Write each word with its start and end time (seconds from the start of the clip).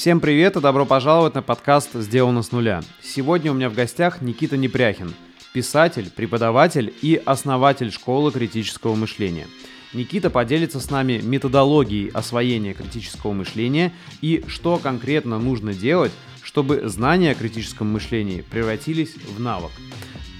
Всем 0.00 0.20
привет 0.20 0.56
и 0.56 0.60
добро 0.62 0.86
пожаловать 0.86 1.34
на 1.34 1.42
подкаст 1.42 1.90
«Сделано 1.92 2.42
с 2.42 2.52
нуля». 2.52 2.80
Сегодня 3.02 3.52
у 3.52 3.54
меня 3.54 3.68
в 3.68 3.74
гостях 3.74 4.22
Никита 4.22 4.56
Непряхин, 4.56 5.12
писатель, 5.52 6.10
преподаватель 6.10 6.94
и 7.02 7.20
основатель 7.22 7.92
школы 7.92 8.32
критического 8.32 8.94
мышления. 8.94 9.46
Никита 9.92 10.30
поделится 10.30 10.80
с 10.80 10.90
нами 10.90 11.20
методологией 11.22 12.08
освоения 12.12 12.72
критического 12.72 13.34
мышления 13.34 13.92
и 14.22 14.42
что 14.46 14.78
конкретно 14.78 15.38
нужно 15.38 15.74
делать, 15.74 16.12
чтобы 16.42 16.88
знания 16.88 17.32
о 17.32 17.34
критическом 17.34 17.88
мышлении 17.92 18.40
превратились 18.40 19.16
в 19.16 19.38
навык. 19.38 19.72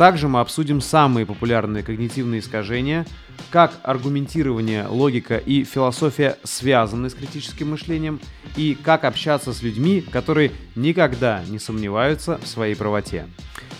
Также 0.00 0.28
мы 0.28 0.40
обсудим 0.40 0.80
самые 0.80 1.26
популярные 1.26 1.82
когнитивные 1.82 2.40
искажения, 2.40 3.04
как 3.50 3.74
аргументирование, 3.82 4.86
логика 4.86 5.36
и 5.36 5.62
философия 5.62 6.38
связаны 6.42 7.10
с 7.10 7.14
критическим 7.14 7.72
мышлением, 7.72 8.18
и 8.56 8.78
как 8.82 9.04
общаться 9.04 9.52
с 9.52 9.60
людьми, 9.60 10.00
которые 10.00 10.52
никогда 10.74 11.44
не 11.50 11.58
сомневаются 11.58 12.38
в 12.42 12.46
своей 12.46 12.76
правоте. 12.76 13.26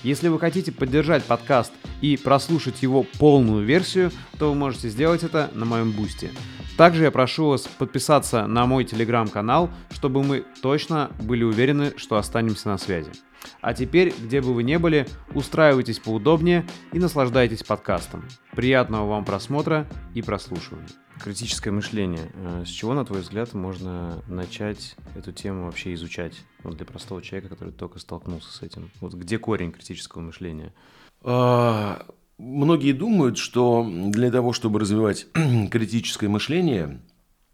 Если 0.02 0.28
вы 0.28 0.38
хотите 0.38 0.72
поддержать 0.72 1.24
подкаст 1.24 1.72
и 2.02 2.18
прослушать 2.18 2.82
его 2.82 3.02
полную 3.18 3.64
версию, 3.64 4.12
то 4.38 4.50
вы 4.50 4.54
можете 4.54 4.90
сделать 4.90 5.22
это 5.22 5.50
на 5.54 5.64
моем 5.64 5.90
бусте. 5.90 6.32
Также 6.76 7.04
я 7.04 7.10
прошу 7.10 7.46
вас 7.48 7.62
подписаться 7.62 8.46
на 8.46 8.66
мой 8.66 8.84
телеграм-канал, 8.84 9.70
чтобы 9.90 10.22
мы 10.22 10.44
точно 10.60 11.12
были 11.22 11.44
уверены, 11.44 11.94
что 11.96 12.16
останемся 12.16 12.68
на 12.68 12.76
связи. 12.76 13.10
А 13.60 13.74
теперь, 13.74 14.14
где 14.18 14.40
бы 14.40 14.54
вы 14.54 14.62
ни 14.62 14.76
были, 14.76 15.06
устраивайтесь 15.34 15.98
поудобнее 15.98 16.66
и 16.92 16.98
наслаждайтесь 16.98 17.62
подкастом. 17.62 18.24
Приятного 18.52 19.08
вам 19.08 19.24
просмотра 19.24 19.86
и 20.14 20.22
прослушивания. 20.22 20.88
Критическое 21.22 21.70
мышление. 21.70 22.32
Э, 22.34 22.64
с 22.64 22.68
чего, 22.68 22.94
на 22.94 23.04
твой 23.04 23.20
взгляд, 23.20 23.52
можно 23.52 24.22
начать 24.26 24.96
эту 25.14 25.32
тему 25.32 25.66
вообще 25.66 25.92
изучать 25.94 26.34
вот 26.62 26.76
для 26.76 26.86
простого 26.86 27.20
человека, 27.20 27.50
который 27.50 27.72
только 27.72 27.98
столкнулся 27.98 28.50
с 28.50 28.62
этим? 28.62 28.90
Вот 29.00 29.12
где 29.12 29.38
корень 29.38 29.72
критического 29.72 30.22
мышления? 30.22 30.72
А, 31.22 32.06
многие 32.38 32.92
думают, 32.92 33.36
что 33.36 33.86
для 33.86 34.30
того, 34.30 34.54
чтобы 34.54 34.80
развивать 34.80 35.26
критическое 35.70 36.28
мышление, 36.28 37.02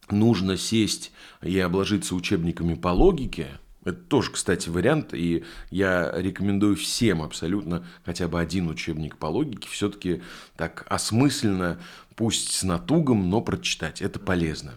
нужно 0.08 0.56
сесть 0.56 1.10
и 1.42 1.58
обложиться 1.58 2.14
учебниками 2.14 2.74
по 2.74 2.88
логике– 2.88 3.48
это 3.86 4.00
тоже, 4.00 4.32
кстати, 4.32 4.68
вариант, 4.68 5.14
и 5.14 5.44
я 5.70 6.12
рекомендую 6.12 6.74
всем 6.74 7.22
абсолютно 7.22 7.86
хотя 8.04 8.26
бы 8.26 8.40
один 8.40 8.68
учебник 8.68 9.16
по 9.16 9.26
логике 9.26 9.68
все-таки 9.70 10.22
так 10.56 10.84
осмысленно, 10.88 11.78
пусть 12.16 12.52
с 12.52 12.64
натугом, 12.64 13.30
но 13.30 13.40
прочитать. 13.40 14.02
Это 14.02 14.18
полезно. 14.18 14.72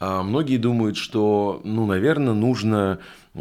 А 0.00 0.22
многие 0.22 0.56
думают, 0.56 0.96
что, 0.96 1.60
ну, 1.62 1.84
наверное, 1.84 2.32
нужно 2.32 3.00
э, 3.34 3.38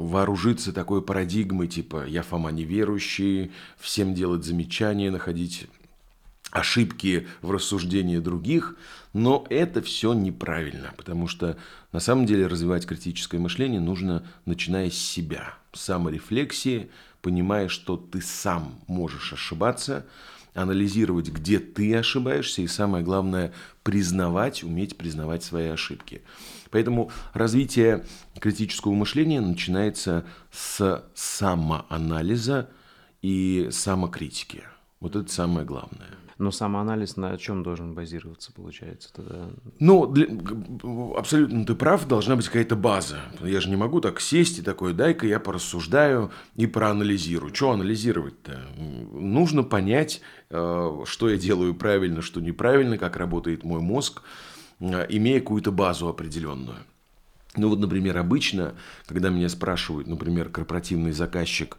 вооружиться 0.00 0.72
такой 0.72 1.02
парадигмой, 1.02 1.68
типа 1.68 2.04
«я 2.06 2.22
Фома 2.22 2.50
неверующий», 2.50 3.52
всем 3.78 4.12
делать 4.12 4.44
замечания, 4.44 5.12
находить 5.12 5.68
ошибки 6.50 7.26
в 7.42 7.50
рассуждении 7.50 8.18
других, 8.18 8.76
но 9.12 9.46
это 9.50 9.82
все 9.82 10.12
неправильно, 10.14 10.92
потому 10.96 11.28
что 11.28 11.56
на 11.96 12.00
самом 12.00 12.26
деле 12.26 12.46
развивать 12.46 12.84
критическое 12.84 13.38
мышление 13.38 13.80
нужно, 13.80 14.22
начиная 14.44 14.90
с 14.90 14.98
себя, 14.98 15.54
с 15.72 15.80
саморефлексии, 15.80 16.90
понимая, 17.22 17.68
что 17.68 17.96
ты 17.96 18.20
сам 18.20 18.78
можешь 18.86 19.32
ошибаться, 19.32 20.04
анализировать, 20.52 21.30
где 21.30 21.58
ты 21.58 21.96
ошибаешься, 21.96 22.60
и 22.60 22.66
самое 22.66 23.02
главное, 23.02 23.54
признавать, 23.82 24.62
уметь 24.62 24.98
признавать 24.98 25.42
свои 25.42 25.68
ошибки. 25.68 26.20
Поэтому 26.70 27.10
развитие 27.32 28.04
критического 28.40 28.92
мышления 28.92 29.40
начинается 29.40 30.26
с 30.52 31.02
самоанализа 31.14 32.68
и 33.22 33.68
самокритики. 33.70 34.64
Вот 35.00 35.16
это 35.16 35.32
самое 35.32 35.64
главное. 35.64 36.10
Но 36.38 36.50
самоанализ 36.50 37.16
на 37.16 37.38
чем 37.38 37.62
должен 37.62 37.94
базироваться, 37.94 38.52
получается, 38.52 39.10
тогда? 39.14 39.48
Ну, 39.78 40.06
для, 40.06 40.26
абсолютно 41.16 41.64
ты 41.64 41.74
прав, 41.74 42.06
должна 42.06 42.36
быть 42.36 42.46
какая-то 42.46 42.76
база. 42.76 43.20
Я 43.40 43.60
же 43.60 43.70
не 43.70 43.76
могу 43.76 44.02
так 44.02 44.20
сесть 44.20 44.58
и 44.58 44.62
такой, 44.62 44.92
дай-ка 44.92 45.26
я 45.26 45.40
порассуждаю 45.40 46.30
и 46.54 46.66
проанализирую. 46.66 47.54
Что 47.54 47.70
анализировать-то? 47.70 48.60
Нужно 49.12 49.62
понять, 49.62 50.20
э, 50.50 51.04
что 51.06 51.30
я 51.30 51.38
делаю 51.38 51.74
правильно, 51.74 52.20
что 52.20 52.42
неправильно, 52.42 52.98
как 52.98 53.16
работает 53.16 53.64
мой 53.64 53.80
мозг, 53.80 54.20
э, 54.80 55.06
имея 55.08 55.40
какую-то 55.40 55.72
базу 55.72 56.06
определенную. 56.06 56.76
Ну 57.56 57.70
вот, 57.70 57.78
например, 57.78 58.18
обычно, 58.18 58.74
когда 59.06 59.30
меня 59.30 59.48
спрашивают, 59.48 60.06
например, 60.06 60.50
корпоративный 60.50 61.12
заказчик, 61.12 61.78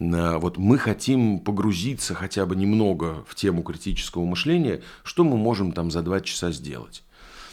вот 0.00 0.56
мы 0.56 0.78
хотим 0.78 1.38
погрузиться 1.38 2.14
хотя 2.14 2.46
бы 2.46 2.56
немного 2.56 3.22
в 3.28 3.34
тему 3.34 3.62
критического 3.62 4.24
мышления, 4.24 4.80
что 5.04 5.24
мы 5.24 5.36
можем 5.36 5.72
там 5.72 5.90
за 5.90 6.02
два 6.02 6.20
часа 6.20 6.50
сделать. 6.52 7.02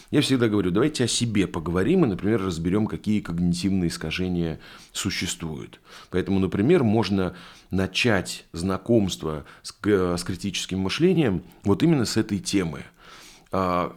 Я 0.10 0.22
всегда 0.22 0.48
говорю, 0.48 0.72
давайте 0.72 1.04
о 1.04 1.08
себе 1.08 1.48
поговорим 1.48 2.06
и, 2.06 2.08
например, 2.08 2.42
разберем, 2.42 2.88
какие 2.88 3.20
когнитивные 3.20 3.90
искажения 3.90 4.60
существуют. 4.94 5.82
Поэтому, 6.10 6.40
например, 6.40 6.84
можно 6.86 7.36
начать 7.72 8.46
знакомство 8.54 9.44
с, 9.64 9.76
с 9.84 10.24
критическим 10.24 10.80
мышлением 10.80 11.44
вот 11.64 11.84
именно 11.84 12.06
с 12.06 12.16
этой 12.16 12.40
темы. 12.40 12.86
А, 13.52 13.94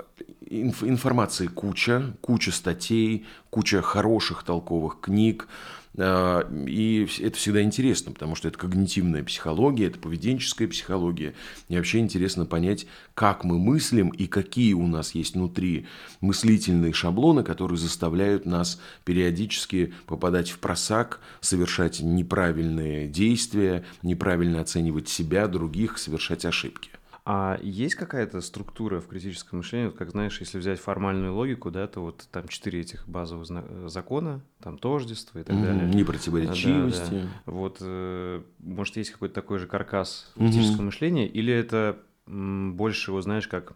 информации 0.50 1.46
куча, 1.46 2.16
куча 2.20 2.50
статей, 2.50 3.26
куча 3.50 3.80
хороших 3.80 4.42
толковых 4.42 4.98
книг, 5.00 5.46
и 5.96 7.08
это 7.20 7.36
всегда 7.36 7.62
интересно, 7.62 8.12
потому 8.12 8.36
что 8.36 8.48
это 8.48 8.56
когнитивная 8.56 9.24
психология, 9.24 9.86
это 9.86 9.98
поведенческая 9.98 10.68
психология. 10.68 11.34
И 11.68 11.76
вообще 11.76 11.98
интересно 11.98 12.46
понять, 12.46 12.86
как 13.14 13.42
мы 13.42 13.58
мыслим 13.58 14.10
и 14.10 14.26
какие 14.26 14.72
у 14.74 14.86
нас 14.86 15.14
есть 15.14 15.34
внутри 15.34 15.86
мыслительные 16.20 16.92
шаблоны, 16.92 17.42
которые 17.42 17.76
заставляют 17.76 18.46
нас 18.46 18.80
периодически 19.04 19.92
попадать 20.06 20.50
в 20.50 20.58
просак, 20.60 21.20
совершать 21.40 22.00
неправильные 22.00 23.08
действия, 23.08 23.84
неправильно 24.02 24.60
оценивать 24.60 25.08
себя, 25.08 25.48
других, 25.48 25.98
совершать 25.98 26.44
ошибки. 26.44 26.90
А 27.32 27.60
есть 27.62 27.94
какая-то 27.94 28.40
структура 28.40 28.98
в 28.98 29.06
критическом 29.06 29.58
мышлении, 29.58 29.86
вот 29.86 29.96
как 29.96 30.10
знаешь, 30.10 30.40
если 30.40 30.58
взять 30.58 30.80
формальную 30.80 31.32
логику, 31.32 31.70
да, 31.70 31.86
то 31.86 32.00
вот 32.00 32.26
там 32.32 32.48
четыре 32.48 32.80
этих 32.80 33.08
базовых 33.08 33.46
закона, 33.88 34.40
там 34.60 34.76
тождество 34.78 35.38
и 35.38 35.44
так 35.44 35.54
mm-hmm. 35.54 35.62
далее. 35.62 35.94
Непротиворечивости. 35.94 37.10
Да, 37.12 37.20
да. 37.20 37.28
Вот, 37.52 37.76
э, 37.82 38.42
может, 38.58 38.96
есть 38.96 39.12
какой-то 39.12 39.32
такой 39.32 39.60
же 39.60 39.68
каркас 39.68 40.32
критического 40.34 40.80
mm-hmm. 40.80 40.86
мышления, 40.86 41.28
или 41.28 41.54
это 41.54 42.00
больше, 42.26 43.12
вот 43.12 43.22
знаешь, 43.22 43.46
как 43.46 43.74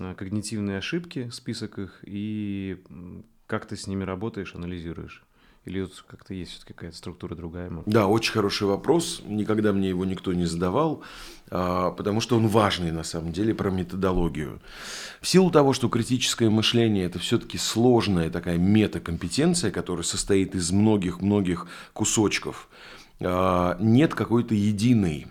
э, 0.00 0.14
когнитивные 0.14 0.78
ошибки, 0.78 1.28
список 1.28 1.78
их, 1.78 2.00
и 2.06 2.82
как 3.46 3.66
ты 3.66 3.76
с 3.76 3.86
ними 3.86 4.04
работаешь, 4.04 4.54
анализируешь? 4.54 5.22
Или 5.64 5.88
как-то 6.06 6.34
есть 6.34 6.64
какая-то 6.64 6.96
структура 6.96 7.34
другая? 7.34 7.70
Может? 7.70 7.88
Да, 7.88 8.06
очень 8.06 8.32
хороший 8.32 8.66
вопрос. 8.66 9.22
Никогда 9.24 9.72
мне 9.72 9.88
его 9.88 10.04
никто 10.04 10.34
не 10.34 10.44
задавал, 10.44 11.02
а, 11.50 11.90
потому 11.90 12.20
что 12.20 12.36
он 12.36 12.48
важный 12.48 12.92
на 12.92 13.02
самом 13.02 13.32
деле 13.32 13.54
про 13.54 13.70
методологию. 13.70 14.60
В 15.22 15.28
силу 15.28 15.50
того, 15.50 15.72
что 15.72 15.88
критическое 15.88 16.50
мышление 16.50 17.06
это 17.06 17.18
все-таки 17.18 17.56
сложная 17.56 18.28
такая 18.28 18.58
метакомпетенция, 18.58 19.70
которая 19.70 20.04
состоит 20.04 20.54
из 20.54 20.70
многих-многих 20.70 21.66
кусочков, 21.94 22.68
а, 23.20 23.78
нет 23.80 24.14
какой-то 24.14 24.54
единой 24.54 25.28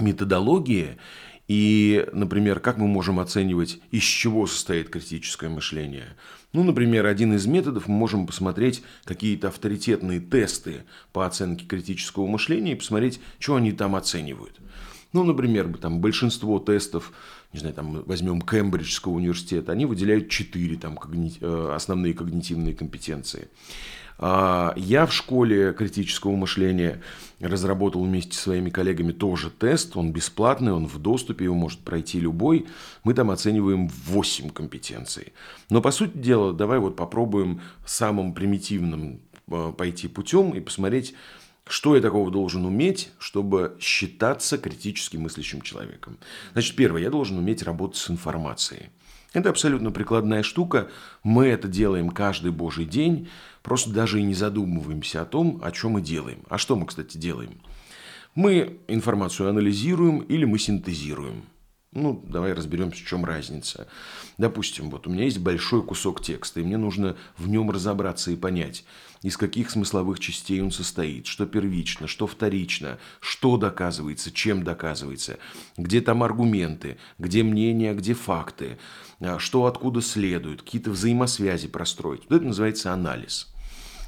методологии, 0.00 0.98
и, 1.46 2.06
например, 2.12 2.60
как 2.60 2.78
мы 2.78 2.86
можем 2.86 3.20
оценивать, 3.20 3.78
из 3.90 4.02
чего 4.02 4.46
состоит 4.46 4.88
критическое 4.88 5.48
мышление? 5.48 6.16
Ну, 6.52 6.62
например, 6.62 7.06
один 7.06 7.34
из 7.34 7.46
методов 7.46 7.88
мы 7.88 7.96
можем 7.96 8.26
посмотреть 8.26 8.82
какие-то 9.04 9.48
авторитетные 9.48 10.20
тесты 10.20 10.84
по 11.12 11.26
оценке 11.26 11.66
критического 11.66 12.26
мышления 12.26 12.72
и 12.72 12.76
посмотреть, 12.76 13.20
что 13.38 13.56
они 13.56 13.72
там 13.72 13.94
оценивают. 13.96 14.58
Ну, 15.12 15.22
например, 15.22 15.76
там 15.78 16.00
большинство 16.00 16.58
тестов, 16.58 17.12
не 17.52 17.60
знаю, 17.60 17.74
там 17.74 18.02
возьмем 18.04 18.40
Кембриджского 18.40 19.12
университета, 19.12 19.72
они 19.72 19.86
выделяют 19.86 20.28
четыре 20.28 20.76
там 20.76 20.96
когни... 20.96 21.32
Э, 21.40 21.72
основные 21.74 22.14
когнитивные 22.14 22.74
компетенции. 22.74 23.48
А, 24.18 24.72
я 24.76 25.06
в 25.06 25.12
школе 25.12 25.72
критического 25.72 26.32
мышления 26.36 27.02
разработал 27.40 28.04
вместе 28.04 28.36
с 28.36 28.40
своими 28.40 28.70
коллегами 28.70 29.12
тоже 29.12 29.50
тест. 29.50 29.96
Он 29.96 30.12
бесплатный, 30.12 30.72
он 30.72 30.86
в 30.86 30.98
доступе, 30.98 31.44
его 31.44 31.54
может 31.54 31.80
пройти 31.80 32.20
любой. 32.20 32.66
Мы 33.02 33.14
там 33.14 33.30
оцениваем 33.30 33.88
8 33.88 34.50
компетенций. 34.50 35.32
Но, 35.70 35.80
по 35.80 35.90
сути 35.90 36.16
дела, 36.16 36.52
давай 36.52 36.78
вот 36.78 36.96
попробуем 36.96 37.60
самым 37.84 38.34
примитивным 38.34 39.20
а, 39.50 39.72
пойти 39.72 40.08
путем 40.08 40.50
и 40.50 40.60
посмотреть, 40.60 41.14
что 41.66 41.96
я 41.96 42.02
такого 42.02 42.30
должен 42.30 42.66
уметь, 42.66 43.10
чтобы 43.18 43.76
считаться 43.80 44.58
критически 44.58 45.16
мыслящим 45.16 45.62
человеком? 45.62 46.18
Значит, 46.52 46.76
первое, 46.76 47.02
я 47.02 47.10
должен 47.10 47.38
уметь 47.38 47.62
работать 47.62 47.96
с 47.96 48.10
информацией. 48.10 48.90
Это 49.32 49.50
абсолютно 49.50 49.90
прикладная 49.90 50.42
штука. 50.44 50.88
Мы 51.24 51.46
это 51.46 51.66
делаем 51.66 52.10
каждый 52.10 52.52
божий 52.52 52.84
день. 52.84 53.28
Просто 53.64 53.90
даже 53.90 54.20
и 54.20 54.22
не 54.22 54.34
задумываемся 54.34 55.22
о 55.22 55.24
том, 55.24 55.60
о 55.64 55.72
чем 55.72 55.92
мы 55.92 56.02
делаем. 56.02 56.44
А 56.48 56.58
что 56.58 56.76
мы, 56.76 56.86
кстати, 56.86 57.16
делаем? 57.16 57.60
Мы 58.36 58.78
информацию 58.86 59.48
анализируем 59.48 60.20
или 60.20 60.44
мы 60.44 60.58
синтезируем. 60.58 61.46
Ну, 61.92 62.20
давай 62.26 62.52
разберемся, 62.52 63.02
в 63.02 63.06
чем 63.06 63.24
разница. 63.24 63.86
Допустим, 64.36 64.90
вот 64.90 65.06
у 65.06 65.10
меня 65.10 65.24
есть 65.24 65.38
большой 65.38 65.82
кусок 65.82 66.20
текста, 66.20 66.60
и 66.60 66.64
мне 66.64 66.76
нужно 66.76 67.16
в 67.38 67.48
нем 67.48 67.70
разобраться 67.70 68.32
и 68.32 68.36
понять, 68.36 68.84
из 69.22 69.36
каких 69.36 69.70
смысловых 69.70 70.18
частей 70.18 70.60
он 70.60 70.72
состоит, 70.72 71.26
что 71.26 71.46
первично, 71.46 72.08
что 72.08 72.26
вторично, 72.26 72.98
что 73.20 73.56
доказывается, 73.56 74.32
чем 74.32 74.64
доказывается, 74.64 75.38
где 75.76 76.00
там 76.00 76.24
аргументы, 76.24 76.98
где 77.18 77.44
мнения, 77.44 77.94
где 77.94 78.12
факты, 78.12 78.76
а, 79.20 79.38
что 79.38 79.66
откуда 79.66 80.02
следует, 80.02 80.62
какие-то 80.62 80.90
взаимосвязи 80.90 81.68
простроить. 81.68 82.22
Вот 82.28 82.36
это 82.36 82.44
называется 82.44 82.92
анализ. 82.92 83.53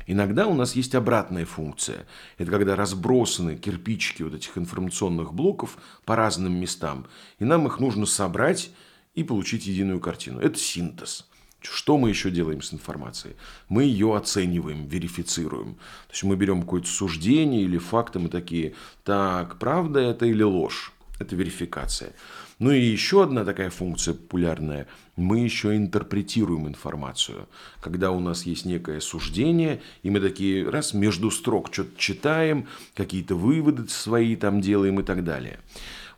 Иногда 0.06 0.46
у 0.46 0.54
нас 0.54 0.76
есть 0.76 0.94
обратная 0.94 1.44
функция. 1.44 2.06
Это 2.38 2.50
когда 2.50 2.76
разбросаны 2.76 3.56
кирпичики 3.56 4.22
вот 4.22 4.34
этих 4.34 4.56
информационных 4.56 5.34
блоков 5.34 5.76
по 6.04 6.14
разным 6.16 6.54
местам, 6.54 7.06
и 7.38 7.44
нам 7.44 7.66
их 7.66 7.80
нужно 7.80 8.06
собрать 8.06 8.70
и 9.14 9.24
получить 9.24 9.66
единую 9.66 10.00
картину. 10.00 10.40
Это 10.40 10.58
синтез. 10.58 11.26
Что 11.60 11.98
мы 11.98 12.10
еще 12.10 12.30
делаем 12.30 12.62
с 12.62 12.72
информацией? 12.72 13.34
Мы 13.68 13.84
ее 13.84 14.16
оцениваем, 14.16 14.86
верифицируем. 14.86 15.74
То 16.06 16.12
есть 16.12 16.22
мы 16.22 16.36
берем 16.36 16.62
какое-то 16.62 16.88
суждение 16.88 17.62
или 17.62 17.78
факты, 17.78 18.20
мы 18.20 18.28
такие, 18.28 18.74
так, 19.02 19.58
правда 19.58 19.98
это 19.98 20.26
или 20.26 20.44
ложь? 20.44 20.92
Это 21.18 21.34
верификация. 21.34 22.12
Ну 22.58 22.70
и 22.70 22.80
еще 22.80 23.22
одна 23.22 23.44
такая 23.44 23.68
функция 23.68 24.14
популярная. 24.14 24.86
Мы 25.14 25.40
еще 25.40 25.76
интерпретируем 25.76 26.66
информацию. 26.66 27.48
Когда 27.82 28.12
у 28.12 28.20
нас 28.20 28.46
есть 28.46 28.64
некое 28.64 29.00
суждение, 29.00 29.82
и 30.02 30.08
мы 30.08 30.20
такие 30.20 30.68
раз 30.68 30.94
между 30.94 31.30
строк 31.30 31.68
что-то 31.70 31.98
читаем, 31.98 32.66
какие-то 32.94 33.34
выводы 33.34 33.86
свои 33.88 34.36
там 34.36 34.62
делаем 34.62 35.00
и 35.00 35.02
так 35.02 35.22
далее. 35.22 35.60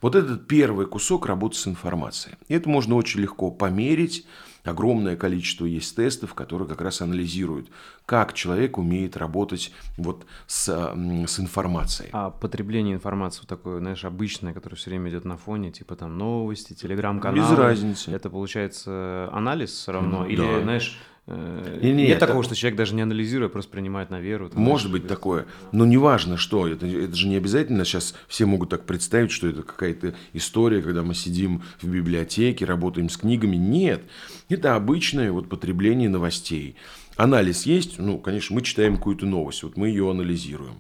Вот 0.00 0.14
этот 0.14 0.46
первый 0.46 0.86
кусок 0.86 1.26
работы 1.26 1.56
с 1.56 1.66
информацией. 1.66 2.36
И 2.46 2.54
это 2.54 2.68
можно 2.68 2.94
очень 2.94 3.20
легко 3.20 3.50
померить, 3.50 4.24
огромное 4.68 5.16
количество 5.16 5.64
есть 5.64 5.96
тестов, 5.96 6.34
которые 6.34 6.68
как 6.68 6.80
раз 6.80 7.00
анализируют, 7.00 7.68
как 8.06 8.32
человек 8.32 8.78
умеет 8.78 9.16
работать 9.16 9.72
вот 9.96 10.26
с, 10.46 10.68
с 10.68 11.40
информацией. 11.40 12.10
А 12.12 12.30
потребление 12.30 12.94
информации 12.94 13.40
вот 13.40 13.48
такое, 13.48 13.78
знаешь, 13.80 14.04
обычное, 14.04 14.52
которое 14.52 14.76
все 14.76 14.90
время 14.90 15.10
идет 15.10 15.24
на 15.24 15.36
фоне, 15.36 15.70
типа 15.70 15.96
там 15.96 16.16
новости, 16.16 16.74
телеграм-каналы. 16.74 17.40
Без 17.40 17.58
разницы. 17.58 18.10
Это 18.10 18.30
получается 18.30 19.28
анализ 19.32 19.70
все 19.70 19.92
равно? 19.92 20.26
Или, 20.26 20.40
да. 20.40 20.62
знаешь, 20.62 20.98
э, 21.28 21.78
и 21.82 21.92
нет, 21.92 22.08
нет 22.08 22.18
такого, 22.18 22.42
что 22.42 22.54
человек 22.54 22.76
даже 22.76 22.94
не 22.94 23.02
анализируя, 23.02 23.48
просто 23.48 23.70
принимает 23.70 24.10
на 24.10 24.20
веру. 24.20 24.48
Там, 24.48 24.62
может 24.62 24.90
быть 24.90 25.06
такое. 25.06 25.46
Но 25.72 25.84
неважно, 25.84 26.36
что. 26.36 26.66
Это, 26.66 26.86
это 26.86 27.14
же 27.14 27.28
не 27.28 27.36
обязательно. 27.36 27.84
Сейчас 27.84 28.14
все 28.26 28.46
могут 28.46 28.70
так 28.70 28.84
представить, 28.84 29.30
что 29.30 29.46
это 29.46 29.62
какая-то 29.62 30.14
история, 30.32 30.82
когда 30.82 31.02
мы 31.02 31.14
сидим 31.14 31.62
в 31.80 31.88
библиотеке, 31.88 32.64
работаем 32.64 33.08
с 33.08 33.16
книгами. 33.16 33.56
Нет. 33.56 34.02
Это 34.48 34.74
обычное 34.74 35.30
вот 35.30 35.48
потребление 35.48 36.08
новостей. 36.08 36.76
Анализ 37.16 37.66
есть, 37.66 37.98
ну, 37.98 38.18
конечно, 38.18 38.54
мы 38.54 38.62
читаем 38.62 38.96
какую-то 38.96 39.26
новость, 39.26 39.64
вот 39.64 39.76
мы 39.76 39.88
ее 39.88 40.08
анализируем. 40.08 40.74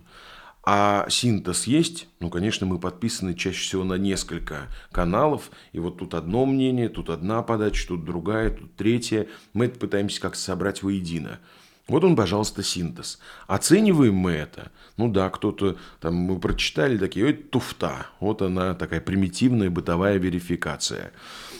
А 0.70 1.06
синтез 1.08 1.66
есть, 1.66 2.08
ну, 2.20 2.28
конечно, 2.28 2.66
мы 2.66 2.78
подписаны 2.78 3.34
чаще 3.34 3.58
всего 3.58 3.84
на 3.84 3.94
несколько 3.94 4.68
каналов, 4.92 5.50
и 5.72 5.78
вот 5.78 5.96
тут 5.96 6.12
одно 6.12 6.44
мнение, 6.44 6.90
тут 6.90 7.08
одна 7.08 7.42
подача, 7.42 7.88
тут 7.88 8.04
другая, 8.04 8.50
тут 8.50 8.76
третья. 8.76 9.28
Мы 9.54 9.64
это 9.64 9.78
пытаемся 9.78 10.20
как-то 10.20 10.38
собрать 10.38 10.82
воедино. 10.82 11.38
Вот 11.86 12.04
он, 12.04 12.14
пожалуйста, 12.16 12.62
синтез. 12.62 13.18
Оцениваем 13.46 14.14
мы 14.14 14.32
это. 14.32 14.70
Ну 14.98 15.08
да, 15.08 15.30
кто-то 15.30 15.78
там 16.00 16.16
мы 16.16 16.38
прочитали 16.38 16.98
такие, 16.98 17.30
это 17.30 17.44
туфта. 17.44 18.06
Вот 18.20 18.42
она 18.42 18.74
такая 18.74 19.00
примитивная 19.00 19.70
бытовая 19.70 20.18
верификация. 20.18 21.12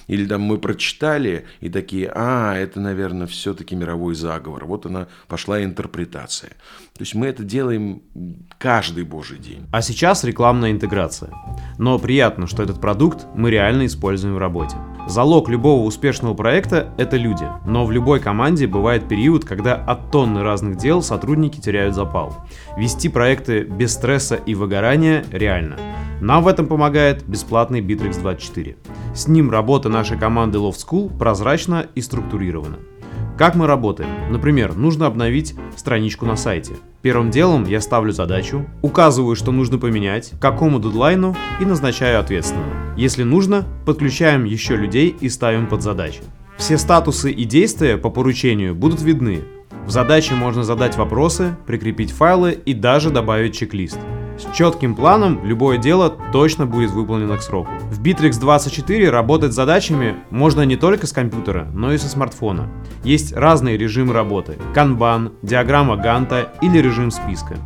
Или 0.06 0.26
там 0.26 0.42
мы 0.42 0.58
прочитали 0.58 1.46
и 1.60 1.70
такие, 1.70 2.12
а, 2.14 2.54
это, 2.56 2.78
наверное, 2.78 3.26
все-таки 3.26 3.74
мировой 3.74 4.14
заговор. 4.14 4.66
Вот 4.66 4.84
она 4.84 5.08
пошла 5.28 5.62
интерпретация. 5.64 6.52
То 6.98 7.02
есть 7.02 7.14
мы 7.14 7.28
это 7.28 7.44
делаем 7.44 8.02
каждый 8.58 9.04
божий 9.04 9.38
день. 9.38 9.64
А 9.70 9.82
сейчас 9.82 10.24
рекламная 10.24 10.72
интеграция. 10.72 11.30
Но 11.78 11.96
приятно, 11.96 12.48
что 12.48 12.60
этот 12.60 12.80
продукт 12.80 13.28
мы 13.36 13.52
реально 13.52 13.86
используем 13.86 14.34
в 14.34 14.38
работе. 14.38 14.74
Залог 15.06 15.48
любого 15.48 15.84
успешного 15.84 16.34
проекта– 16.34 16.92
это 16.98 17.16
люди. 17.16 17.46
Но 17.64 17.86
в 17.86 17.92
любой 17.92 18.18
команде 18.18 18.66
бывает 18.66 19.06
период, 19.06 19.44
когда 19.44 19.76
от 19.76 20.10
тонны 20.10 20.42
разных 20.42 20.76
дел 20.76 21.00
сотрудники 21.00 21.60
теряют 21.60 21.94
запал. 21.94 22.34
Вести 22.76 23.08
проекты 23.08 23.62
без 23.62 23.94
стресса 23.94 24.34
и 24.34 24.56
выгорания 24.56 25.24
реально. 25.30 25.76
Нам 26.20 26.42
в 26.42 26.48
этом 26.48 26.66
помогает 26.66 27.24
бесплатный 27.28 27.80
Bittrex 27.80 28.20
24. 28.20 28.76
С 29.14 29.28
ним 29.28 29.52
работа 29.52 29.88
нашей 29.88 30.18
команды 30.18 30.58
Love 30.58 30.74
School 30.74 31.16
прозрачна 31.16 31.86
и 31.94 32.00
структурирована. 32.00 32.78
Как 33.38 33.54
мы 33.54 33.68
работаем? 33.68 34.32
Например, 34.32 34.74
нужно 34.74 35.06
обновить 35.06 35.54
страничку 35.76 36.26
на 36.26 36.34
сайте. 36.34 36.74
Первым 37.02 37.30
делом 37.30 37.64
я 37.66 37.80
ставлю 37.80 38.10
задачу, 38.10 38.66
указываю, 38.82 39.36
что 39.36 39.52
нужно 39.52 39.78
поменять, 39.78 40.32
какому 40.40 40.80
дедлайну 40.80 41.36
и 41.60 41.64
назначаю 41.64 42.18
ответственного. 42.18 42.96
Если 42.96 43.22
нужно, 43.22 43.64
подключаем 43.86 44.42
еще 44.42 44.74
людей 44.74 45.14
и 45.20 45.28
ставим 45.28 45.68
под 45.68 45.82
задачи. 45.82 46.18
Все 46.56 46.76
статусы 46.78 47.30
и 47.30 47.44
действия 47.44 47.96
по 47.96 48.10
поручению 48.10 48.74
будут 48.74 49.02
видны. 49.02 49.42
В 49.86 49.90
задаче 49.90 50.34
можно 50.34 50.64
задать 50.64 50.96
вопросы, 50.96 51.56
прикрепить 51.64 52.10
файлы 52.10 52.58
и 52.64 52.74
даже 52.74 53.10
добавить 53.10 53.56
чек-лист. 53.56 54.00
С 54.38 54.54
четким 54.54 54.94
планом 54.94 55.44
любое 55.44 55.78
дело 55.78 56.16
точно 56.32 56.64
будет 56.64 56.92
выполнено 56.92 57.36
к 57.36 57.42
сроку. 57.42 57.72
В 57.90 58.00
Bittrex 58.00 58.38
24 58.38 59.10
работать 59.10 59.52
с 59.52 59.56
задачами 59.56 60.14
можно 60.30 60.62
не 60.62 60.76
только 60.76 61.08
с 61.08 61.12
компьютера, 61.12 61.68
но 61.74 61.92
и 61.92 61.98
со 61.98 62.08
смартфона. 62.08 62.70
Есть 63.02 63.32
разные 63.32 63.76
режимы 63.76 64.14
работы– 64.14 64.56
канбан, 64.74 65.32
диаграмма 65.42 65.96
Ганта 65.96 66.52
или 66.62 66.78
режим 66.78 67.10
списка. 67.10 67.56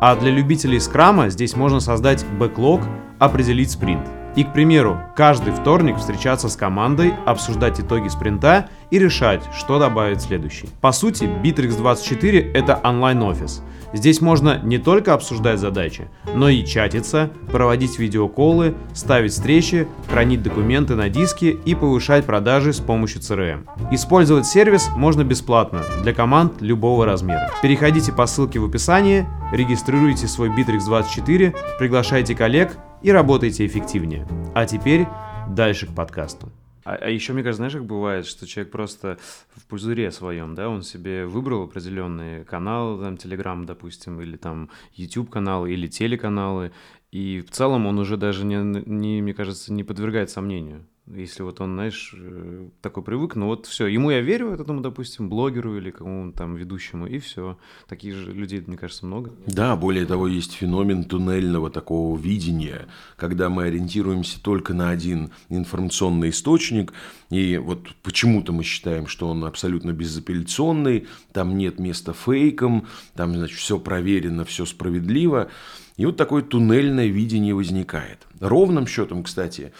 А 0.00 0.16
для 0.16 0.32
любителей 0.32 0.80
скрама 0.80 1.28
здесь 1.28 1.54
можно 1.54 1.78
создать 1.78 2.26
бэклог, 2.40 2.80
определить 3.20 3.70
спринт. 3.70 4.08
И, 4.34 4.42
к 4.42 4.52
примеру, 4.52 5.00
каждый 5.16 5.52
вторник 5.52 5.96
встречаться 5.96 6.48
с 6.48 6.56
командой, 6.56 7.14
обсуждать 7.24 7.80
итоги 7.80 8.08
спринта 8.08 8.68
и 8.90 8.98
решать, 8.98 9.42
что 9.56 9.78
добавить 9.78 10.20
следующий. 10.20 10.68
По 10.80 10.90
сути, 10.90 11.24
Bittrex 11.24 11.76
24 11.76 12.52
это 12.52 12.80
онлайн-офис– 12.82 13.62
Здесь 13.92 14.20
можно 14.20 14.60
не 14.62 14.78
только 14.78 15.14
обсуждать 15.14 15.60
задачи, 15.60 16.08
но 16.34 16.48
и 16.48 16.64
чатиться, 16.64 17.30
проводить 17.50 17.98
видеоколы, 17.98 18.74
ставить 18.94 19.32
встречи, 19.32 19.86
хранить 20.08 20.42
документы 20.42 20.94
на 20.94 21.08
диске 21.08 21.50
и 21.50 21.74
повышать 21.74 22.24
продажи 22.24 22.72
с 22.72 22.80
помощью 22.80 23.20
CRM. 23.20 23.66
Использовать 23.92 24.46
сервис 24.46 24.88
можно 24.96 25.24
бесплатно 25.24 25.82
для 26.02 26.12
команд 26.12 26.60
любого 26.60 27.06
размера. 27.06 27.50
Переходите 27.62 28.12
по 28.12 28.26
ссылке 28.26 28.58
в 28.58 28.64
описании, 28.64 29.26
регистрируйте 29.52 30.26
свой 30.26 30.50
Bittrex24, 30.50 31.56
приглашайте 31.78 32.34
коллег 32.34 32.76
и 33.02 33.10
работайте 33.10 33.66
эффективнее. 33.66 34.26
А 34.54 34.66
теперь 34.66 35.06
дальше 35.48 35.86
к 35.86 35.94
подкасту. 35.94 36.50
А, 36.86 36.94
а 37.00 37.10
еще, 37.10 37.32
мне 37.32 37.42
кажется, 37.42 37.56
знаешь, 37.56 37.72
как 37.72 37.84
бывает, 37.84 38.26
что 38.26 38.46
человек 38.46 38.70
просто 38.70 39.18
в 39.56 39.66
пузыре 39.66 40.12
своем, 40.12 40.54
да, 40.54 40.68
он 40.68 40.82
себе 40.82 41.26
выбрал 41.26 41.64
определенные 41.64 42.44
каналы, 42.44 43.02
там, 43.02 43.14
Telegram, 43.14 43.64
допустим, 43.66 44.20
или 44.20 44.36
там 44.36 44.70
YouTube 44.94 45.28
каналы, 45.28 45.72
или 45.72 45.88
телеканалы, 45.88 46.70
и 47.10 47.40
в 47.40 47.50
целом 47.50 47.86
он 47.86 47.98
уже 47.98 48.16
даже, 48.16 48.44
не, 48.44 48.54
не 48.86 49.20
мне 49.20 49.34
кажется, 49.34 49.72
не 49.72 49.82
подвергает 49.82 50.30
сомнению. 50.30 50.86
Если 51.14 51.42
вот 51.42 51.60
он, 51.60 51.74
знаешь, 51.74 52.12
э, 52.16 52.68
такой 52.82 53.04
привык, 53.04 53.36
ну 53.36 53.46
вот 53.46 53.66
все, 53.66 53.86
ему 53.86 54.10
я 54.10 54.20
верю, 54.22 54.50
этому, 54.50 54.80
допустим, 54.80 55.28
блогеру 55.28 55.78
или 55.78 55.92
какому-то 55.92 56.36
там 56.36 56.56
ведущему, 56.56 57.06
и 57.06 57.20
все. 57.20 57.58
Таких 57.86 58.14
же 58.14 58.32
людей, 58.32 58.62
мне 58.66 58.76
кажется, 58.76 59.06
много. 59.06 59.30
Да, 59.46 59.76
более 59.76 60.04
того, 60.04 60.26
есть 60.26 60.54
феномен 60.54 61.04
туннельного 61.04 61.70
такого 61.70 62.18
видения, 62.18 62.88
когда 63.16 63.48
мы 63.48 63.64
ориентируемся 63.64 64.42
только 64.42 64.74
на 64.74 64.90
один 64.90 65.30
информационный 65.48 66.30
источник, 66.30 66.92
и 67.30 67.56
вот 67.56 67.94
почему-то 68.02 68.52
мы 68.52 68.64
считаем, 68.64 69.06
что 69.06 69.28
он 69.28 69.44
абсолютно 69.44 69.92
безапелляционный, 69.92 71.06
там 71.32 71.56
нет 71.56 71.78
места 71.78 72.14
фейкам, 72.14 72.88
там, 73.14 73.32
значит, 73.32 73.58
все 73.58 73.78
проверено, 73.78 74.44
все 74.44 74.66
справедливо. 74.66 75.50
И 75.96 76.04
вот 76.04 76.16
такое 76.16 76.42
туннельное 76.42 77.06
видение 77.06 77.54
возникает. 77.54 78.26
Ровным 78.40 78.86
счетом, 78.86 79.22
кстати, 79.22 79.72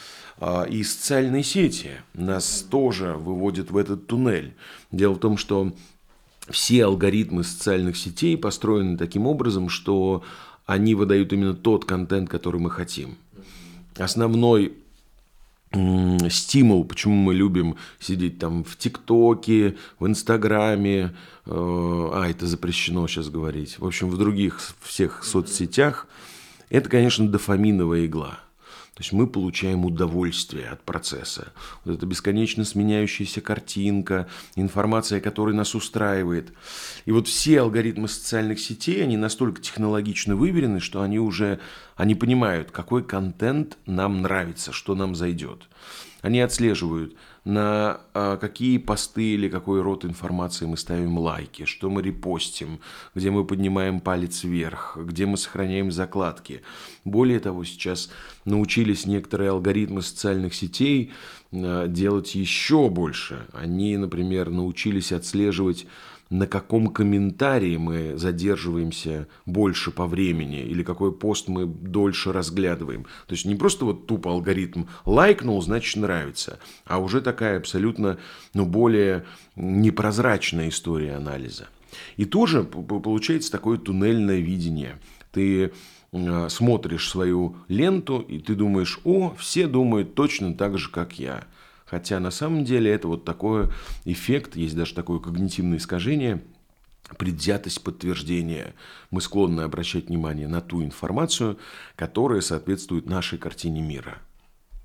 и 0.69 0.83
социальные 0.83 1.43
сети 1.43 1.93
нас 2.13 2.67
тоже 2.69 3.15
выводят 3.15 3.71
в 3.71 3.77
этот 3.77 4.07
туннель. 4.07 4.55
Дело 4.93 5.15
в 5.15 5.19
том, 5.19 5.39
что 5.39 5.73
все 6.51 6.85
алгоритмы 6.85 7.43
социальных 7.43 7.97
сетей 7.97 8.37
построены 8.37 8.97
таким 8.97 9.27
образом, 9.27 9.69
что 9.69 10.23
они 10.67 10.95
выдают 10.95 11.33
именно 11.33 11.55
тот 11.55 11.85
контент, 11.85 12.29
который 12.29 12.61
мы 12.61 12.71
хотим. 12.71 13.17
Основной 13.97 14.75
стимул, 16.31 16.85
почему 16.85 17.17
мы 17.17 17.35
любим 17.35 17.77
сидеть 17.99 18.39
там 18.39 18.63
в 18.65 18.77
ТикТоке, 18.77 19.77
в 19.99 20.07
Инстаграме, 20.07 21.15
э, 21.45 21.51
а, 21.51 22.27
это 22.29 22.47
запрещено 22.47 23.07
сейчас 23.09 23.29
говорить, 23.29 23.79
в 23.79 23.85
общем, 23.85 24.09
в 24.09 24.17
других 24.17 24.61
всех 24.81 25.25
соцсетях, 25.25 26.07
это, 26.71 26.89
конечно, 26.89 27.29
дофаминовая 27.29 28.07
игла– 28.07 28.41
то 28.97 29.03
есть 29.03 29.13
мы 29.13 29.27
получаем 29.27 29.85
удовольствие 29.85 30.69
от 30.69 30.83
процесса. 30.83 31.53
Вот 31.85 31.97
эта 31.97 32.07
бесконечно 32.07 32.65
сменяющаяся 32.65 33.43
картинка, 33.43 34.27
информация, 34.55 35.21
которая 35.21 35.55
нас 35.55 35.75
устраивает. 35.75 36.55
И 37.05 37.13
вот 37.13 37.29
все 37.29 37.61
алгоритмы 37.61 38.09
социальных 38.09 38.59
сетей, 38.59 39.03
они 39.03 39.19
настолько 39.19 39.61
технологично 39.61 40.35
выверены, 40.35 40.81
что 40.81 41.03
они 41.03 41.19
уже 41.19 41.61
они 41.95 42.15
понимают, 42.15 42.71
какой 42.71 43.05
контент 43.05 43.77
нам 43.85 44.23
нравится, 44.23 44.73
что 44.73 44.95
нам 44.95 45.15
зайдет. 45.15 45.69
Они 46.23 46.41
отслеживают, 46.41 47.17
на 47.47 48.01
а, 48.13 48.37
какие 48.39 48.77
посты 48.79 49.35
или 49.35 49.49
какой 49.49 49.81
род 49.81 50.05
информации 50.05 50.67
мы 50.67 50.77
ставим 50.77 51.17
лайки, 51.17 51.65
что 51.65 51.89
мы 51.89 52.03
репостим, 52.03 52.81
где 53.15 53.31
мы 53.31 53.45
поднимаем 53.45 54.01
палец 54.01 54.43
вверх, 54.43 54.99
где 55.01 55.27
мы 55.27 55.37
сохраняем 55.37 55.93
закладки. 55.93 56.63
Более 57.05 57.39
того, 57.39 57.63
сейчас 57.63 58.11
научились 58.45 59.07
некоторые 59.07 59.51
алгоритмы 59.51 60.03
социальных 60.03 60.55
сетей 60.55 61.13
а, 61.53 61.87
делать 61.87 62.35
еще 62.35 62.91
больше. 62.91 63.47
Они, 63.53 63.97
например, 63.97 64.51
научились 64.51 65.13
отслеживать 65.13 65.87
на 66.31 66.47
каком 66.47 66.89
комментарии 66.89 67.77
мы 67.77 68.17
задерживаемся 68.17 69.29
больше 69.45 69.91
по 69.91 70.07
времени 70.07 70.63
или 70.63 70.83
какой 70.83 71.13
пост 71.13 71.49
мы 71.49 71.67
дольше 71.67 72.33
разглядываем. 72.33 73.05
То 73.27 73.35
есть 73.35 73.45
не 73.45 73.55
просто 73.55 73.85
вот 73.85 74.07
тупо 74.07 74.31
алгоритм 74.33 74.85
лайкнул, 75.05 75.63
значит 75.63 75.97
нравится, 75.97 76.59
а 76.85 76.99
уже 76.99 77.21
такая 77.21 77.59
абсолютно 77.59 78.19
ну, 78.55 78.67
более 78.67 79.25
непрозрачная 79.55 80.69
история 80.69 81.15
анализа. 81.15 81.69
И 82.17 82.25
тоже 82.25 82.65
получается 82.65 83.53
такое 83.53 83.79
туннельное 83.79 84.41
видение. 84.41 84.99
Ты 85.33 85.73
э, 86.13 86.49
смотришь 86.49 87.09
свою 87.09 87.57
ленту, 87.69 88.21
и 88.21 88.39
ты 88.39 88.55
думаешь, 88.55 89.01
о, 89.05 89.35
все 89.39 89.67
думают 89.67 90.15
точно 90.15 90.55
так 90.55 90.79
же, 90.79 90.91
как 90.91 91.19
я. 91.19 91.45
Хотя 91.87 92.19
на 92.19 92.31
самом 92.31 92.65
деле 92.65 92.93
это 92.93 93.09
вот 93.09 93.25
такой 93.25 93.69
эффект, 94.05 94.57
есть 94.57 94.77
даже 94.77 94.95
такое 94.95 95.21
когнитивное 95.21 95.79
искажение, 95.79 96.43
предвзятость 97.17 97.83
подтверждения. 97.83 98.75
Мы 99.11 99.21
склонны 99.21 99.61
обращать 99.61 100.09
внимание 100.09 100.49
на 100.49 100.61
ту 100.61 100.83
информацию, 100.83 101.59
которая 101.95 102.41
соответствует 102.41 103.07
нашей 103.07 103.39
картине 103.39 103.81
мира. 103.83 104.19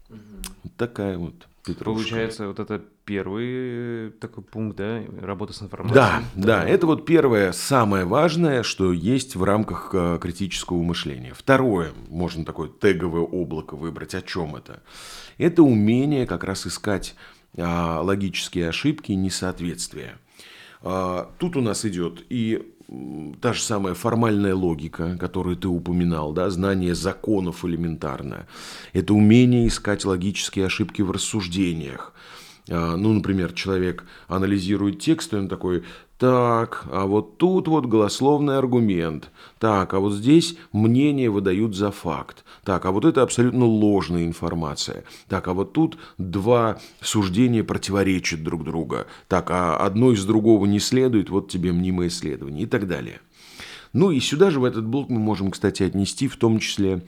Угу. 0.09 0.19
Вот 0.63 0.75
такая 0.77 1.17
вот 1.17 1.47
Петрушка. 1.63 1.83
Получается, 1.83 2.47
вот 2.47 2.59
это 2.59 2.81
первый 3.05 3.47
э, 3.47 4.11
такой 4.19 4.43
пункт, 4.43 4.77
да, 4.77 5.01
работа 5.21 5.53
с 5.53 5.61
информацией. 5.61 5.95
Да, 5.95 6.23
да, 6.35 6.67
это 6.67 6.87
вот 6.87 7.05
первое, 7.05 7.51
самое 7.51 8.05
важное, 8.05 8.63
что 8.63 8.91
есть 8.91 9.35
в 9.35 9.43
рамках 9.43 9.91
э, 9.93 10.17
критического 10.19 10.81
мышления. 10.81 11.33
Второе, 11.35 11.91
можно 12.09 12.45
такое 12.45 12.69
теговое 12.69 13.21
облако 13.21 13.75
выбрать, 13.75 14.15
о 14.15 14.21
чем 14.21 14.55
это? 14.55 14.81
Это 15.37 15.61
умение 15.63 16.25
как 16.25 16.43
раз 16.43 16.65
искать 16.65 17.15
а, 17.57 18.01
логические 18.01 18.69
ошибки 18.69 19.11
и 19.11 19.15
несоответствия. 19.15 20.17
А, 20.81 21.31
тут 21.37 21.57
у 21.57 21.61
нас 21.61 21.85
идет 21.85 22.23
и 22.29 22.70
та 23.39 23.53
же 23.53 23.61
самая 23.61 23.93
формальная 23.93 24.53
логика, 24.53 25.17
которую 25.17 25.55
ты 25.55 25.67
упоминал, 25.67 26.33
да, 26.33 26.49
знание 26.49 26.93
законов 26.93 27.63
элементарное. 27.63 28.47
Это 28.93 29.13
умение 29.13 29.67
искать 29.67 30.03
логические 30.03 30.65
ошибки 30.65 31.01
в 31.01 31.11
рассуждениях. 31.11 32.13
А, 32.69 32.97
ну, 32.97 33.13
например, 33.13 33.53
человек 33.53 34.03
анализирует 34.27 34.99
текст, 34.99 35.33
и 35.33 35.37
он 35.37 35.47
такой, 35.47 35.83
так, 36.21 36.85
а 36.91 37.07
вот 37.07 37.39
тут 37.39 37.67
вот 37.67 37.87
голословный 37.87 38.59
аргумент. 38.59 39.31
Так, 39.57 39.95
а 39.95 39.99
вот 39.99 40.13
здесь 40.13 40.55
мнение 40.71 41.31
выдают 41.31 41.75
за 41.75 41.89
факт. 41.89 42.45
Так, 42.63 42.85
а 42.85 42.91
вот 42.91 43.05
это 43.05 43.23
абсолютно 43.23 43.65
ложная 43.65 44.25
информация. 44.25 45.03
Так, 45.27 45.47
а 45.47 45.55
вот 45.55 45.73
тут 45.73 45.97
два 46.19 46.77
суждения 47.01 47.63
противоречат 47.63 48.43
друг 48.43 48.63
другу. 48.63 48.97
Так, 49.27 49.49
а 49.49 49.77
одно 49.77 50.11
из 50.11 50.23
другого 50.23 50.67
не 50.67 50.79
следует, 50.79 51.31
вот 51.31 51.49
тебе 51.49 51.71
мнимое 51.71 52.09
исследование 52.09 52.65
и 52.65 52.67
так 52.67 52.87
далее. 52.87 53.19
Ну 53.91 54.11
и 54.11 54.19
сюда 54.19 54.51
же 54.51 54.59
в 54.59 54.63
этот 54.63 54.85
блок 54.85 55.09
мы 55.09 55.17
можем, 55.17 55.49
кстати, 55.49 55.81
отнести 55.81 56.27
в 56.27 56.37
том 56.37 56.59
числе 56.59 57.01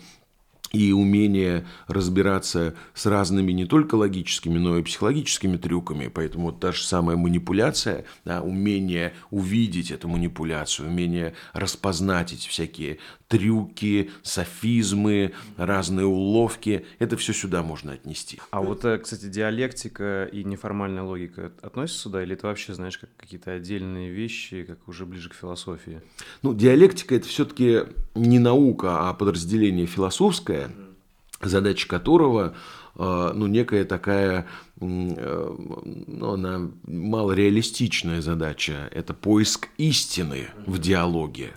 и 0.73 0.91
умение 0.91 1.67
разбираться 1.87 2.73
с 2.95 3.05
разными 3.05 3.51
не 3.51 3.65
только 3.65 3.93
логическими, 3.93 4.57
но 4.57 4.79
и 4.79 4.83
психологическими 4.83 5.57
трюками. 5.57 6.07
Поэтому 6.07 6.47
вот 6.47 6.59
та 6.59 6.71
же 6.71 6.83
самая 6.83 7.15
манипуляция, 7.15 8.05
да, 8.25 8.41
умение 8.41 9.13
увидеть 9.29 9.91
эту 9.91 10.07
манипуляцию, 10.07 10.89
умение 10.89 11.35
распознать 11.53 12.33
эти 12.33 12.49
всякие 12.49 12.97
трюки, 13.33 14.11
софизмы, 14.21 15.33
разные 15.57 16.05
уловки, 16.05 16.85
это 16.99 17.17
все 17.17 17.33
сюда 17.33 17.63
можно 17.63 17.93
отнести. 17.93 18.39
А 18.51 18.61
вот, 18.61 18.85
э, 18.85 18.99
кстати, 18.99 19.25
диалектика 19.25 20.29
и 20.31 20.43
неформальная 20.43 21.01
логика 21.01 21.51
относятся 21.63 22.03
сюда, 22.03 22.21
или 22.21 22.35
ты 22.35 22.45
вообще 22.45 22.75
знаешь 22.75 22.99
как 22.99 23.09
какие-то 23.17 23.53
отдельные 23.53 24.11
вещи, 24.11 24.65
как 24.65 24.87
уже 24.87 25.07
ближе 25.07 25.29
к 25.29 25.33
философии? 25.33 25.99
Ну, 26.43 26.53
диалектика 26.53 27.15
это 27.15 27.27
все-таки 27.27 27.85
не 28.13 28.37
наука, 28.37 29.09
а 29.09 29.13
подразделение 29.15 29.87
философское, 29.87 30.69
задача 31.41 31.87
которого 31.87 32.55
э, 32.95 33.31
ну, 33.33 33.47
некая 33.47 33.83
такая, 33.83 34.45
ну, 34.83 36.31
она 36.31 36.69
малореалистичная 36.85 38.21
задача. 38.21 38.89
Это 38.91 39.13
поиск 39.13 39.69
истины 39.77 40.47
в 40.65 40.79
диалоге. 40.79 41.53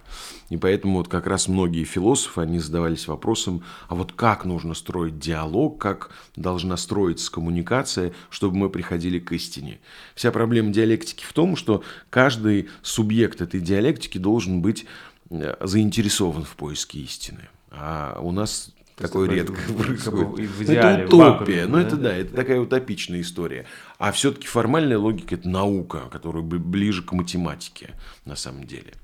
И 0.49 0.57
поэтому 0.57 0.99
вот 0.99 1.09
как 1.09 1.27
раз 1.27 1.49
многие 1.49 1.85
философы, 1.85 2.43
они 2.43 2.59
задавались 2.59 3.09
вопросом, 3.09 3.65
а 3.89 3.95
вот 3.95 4.13
как 4.13 4.45
нужно 4.45 4.75
строить 4.75 5.19
диалог, 5.19 5.81
как 5.81 6.11
должна 6.37 6.77
строиться 6.77 7.31
коммуникация, 7.33 8.13
чтобы 8.31 8.57
мы 8.57 8.71
приходили 8.71 9.19
к 9.19 9.33
истине. 9.33 9.81
Вся 10.15 10.31
проблема 10.31 10.71
диалектики 10.71 11.25
в 11.25 11.33
том, 11.33 11.57
что 11.57 11.83
каждый 12.11 12.69
субъект 12.83 13.41
этой 13.41 13.61
диалектики 13.61 14.19
должен 14.19 14.63
быть 14.63 14.87
э, 15.31 15.57
заинтересован 15.61 16.45
в 16.45 16.55
поиске 16.55 17.01
истины. 17.01 17.49
А 17.71 18.21
у 18.23 18.31
нас 18.31 18.73
Такое 18.97 19.29
редко 19.29 19.61
происходит. 19.73 20.49
В 20.51 20.63
идеале, 20.63 21.05
это 21.05 21.17
утопия. 21.17 21.67
Ну, 21.67 21.77
это 21.77 21.97
да, 21.97 22.17
это 22.17 22.35
такая 22.35 22.59
утопичная 22.61 23.21
история. 23.21 23.67
А 23.99 24.11
все-таки 24.11 24.47
формальная 24.47 24.99
логика– 24.99 25.35
это 25.37 25.47
наука, 25.47 26.05
которая 26.11 26.43
ближе 26.43 27.03
к 27.03 27.13
математике 27.13 27.91
на 28.25 28.37
самом 28.37 28.65
деле. 28.65 28.95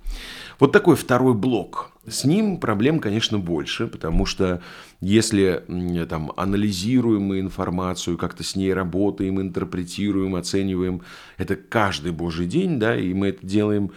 Вот 0.58 0.72
такой 0.72 0.96
второй 0.96 1.34
блок. 1.34 1.92
С 2.08 2.24
ним 2.24 2.58
проблем, 2.58 3.00
конечно, 3.00 3.38
больше, 3.38 3.86
потому 3.86 4.24
что 4.24 4.62
если 5.00 5.62
там, 6.08 6.32
анализируем 6.36 7.22
мы 7.22 7.40
информацию, 7.40 8.16
как-то 8.16 8.42
с 8.42 8.56
ней 8.56 8.72
работаем, 8.72 9.42
интерпретируем, 9.42 10.36
оцениваем, 10.36 11.02
это 11.36 11.54
каждый 11.54 12.12
божий 12.12 12.46
день, 12.46 12.78
да, 12.78 12.96
и 12.96 13.12
мы 13.12 13.28
это 13.28 13.46
делаем 13.46 13.92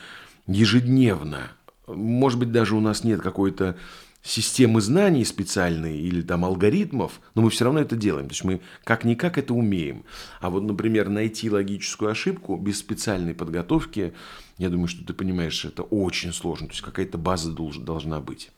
ежедневно. 0.45 1.51
Может 1.87 2.39
быть, 2.39 2.51
даже 2.51 2.75
у 2.75 2.81
нас 2.81 3.03
нет 3.03 3.21
какой-то 3.21 3.77
системы 4.25 4.81
знаний 4.81 5.23
специальные 5.23 5.99
или 5.99 6.21
там 6.21 6.43
алгоритмов, 6.43 7.21
но 7.35 7.43
мы 7.43 7.51
все 7.51 7.65
равно 7.65 7.79
это 7.79 7.95
делаем. 7.95 8.27
То 8.27 8.33
есть 8.33 8.43
мы 8.43 8.59
как-никак 8.83 9.37
это 9.37 9.53
умеем. 9.53 10.03
А 10.41 10.49
вот, 10.49 10.63
например, 10.63 11.09
найти 11.09 11.49
логическую 11.49 12.09
ошибку 12.09 12.57
без 12.57 12.79
специальной 12.79 13.35
подготовки, 13.35 14.13
я 14.57 14.69
думаю, 14.69 14.87
что 14.87 15.05
ты 15.05 15.13
понимаешь, 15.13 15.63
это 15.63 15.83
очень 15.83 16.33
сложно. 16.33 16.67
То 16.67 16.73
есть 16.73 16.83
какая-то 16.83 17.19
база 17.19 17.51
должна 17.51 18.19
быть. 18.19 18.49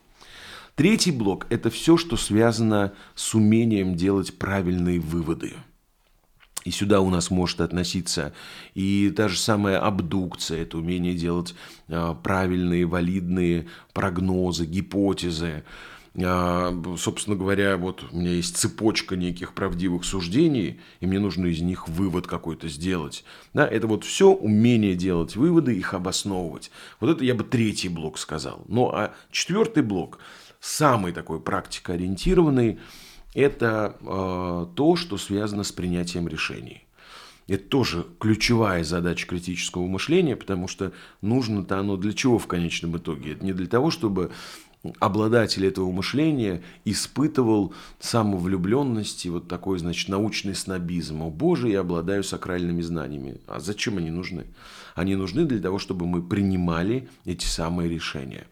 Третий 0.74 1.12
блок– 1.12 1.46
это 1.50 1.70
все, 1.70 1.96
что 1.96 2.16
связано 2.16 2.94
с 3.14 3.34
умением 3.34 3.94
делать 3.94 4.38
правильные 4.38 5.00
выводы– 5.00 5.52
и 6.64 6.70
сюда 6.70 7.00
у 7.00 7.10
нас 7.10 7.30
может 7.30 7.60
относиться 7.60 8.32
и 8.74 9.12
та 9.16 9.28
же 9.28 9.38
самая 9.38 9.78
абдукция, 9.78 10.62
это 10.62 10.78
умение 10.78 11.14
делать 11.14 11.54
а, 11.88 12.14
правильные, 12.14 12.86
валидные 12.86 13.66
прогнозы, 13.92 14.66
гипотезы. 14.66 15.64
А, 16.20 16.74
собственно 16.98 17.36
говоря, 17.36 17.76
вот 17.76 18.04
у 18.10 18.16
меня 18.16 18.32
есть 18.32 18.56
цепочка 18.56 19.16
неких 19.16 19.54
правдивых 19.54 20.04
суждений, 20.04 20.80
и 21.00 21.06
мне 21.06 21.20
нужно 21.20 21.46
из 21.46 21.60
них 21.60 21.88
вывод 21.88 22.26
какой-то 22.26 22.68
сделать. 22.68 23.24
Да, 23.54 23.66
это 23.66 23.86
вот 23.86 24.04
все 24.04 24.30
умение 24.30 24.94
делать 24.94 25.36
выводы, 25.36 25.76
их 25.76 25.94
обосновывать. 25.94 26.70
Вот 26.98 27.10
это 27.10 27.24
я 27.24 27.34
бы 27.34 27.44
третий 27.44 27.88
блок 27.88 28.18
сказал. 28.18 28.64
Ну 28.68 28.88
а 28.88 29.14
четвертый 29.30 29.82
блок, 29.82 30.18
самый 30.60 31.12
такой 31.12 31.40
практикоориентированный, 31.40 32.78
это 33.38 33.96
э, 34.00 34.66
то, 34.74 34.96
что 34.96 35.16
связано 35.16 35.62
с 35.62 35.72
принятием 35.72 36.28
решений. 36.28 36.84
Это 37.46 37.64
тоже 37.64 38.06
ключевая 38.18 38.84
задача 38.84 39.26
критического 39.26 39.86
мышления, 39.86 40.36
потому 40.36 40.68
что 40.68 40.92
нужно-то 41.22 41.78
оно 41.78 41.96
для 41.96 42.12
чего 42.12 42.38
в 42.38 42.46
конечном 42.46 42.98
итоге? 42.98 43.32
Это 43.32 43.44
не 43.44 43.54
для 43.54 43.66
того, 43.66 43.90
чтобы 43.90 44.30
обладатель 44.98 45.66
этого 45.66 45.90
мышления 45.90 46.62
испытывал 46.84 47.74
самовлюбленность 48.00 49.24
и 49.24 49.30
вот 49.30 49.48
такой, 49.48 49.78
значит, 49.78 50.08
научный 50.08 50.54
снобизм. 50.54 51.22
О 51.22 51.30
боже, 51.30 51.68
я 51.70 51.80
обладаю 51.80 52.22
сакральными 52.22 52.82
знаниями. 52.82 53.40
А 53.46 53.60
зачем 53.60 53.98
они 53.98 54.10
нужны? 54.10 54.44
Они 54.94 55.16
нужны 55.16 55.44
для 55.44 55.60
того, 55.60 55.78
чтобы 55.78 56.06
мы 56.06 56.22
принимали 56.22 57.08
эти 57.24 57.46
самые 57.46 57.88
решения. 57.88 58.46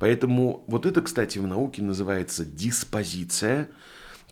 Поэтому 0.00 0.64
вот 0.66 0.86
это, 0.86 1.02
кстати, 1.02 1.38
в 1.38 1.46
науке 1.46 1.82
называется 1.82 2.44
диспозиция, 2.44 3.68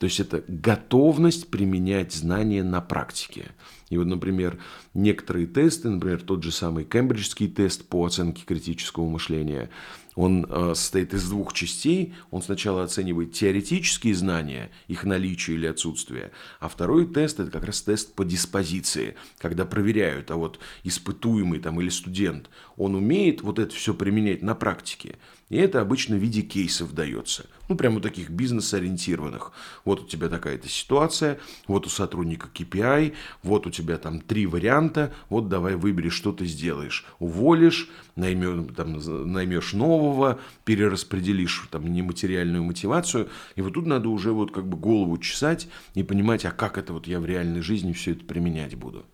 то 0.02 0.06
есть 0.06 0.18
это 0.18 0.42
готовность 0.48 1.48
применять 1.48 2.12
знания 2.12 2.64
на 2.64 2.80
практике. 2.80 3.52
И 3.92 3.98
вот, 3.98 4.06
например, 4.06 4.58
некоторые 4.94 5.46
тесты, 5.46 5.90
например, 5.90 6.22
тот 6.22 6.42
же 6.42 6.50
самый 6.50 6.84
кембриджский 6.84 7.46
тест 7.46 7.84
по 7.84 8.06
оценке 8.06 8.42
критического 8.46 9.06
мышления, 9.06 9.68
он 10.14 10.46
э, 10.48 10.72
состоит 10.74 11.12
из 11.12 11.28
двух 11.28 11.52
частей. 11.52 12.14
Он 12.30 12.42
сначала 12.42 12.84
оценивает 12.84 13.32
теоретические 13.32 14.14
знания, 14.14 14.70
их 14.88 15.04
наличие 15.04 15.56
или 15.56 15.66
отсутствие, 15.66 16.32
а 16.60 16.68
второй 16.68 17.06
тест– 17.06 17.38
это 17.40 17.50
как 17.50 17.64
раз 17.64 17.82
тест 17.82 18.14
по 18.14 18.24
диспозиции, 18.24 19.14
когда 19.38 19.66
проверяют, 19.66 20.30
а 20.30 20.36
вот 20.36 20.58
испытуемый 20.84 21.60
там, 21.60 21.78
или 21.80 21.90
студент, 21.90 22.48
он 22.76 22.94
умеет 22.94 23.42
вот 23.42 23.58
это 23.58 23.74
все 23.74 23.92
применять 23.92 24.42
на 24.42 24.54
практике. 24.54 25.16
И 25.52 25.56
это 25.56 25.82
обычно 25.82 26.16
в 26.16 26.18
виде 26.18 26.40
кейсов 26.40 26.94
дается. 26.94 27.44
Ну, 27.68 27.76
прямо 27.76 28.00
таких 28.00 28.30
бизнес-ориентированных. 28.30 29.52
Вот 29.84 30.00
у 30.00 30.06
тебя 30.06 30.30
такая-то 30.30 30.66
ситуация, 30.66 31.38
вот 31.66 31.84
у 31.86 31.90
сотрудника 31.90 32.48
KPI, 32.52 33.12
вот 33.42 33.66
у 33.66 33.70
тебя 33.70 33.81
там 33.98 34.20
три 34.20 34.46
варианта, 34.46 35.12
вот 35.28 35.48
давай 35.48 35.76
выбери, 35.76 36.08
что 36.08 36.32
ты 36.32 36.46
сделаешь. 36.46 37.04
Уволишь, 37.18 37.88
наймешь, 38.16 38.74
там, 38.76 38.98
наймешь 39.32 39.72
нового, 39.72 40.38
перераспределишь 40.64 41.66
там 41.70 41.92
нематериальную 41.92 42.62
мотивацию. 42.62 43.28
И 43.56 43.62
вот 43.62 43.74
тут 43.74 43.86
надо 43.86 44.08
уже 44.08 44.32
вот 44.32 44.52
как 44.52 44.66
бы 44.66 44.76
голову 44.76 45.18
чесать 45.18 45.68
и 45.94 46.02
понимать, 46.02 46.44
а 46.44 46.50
как 46.50 46.78
это 46.78 46.92
вот 46.92 47.06
я 47.06 47.20
в 47.20 47.26
реальной 47.26 47.62
жизни 47.62 47.92
все 47.92 48.12
это 48.12 48.24
применять 48.24 48.74
буду. 48.74 49.04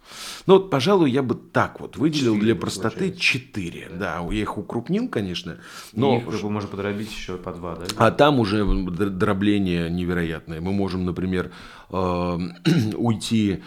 Ну 0.47 0.55
вот, 0.55 0.71
пожалуй, 0.71 1.11
я 1.11 1.23
бы 1.23 1.35
так 1.35 1.81
вот 1.81 1.97
выделил 1.97 2.39
для 2.39 2.55
простоты 2.55 3.13
четыре. 3.13 3.89
Да, 3.93 4.25
я 4.31 4.41
их 4.41 4.59
укрупнил, 4.59 5.09
конечно, 5.09 5.59
но 5.93 6.21
как 6.21 6.41
бы 6.41 6.51
можно 6.51 6.69
подробить 6.69 7.11
еще 7.13 7.37
по 7.37 7.53
два, 7.53 7.77
да? 7.77 7.87
А 7.97 8.11
там 8.11 8.41
уже 8.41 8.65
дробление 8.65 9.91
невероятное. 9.91 10.61
Мы 10.61 10.73
можем, 10.73 11.05
например, 11.05 11.53
э, 11.91 12.39
уйти 12.97 13.63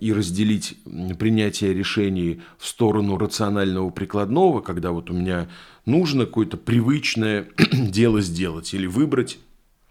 и 0.00 0.12
разделить 0.12 0.78
принятие 1.18 1.74
решений 1.74 2.40
в 2.58 2.66
сторону 2.66 3.18
рационального 3.18 3.90
прикладного, 3.90 4.60
когда 4.60 4.92
вот 4.92 5.10
у 5.10 5.12
меня 5.14 5.48
нужно 5.84 6.24
какое-то 6.24 6.56
привычное 6.56 7.48
дело 7.72 8.20
сделать 8.22 8.72
или 8.72 8.86
выбрать 8.86 9.38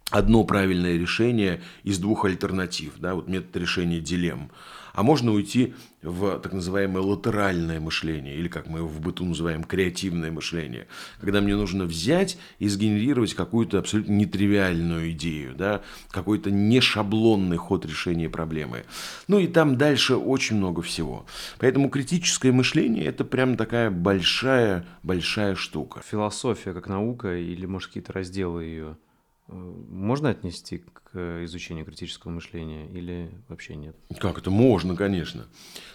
одно 0.09 0.43
правильное 0.43 0.97
решение 0.97 1.61
из 1.83 1.99
двух 1.99 2.25
альтернатив, 2.25 2.93
да, 2.97 3.15
вот 3.15 3.27
метод 3.27 3.55
решения 3.57 3.99
дилемм. 3.99 4.51
А 4.93 5.01
можно 5.01 5.31
уйти 5.31 5.73
в 6.03 6.39
так 6.39 6.53
называемое 6.53 7.01
латеральное 7.01 7.79
мышление, 7.79 8.35
или 8.35 8.47
как 8.47 8.67
мы 8.67 8.79
его 8.79 8.87
в 8.87 8.99
быту 9.01 9.25
называем, 9.25 9.63
креативное 9.63 10.31
мышление, 10.31 10.87
когда 11.19 11.41
мне 11.41 11.55
нужно 11.55 11.85
взять 11.85 12.37
и 12.59 12.67
сгенерировать 12.67 13.33
какую-то 13.33 13.79
абсолютно 13.79 14.11
нетривиальную 14.13 15.11
идею, 15.11 15.55
да, 15.55 15.81
какой-то 16.11 16.51
нешаблонный 16.51 17.57
ход 17.57 17.85
решения 17.85 18.29
проблемы. 18.29 18.85
Ну 19.27 19.39
и 19.39 19.47
там 19.47 19.77
дальше 19.77 20.15
очень 20.15 20.57
много 20.57 20.81
всего. 20.81 21.25
Поэтому 21.57 21.89
критическое 21.89 22.51
мышление– 22.51 23.05
это 23.05 23.25
прям 23.25 23.57
такая 23.57 23.89
большая-большая 23.89 25.55
штука. 25.55 26.01
Философия 26.05 26.73
как 26.73 26.87
наука 26.87 27.35
или, 27.35 27.65
может, 27.65 27.87
какие-то 27.87 28.13
разделы 28.13 28.63
ее– 28.63 28.97
можно 29.47 30.29
отнести 30.29 30.83
к 30.93 31.43
изучению 31.43 31.85
критического 31.85 32.31
мышления 32.31 32.87
или 32.87 33.31
вообще 33.49 33.75
нет? 33.75 33.95
Как 34.19 34.37
это 34.37 34.49
можно, 34.49 34.95
конечно. 34.95 35.45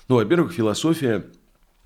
Ну, 0.08 0.16
во-первых, 0.16 0.52
философия, 0.52 1.26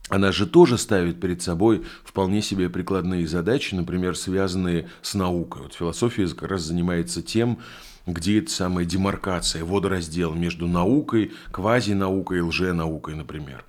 она 0.09 0.33
же 0.33 0.47
тоже 0.47 0.77
ставит 0.77 1.21
перед 1.21 1.41
собой 1.41 1.85
вполне 2.05 2.43
себе 2.43 2.69
прикладные 2.69 3.27
задачи, 3.27 3.75
например, 3.75 4.17
связанные 4.17 4.89
с 5.01 5.15
наукой. 5.15 5.63
Вот 5.63 5.75
философия 5.75 6.27
как 6.29 6.51
раз 6.51 6.63
занимается 6.63 7.23
тем, 7.23 7.59
где 8.07 8.41
эта 8.41 8.51
самая 8.51 8.85
демаркация, 8.85 9.65
водораздел 9.65 10.35
между 10.35 10.67
наукой, 10.67 11.33
квазинаукой 11.53 12.39
и 12.39 12.43
лженаукой, 12.43 13.15
например. 13.15 13.65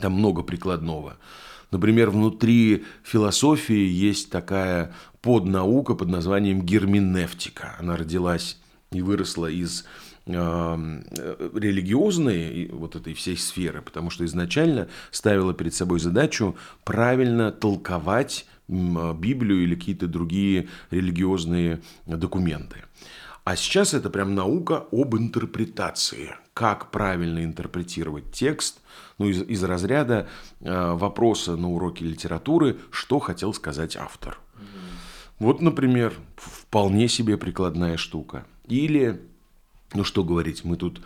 Там 0.00 0.14
много 0.14 0.42
прикладного. 0.42 1.16
Например, 1.70 2.10
внутри 2.10 2.84
философии 3.04 3.86
есть 3.86 4.30
такая 4.30 4.92
поднаука 5.24 5.94
под 5.94 6.10
названием 6.10 6.60
герменевтика. 6.60 7.76
Она 7.78 7.96
родилась 7.96 8.58
и 8.92 9.00
выросла 9.00 9.46
из 9.46 9.86
э, 10.26 10.32
религиозной 11.54 12.68
вот 12.70 12.94
этой 12.94 13.14
всей 13.14 13.38
сферы, 13.38 13.80
потому 13.80 14.10
что 14.10 14.26
изначально 14.26 14.88
ставила 15.10 15.54
перед 15.54 15.72
собой 15.72 15.98
задачу 15.98 16.56
правильно 16.84 17.50
толковать 17.50 18.44
Библию 18.68 19.64
или 19.64 19.74
какие-то 19.74 20.08
другие 20.08 20.68
религиозные 20.90 21.80
документы. 22.04 22.82
А 23.44 23.56
сейчас 23.56 23.94
это 23.94 24.10
прям 24.10 24.34
наука 24.34 24.84
об 24.92 25.16
интерпретации. 25.16 26.34
Как 26.52 26.90
правильно 26.90 27.42
интерпретировать 27.42 28.30
текст, 28.30 28.82
ну, 29.16 29.26
из, 29.26 29.40
из 29.42 29.64
разряда 29.64 30.28
э, 30.60 30.92
вопроса 30.92 31.56
на 31.56 31.70
уроке 31.70 32.04
литературы, 32.04 32.76
что 32.90 33.18
хотел 33.20 33.54
сказать 33.54 33.96
автор. 33.96 34.38
Вот, 35.38 35.60
например, 35.60 36.14
вполне 36.36 37.08
себе 37.08 37.36
прикладная 37.36 37.96
штука. 37.96 38.46
Или, 38.68 39.20
ну 39.92 40.04
что 40.04 40.24
говорить, 40.24 40.64
мы 40.64 40.76
тут 40.76 41.00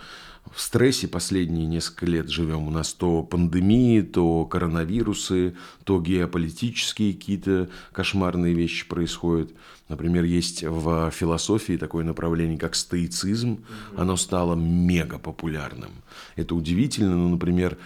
в 0.52 0.60
стрессе 0.60 1.08
последние 1.08 1.66
несколько 1.66 2.06
лет 2.06 2.28
живем. 2.28 2.68
У 2.68 2.70
нас 2.70 2.92
то 2.94 3.22
пандемии, 3.22 4.00
то 4.00 4.44
коронавирусы, 4.46 5.54
то 5.84 6.00
геополитические 6.00 7.12
какие-то 7.14 7.68
кошмарные 7.92 8.54
вещи 8.54 8.86
происходят. 8.86 9.50
Например, 9.88 10.24
есть 10.24 10.62
в 10.62 11.10
философии 11.10 11.76
такое 11.76 12.04
направление, 12.04 12.58
как 12.58 12.74
стоицизм. 12.76 13.64
Оно 13.96 14.16
стало 14.16 14.54
мега 14.54 15.18
популярным. 15.18 15.90
Это 16.36 16.54
удивительно. 16.54 17.16
Ну, 17.16 17.28
например, 17.30 17.76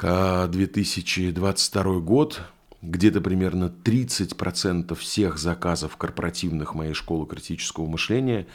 2022 0.00 1.98
год 2.00 2.42
где-то 2.82 3.20
примерно 3.20 3.72
30% 3.84 4.94
всех 4.96 5.38
заказов 5.38 5.96
корпоративных 5.96 6.74
моей 6.74 6.94
школы 6.94 7.26
критического 7.26 7.86
мышления 7.86 8.46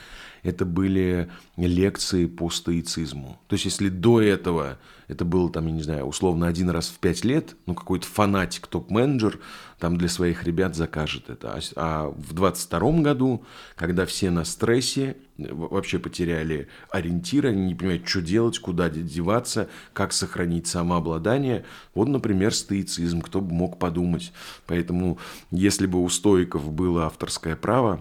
это 0.43 0.65
были 0.65 1.29
лекции 1.55 2.25
по 2.25 2.49
стоицизму. 2.49 3.39
То 3.47 3.55
есть, 3.55 3.65
если 3.65 3.89
до 3.89 4.21
этого 4.21 4.77
это 5.07 5.25
было, 5.25 5.49
там, 5.49 5.67
я 5.67 5.73
не 5.73 5.81
знаю, 5.81 6.05
условно 6.05 6.47
один 6.47 6.69
раз 6.69 6.89
в 6.89 6.99
пять 6.99 7.23
лет, 7.23 7.55
ну, 7.65 7.73
какой-то 7.73 8.05
фанатик, 8.05 8.67
топ-менеджер 8.67 9.39
там 9.79 9.97
для 9.97 10.09
своих 10.09 10.43
ребят 10.43 10.75
закажет 10.75 11.29
это. 11.29 11.53
А, 11.53 11.59
а 11.75 12.09
в 12.09 12.33
22 12.33 13.01
году, 13.01 13.45
когда 13.75 14.05
все 14.05 14.31
на 14.31 14.43
стрессе, 14.43 15.17
вообще 15.37 15.99
потеряли 15.99 16.67
ориентиры, 16.89 17.49
они 17.49 17.67
не 17.67 17.75
понимают, 17.75 18.07
что 18.07 18.21
делать, 18.21 18.57
куда 18.59 18.89
деваться, 18.89 19.69
как 19.93 20.13
сохранить 20.13 20.67
самообладание. 20.67 21.63
Вот, 21.93 22.07
например, 22.07 22.53
стоицизм, 22.53 23.21
кто 23.21 23.39
бы 23.39 23.53
мог 23.53 23.77
подумать. 23.77 24.33
Поэтому, 24.65 25.19
если 25.51 25.85
бы 25.85 26.03
у 26.03 26.09
стоиков 26.09 26.71
было 26.71 27.05
авторское 27.05 27.55
право, 27.55 27.99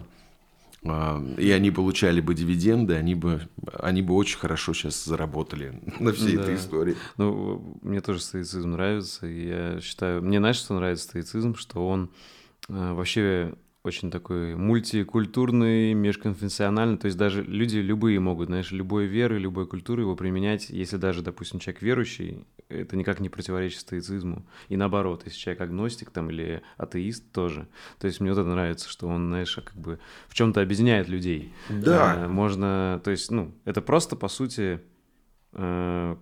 и 1.37 1.51
они 1.51 1.71
получали 1.71 2.21
бы 2.21 2.35
дивиденды, 2.35 2.95
они 2.95 3.15
бы, 3.15 3.49
они 3.79 4.03
бы 4.03 4.15
очень 4.15 4.39
хорошо 4.39 4.75
сейчас 4.75 5.05
заработали 5.05 5.81
на 6.01 6.13
всей 6.13 6.37
да. 6.37 6.43
этой 6.43 6.57
истории. 6.57 6.97
Ну, 7.17 7.79
мне 7.83 8.01
тоже 8.01 8.21
стоицизм 8.21 8.73
нравится. 8.73 9.27
Я 9.27 9.81
считаю, 9.81 10.23
мне 10.23 10.39
знаешь, 10.39 10.57
что 10.57 10.75
нравится 10.75 11.05
стоицизм, 11.05 11.55
что 11.55 11.87
он 11.87 12.11
э, 12.69 12.93
вообще 12.93 13.55
очень 13.87 14.11
такой 14.11 14.57
мультикультурный, 14.57 15.95
межконфессиональный, 15.95 16.99
то 16.99 17.07
есть 17.07 17.17
даже 17.17 17.43
люди 17.43 17.79
любые 17.79 18.21
могут, 18.21 18.49
знаешь, 18.49 18.73
любой 18.73 19.07
веры, 19.07 19.39
любой 19.39 19.67
культуры 19.67 20.03
его 20.03 20.17
применять, 20.17 20.71
если 20.71 20.97
даже, 20.97 21.23
допустим, 21.23 21.61
человек 21.61 21.83
верующий, 21.83 22.45
это 22.69 22.97
никак 22.97 23.21
не 23.21 23.29
противоречит 23.29 23.81
стоицизму. 23.81 24.45
И 24.69 24.77
наоборот, 24.77 25.23
если 25.25 25.39
человек 25.39 25.61
агностик 25.63 26.11
там 26.11 26.31
или 26.31 26.63
атеист 26.77 27.31
тоже. 27.33 27.69
То 27.99 28.07
есть 28.09 28.21
мне 28.21 28.31
вот 28.31 28.41
это 28.41 28.49
нравится, 28.49 28.89
что 28.89 29.07
он, 29.09 29.29
знаешь, 29.29 29.55
как 29.55 29.77
бы 29.77 29.99
в 30.29 30.35
чем-то 30.35 30.61
объединяет 30.61 31.09
людей. 31.09 31.53
Да. 31.69 32.25
А, 32.25 32.29
можно, 32.29 33.01
то 33.05 33.11
есть, 33.11 33.31
ну, 33.31 33.55
это 33.65 33.81
просто, 33.81 34.17
по 34.17 34.29
сути, 34.29 34.81
э, 35.53 36.17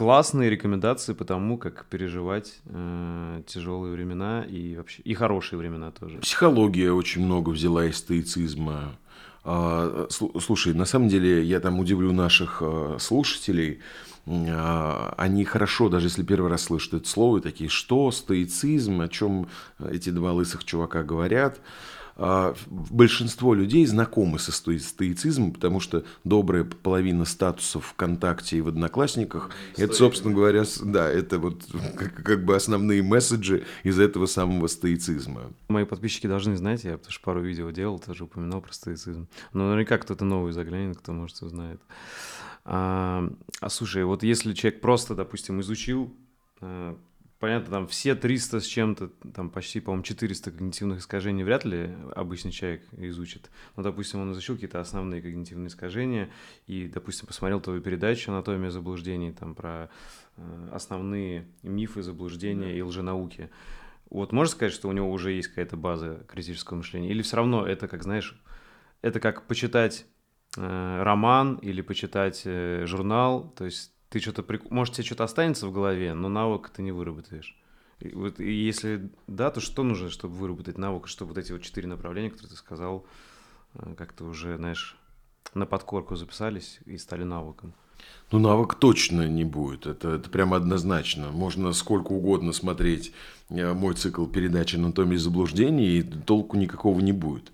классные 0.00 0.48
рекомендации 0.48 1.12
по 1.12 1.26
тому, 1.26 1.58
как 1.58 1.84
переживать 1.84 2.54
э, 2.64 3.42
тяжелые 3.46 3.92
времена 3.92 4.46
и 4.48 4.74
вообще 4.76 5.02
и 5.02 5.12
хорошие 5.12 5.58
времена 5.58 5.90
тоже. 5.90 6.16
Психология 6.20 6.90
очень 6.90 7.22
много 7.22 7.50
взяла 7.50 7.84
из 7.84 7.98
стоицизма. 7.98 8.96
А, 9.44 10.08
слушай, 10.08 10.72
на 10.72 10.86
самом 10.86 11.08
деле 11.10 11.44
я 11.44 11.60
там 11.60 11.78
удивлю 11.78 12.14
наших 12.14 12.62
э, 12.62 12.96
слушателей. 12.98 13.80
А, 14.26 15.14
они 15.18 15.44
хорошо, 15.44 15.90
даже 15.90 16.06
если 16.06 16.22
первый 16.22 16.50
раз 16.50 16.62
слышат 16.62 16.94
это 16.94 17.06
слово, 17.06 17.42
такие, 17.42 17.68
что 17.68 18.10
стоицизм, 18.10 19.02
о 19.02 19.08
чем 19.08 19.48
эти 19.86 20.08
два 20.08 20.32
лысых 20.32 20.64
чувака 20.64 21.02
говорят. 21.02 21.60
А, 22.22 22.54
большинство 22.68 23.54
людей 23.54 23.86
знакомы 23.86 24.38
со 24.38 24.52
стоицизмом, 24.52 25.52
потому 25.52 25.80
что 25.80 26.04
добрая 26.22 26.64
половина 26.64 27.24
статусов 27.24 27.86
ВКонтакте 27.86 28.58
и 28.58 28.60
в 28.60 28.68
Одноклассниках, 28.68 29.48
Стоит. 29.72 29.88
это, 29.88 29.96
собственно 29.98 30.34
говоря, 30.34 30.64
да, 30.84 31.08
это 31.08 31.38
вот 31.38 31.64
как, 31.96 32.22
как 32.22 32.44
бы 32.44 32.54
основные 32.54 33.02
месседжи 33.02 33.64
из 33.84 33.98
этого 33.98 34.26
самого 34.26 34.66
стоицизма. 34.66 35.50
Мои 35.68 35.86
подписчики 35.86 36.26
должны 36.26 36.56
знать, 36.56 36.84
я 36.84 36.98
потому 36.98 37.10
что 37.10 37.24
пару 37.24 37.40
видео 37.40 37.70
делал, 37.70 37.98
тоже 37.98 38.24
упоминал 38.24 38.60
про 38.60 38.72
стоицизм. 38.74 39.26
Но 39.54 39.70
наверняка 39.70 39.96
кто-то 39.96 40.26
новый 40.26 40.52
заглянет, 40.52 40.98
кто, 40.98 41.12
может, 41.14 41.40
узнает. 41.40 41.80
А, 42.66 43.26
а 43.60 43.70
слушай, 43.70 44.04
вот 44.04 44.22
если 44.22 44.52
человек 44.52 44.82
просто, 44.82 45.14
допустим, 45.14 45.62
изучил 45.62 46.14
а, 46.60 46.98
понятно, 47.40 47.70
там 47.70 47.86
все 47.88 48.14
300 48.14 48.60
с 48.60 48.66
чем-то, 48.66 49.08
там 49.34 49.50
почти, 49.50 49.80
по-моему, 49.80 50.04
400 50.04 50.50
когнитивных 50.52 51.00
искажений 51.00 51.42
вряд 51.42 51.64
ли 51.64 51.96
обычный 52.14 52.52
человек 52.52 52.82
изучит. 52.92 53.50
Но, 53.76 53.82
допустим, 53.82 54.20
он 54.20 54.32
изучил 54.32 54.54
какие-то 54.54 54.78
основные 54.78 55.22
когнитивные 55.22 55.68
искажения 55.68 56.30
и, 56.66 56.86
допустим, 56.86 57.26
посмотрел 57.26 57.60
твою 57.60 57.80
передачу 57.80 58.30
«Анатомия 58.30 58.70
заблуждений», 58.70 59.32
там 59.32 59.54
про 59.54 59.88
э, 60.36 60.68
основные 60.72 61.48
мифы, 61.62 62.02
заблуждения 62.02 62.66
да. 62.66 62.72
и 62.72 62.82
лженауки. 62.82 63.50
Вот 64.10 64.32
можно 64.32 64.52
сказать, 64.52 64.74
что 64.74 64.88
у 64.88 64.92
него 64.92 65.10
уже 65.10 65.32
есть 65.32 65.48
какая-то 65.48 65.76
база 65.76 66.24
критического 66.28 66.76
мышления? 66.76 67.10
Или 67.10 67.22
все 67.22 67.36
равно 67.36 67.66
это, 67.66 67.88
как, 67.88 68.02
знаешь, 68.02 68.38
это 69.00 69.18
как 69.18 69.46
почитать 69.46 70.04
э, 70.58 71.02
роман 71.02 71.54
или 71.56 71.80
почитать 71.80 72.42
э, 72.44 72.84
журнал, 72.86 73.50
то 73.56 73.64
есть 73.64 73.92
ты 74.10 74.20
что-то, 74.20 74.42
прик... 74.42 74.70
может, 74.70 74.94
тебе 74.94 75.06
что-то 75.06 75.24
останется 75.24 75.66
в 75.66 75.72
голове, 75.72 76.14
но 76.14 76.28
навык 76.28 76.70
ты 76.70 76.82
не 76.82 76.92
выработаешь. 76.92 77.56
И, 78.00 78.08
вот, 78.14 78.40
и 78.40 78.52
если 78.52 79.10
да, 79.26 79.50
то 79.50 79.60
что 79.60 79.82
нужно, 79.82 80.10
чтобы 80.10 80.34
выработать 80.34 80.78
навык, 80.78 81.06
чтобы 81.06 81.30
вот 81.30 81.38
эти 81.38 81.52
вот 81.52 81.62
четыре 81.62 81.86
направления, 81.86 82.30
которые 82.30 82.50
ты 82.50 82.56
сказал, 82.56 83.06
э, 83.74 83.94
как-то 83.96 84.24
уже, 84.24 84.56
знаешь, 84.56 84.96
на 85.54 85.64
подкорку 85.64 86.16
записались 86.16 86.80
и 86.86 86.98
стали 86.98 87.24
навыком? 87.24 87.72
Ну, 88.32 88.38
навык 88.38 88.74
точно 88.74 89.28
не 89.28 89.44
будет. 89.44 89.86
Это, 89.86 90.10
это 90.14 90.30
прямо 90.30 90.56
однозначно. 90.56 91.30
Можно 91.30 91.72
сколько 91.72 92.12
угодно 92.12 92.52
смотреть 92.52 93.12
э, 93.48 93.72
мой 93.74 93.94
цикл 93.94 94.26
передач 94.26 94.74
«Анатомии 94.74 95.16
заблуждений», 95.16 95.98
и 95.98 96.02
толку 96.02 96.56
никакого 96.56 97.00
не 97.00 97.12
будет. 97.12 97.52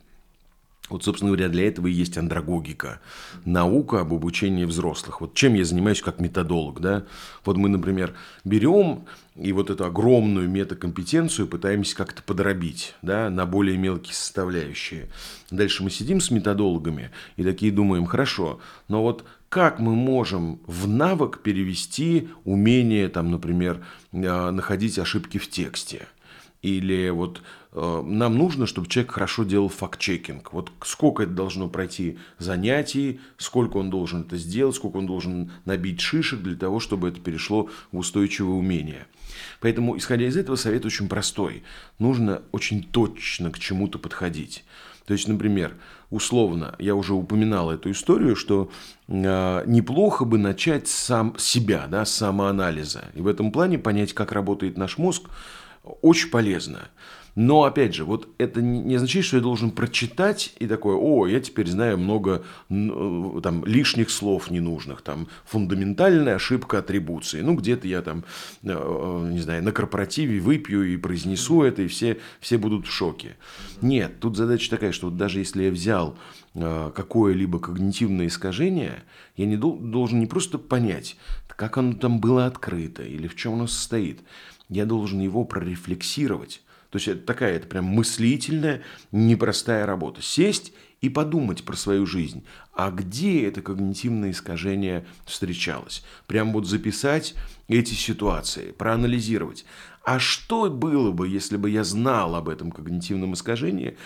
Вот, 0.89 1.05
собственно 1.05 1.33
говоря, 1.33 1.49
для 1.49 1.67
этого 1.67 1.89
и 1.89 1.93
есть 1.93 2.17
андрогогика, 2.17 3.01
наука 3.45 4.01
об 4.01 4.15
обучении 4.15 4.65
взрослых. 4.65 5.21
Вот 5.21 5.35
чем 5.35 5.55
я 5.55 5.65
занимаюсь 5.65 6.01
как 6.01 6.21
методолог, 6.21 6.81
да? 6.81 7.05
Вот 7.45 7.57
мы, 7.57 7.69
например, 7.69 8.15
берем 8.45 9.05
и 9.35 9.53
вот 9.53 9.71
эту 9.71 9.85
огромную 9.85 10.49
метакомпетенцию 10.49 11.49
пытаемся 11.49 11.97
как-то 11.97 12.23
подробить, 12.23 12.95
да, 13.03 13.31
на 13.31 13.47
более 13.47 13.77
мелкие 13.77 14.15
составляющие. 14.15 15.09
Дальше 15.51 15.83
мы 15.83 15.91
сидим 15.91 16.21
с 16.21 16.31
методологами 16.31 17.11
и 17.37 17.43
такие 17.43 17.73
думаем, 17.73 18.07
хорошо, 18.07 18.61
но 18.89 19.03
вот 19.03 19.25
как 19.49 19.79
мы 19.79 19.95
можем 19.95 20.61
в 20.67 20.89
навык 20.89 21.41
перевести 21.43 22.29
умение, 22.45 23.09
там, 23.09 23.31
например, 23.31 23.85
а, 24.13 24.51
находить 24.51 24.99
ошибки 24.99 25.39
в 25.39 25.49
тексте? 25.49 26.07
Или 26.63 27.11
вот 27.11 27.43
э, 27.66 27.66
нам 27.77 28.39
нужно, 28.39 28.67
чтобы 28.67 28.89
человек 28.89 29.13
хорошо 29.13 29.45
делал 29.45 29.69
факт-чекинг. 29.69 30.53
Вот 30.53 30.73
сколько 30.83 31.25
это 31.25 31.33
должно 31.33 31.69
пройти 31.69 32.17
занятий, 32.39 33.21
сколько 33.37 33.77
он 33.77 33.91
должен 33.91 34.23
это 34.23 34.39
сделать, 34.39 34.77
сколько 34.77 34.97
он 34.97 35.07
должен 35.07 35.53
набить 35.67 36.01
шишек 36.01 36.41
для 36.41 36.57
того, 36.57 36.81
чтобы 36.81 37.09
это 37.09 37.21
перешло 37.21 37.69
в 37.93 37.99
устойчивое 37.99 38.55
умение. 38.55 39.07
Поэтому, 39.61 39.97
исходя 39.99 40.27
из 40.27 40.37
этого, 40.39 40.57
совет 40.57 40.87
очень 40.87 41.09
простой. 41.09 41.65
Нужно 41.99 42.43
очень 42.53 42.83
точно 42.83 43.51
к 43.51 43.59
чему-то 43.59 43.99
подходить. 43.99 44.65
То 45.05 45.13
есть, 45.13 45.29
например, 45.29 45.77
условно, 46.11 46.75
я 46.79 46.95
уже 46.95 47.15
упоминал 47.15 47.71
эту 47.71 47.91
историю, 47.91 48.37
что 48.37 48.71
э, 49.07 49.63
неплохо 49.67 50.25
бы 50.25 50.39
начать 50.39 50.89
сам 50.89 51.37
себя, 51.39 51.87
да, 51.89 52.05
с 52.05 52.13
самоанализа. 52.13 53.05
И 53.15 53.21
в 53.21 53.29
этом 53.29 53.53
плане 53.53 53.79
понять, 53.79 54.15
как 54.15 54.33
работает 54.33 54.77
наш 54.77 54.99
мозг, 54.99 55.29
очень 56.03 56.31
полезно. 56.31 56.89
Но, 57.37 57.65
опять 57.65 57.95
же, 57.95 58.05
вот 58.05 58.31
это 58.39 58.63
не 58.63 58.95
означает, 58.95 59.27
что 59.27 59.37
я 59.37 59.43
должен 59.43 59.71
прочитать 59.71 60.55
и 60.59 60.67
такое, 60.67 60.97
о, 60.97 61.27
я 61.27 61.39
теперь 61.39 61.69
знаю 61.69 61.99
много 61.99 62.43
э, 62.71 63.41
там, 63.43 63.63
лишних 63.67 64.09
слов 64.09 64.51
ненужных, 64.51 65.03
там, 65.03 65.29
фундаментальная 65.45 66.37
ошибка 66.37 66.79
атрибуции. 66.79 67.43
Ну, 67.43 67.55
где-то 67.55 67.87
я 67.87 68.01
там, 68.01 68.25
э, 68.63 68.71
э, 68.71 69.29
не 69.31 69.41
знаю, 69.41 69.63
на 69.63 69.73
корпоративе 69.73 70.41
выпью 70.41 70.91
и 70.91 70.97
произнесу 70.97 71.63
это, 71.63 71.83
и 71.83 71.89
все, 71.89 72.19
все 72.41 72.57
будут 72.57 72.87
в 72.87 72.91
шоке. 72.91 73.37
Нет, 73.83 74.19
тут 74.19 74.39
задача 74.39 74.71
такая, 74.71 74.93
что 74.93 75.09
вот 75.09 75.19
даже 75.19 75.39
если 75.39 75.65
я 75.65 75.71
взял 75.71 76.19
какое-либо 76.55 77.59
когнитивное 77.59 78.29
искажение, 78.29 79.03
я 79.37 79.45
не 79.45 79.59
должен 79.59 80.21
не 80.21 80.27
просто 80.27 80.57
понять, 80.57 81.19
как 81.49 81.77
оно 81.77 81.93
там 81.93 82.19
было 82.19 82.47
открыто 82.47 83.03
или 83.03 83.27
в 83.29 83.37
чем 83.37 83.55
оно 83.55 83.67
состоит, 83.67 84.21
я 84.71 84.87
должен 84.87 85.21
его 85.21 85.45
прорефлексировать. 85.45 86.63
То 86.91 86.97
есть 86.97 87.09
это 87.09 87.21
такая, 87.21 87.57
это 87.57 87.67
прям 87.67 87.85
мыслительная, 87.85 88.83
непростая 89.13 89.87
работа. 89.87 90.23
Сесть 90.23 90.73
и 91.01 91.09
подумать 91.09 91.65
про 91.65 91.77
свою 91.77 92.07
жизнь. 92.07 92.45
А 92.73 92.91
где 92.91 93.47
это 93.47 93.63
когнитивное 93.63 94.31
искажение 94.31 95.07
встречалось? 95.25 96.05
Прям 96.27 96.53
вот 96.53 96.67
записать 96.67 97.35
эти 97.69 97.95
ситуации, 97.95 98.73
проанализировать. 98.73 99.65
А 100.05 100.19
что 100.19 100.71
было 100.71 101.11
бы, 101.11 101.29
если 101.29 101.57
бы 101.57 101.69
я 101.69 101.85
знал 101.85 102.35
об 102.35 102.49
этом 102.49 102.71
когнитивном 102.71 103.35
искажении, 103.35 103.97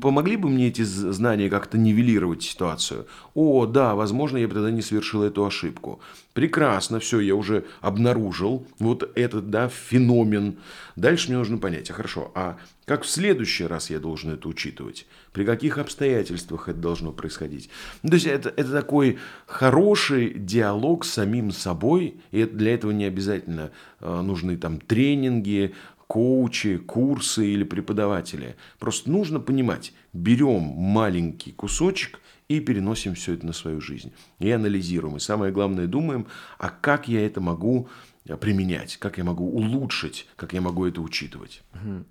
Помогли 0.00 0.36
бы 0.36 0.48
мне 0.48 0.68
эти 0.68 0.82
знания 0.82 1.48
как-то 1.48 1.78
нивелировать 1.78 2.42
ситуацию? 2.42 3.06
О, 3.34 3.64
да, 3.64 3.94
возможно, 3.94 4.36
я 4.36 4.48
бы 4.48 4.54
тогда 4.54 4.72
не 4.72 4.82
совершил 4.82 5.22
эту 5.22 5.46
ошибку. 5.46 6.00
Прекрасно, 6.32 6.98
все, 6.98 7.20
я 7.20 7.36
уже 7.36 7.64
обнаружил 7.80 8.66
вот 8.80 9.08
этот, 9.14 9.50
да, 9.50 9.68
феномен. 9.68 10.58
Дальше 10.96 11.28
мне 11.28 11.38
нужно 11.38 11.58
понять, 11.58 11.90
а 11.90 11.94
хорошо, 11.94 12.32
а 12.34 12.58
как 12.86 13.02
в 13.02 13.08
следующий 13.08 13.66
раз 13.66 13.90
я 13.90 14.00
должен 14.00 14.32
это 14.32 14.48
учитывать? 14.48 15.06
При 15.32 15.44
каких 15.44 15.78
обстоятельствах 15.78 16.68
это 16.68 16.78
должно 16.78 17.12
происходить? 17.12 17.70
Ну, 18.02 18.08
то 18.08 18.14
есть 18.14 18.26
это, 18.26 18.48
это 18.48 18.72
такой 18.72 19.18
хороший 19.46 20.34
диалог 20.34 21.04
с 21.04 21.10
самим 21.10 21.52
собой, 21.52 22.16
и 22.32 22.44
для 22.44 22.74
этого 22.74 22.90
не 22.90 23.04
обязательно 23.04 23.70
э, 24.00 24.20
нужны 24.22 24.56
там 24.56 24.80
тренинги, 24.80 25.74
коучи, 26.08 26.78
курсы 26.78 27.46
или 27.46 27.62
преподаватели. 27.62 28.56
Просто 28.80 29.10
нужно 29.10 29.38
понимать, 29.38 29.92
берем 30.12 30.62
маленький 30.62 31.52
кусочек 31.52 32.20
и 32.48 32.60
переносим 32.60 33.14
все 33.14 33.34
это 33.34 33.46
на 33.46 33.52
свою 33.52 33.80
жизнь. 33.80 34.12
И 34.40 34.50
анализируем. 34.50 35.18
И 35.18 35.20
самое 35.20 35.52
главное, 35.52 35.86
думаем, 35.86 36.26
а 36.58 36.70
как 36.70 37.06
я 37.08 37.24
это 37.24 37.40
могу 37.40 37.88
применять, 38.36 38.96
как 38.98 39.18
я 39.18 39.24
могу 39.24 39.48
улучшить, 39.48 40.28
как 40.36 40.52
я 40.52 40.60
могу 40.60 40.86
это 40.86 41.00
учитывать. 41.00 41.62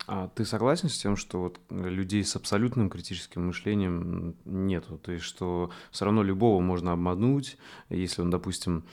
А 0.07 0.29
ты 0.29 0.45
согласен 0.45 0.89
с 0.89 0.97
тем, 0.97 1.15
что 1.15 1.41
вот 1.41 1.59
людей 1.69 2.23
с 2.23 2.35
абсолютным 2.35 2.89
критическим 2.89 3.47
мышлением 3.47 4.35
нету? 4.45 4.97
То 4.97 5.11
есть, 5.11 5.25
что 5.25 5.71
все 5.91 6.05
равно 6.05 6.23
любого 6.23 6.61
можно 6.61 6.93
обмануть, 6.93 7.57
если 7.89 8.21
он, 8.21 8.29
допустим, 8.29 8.83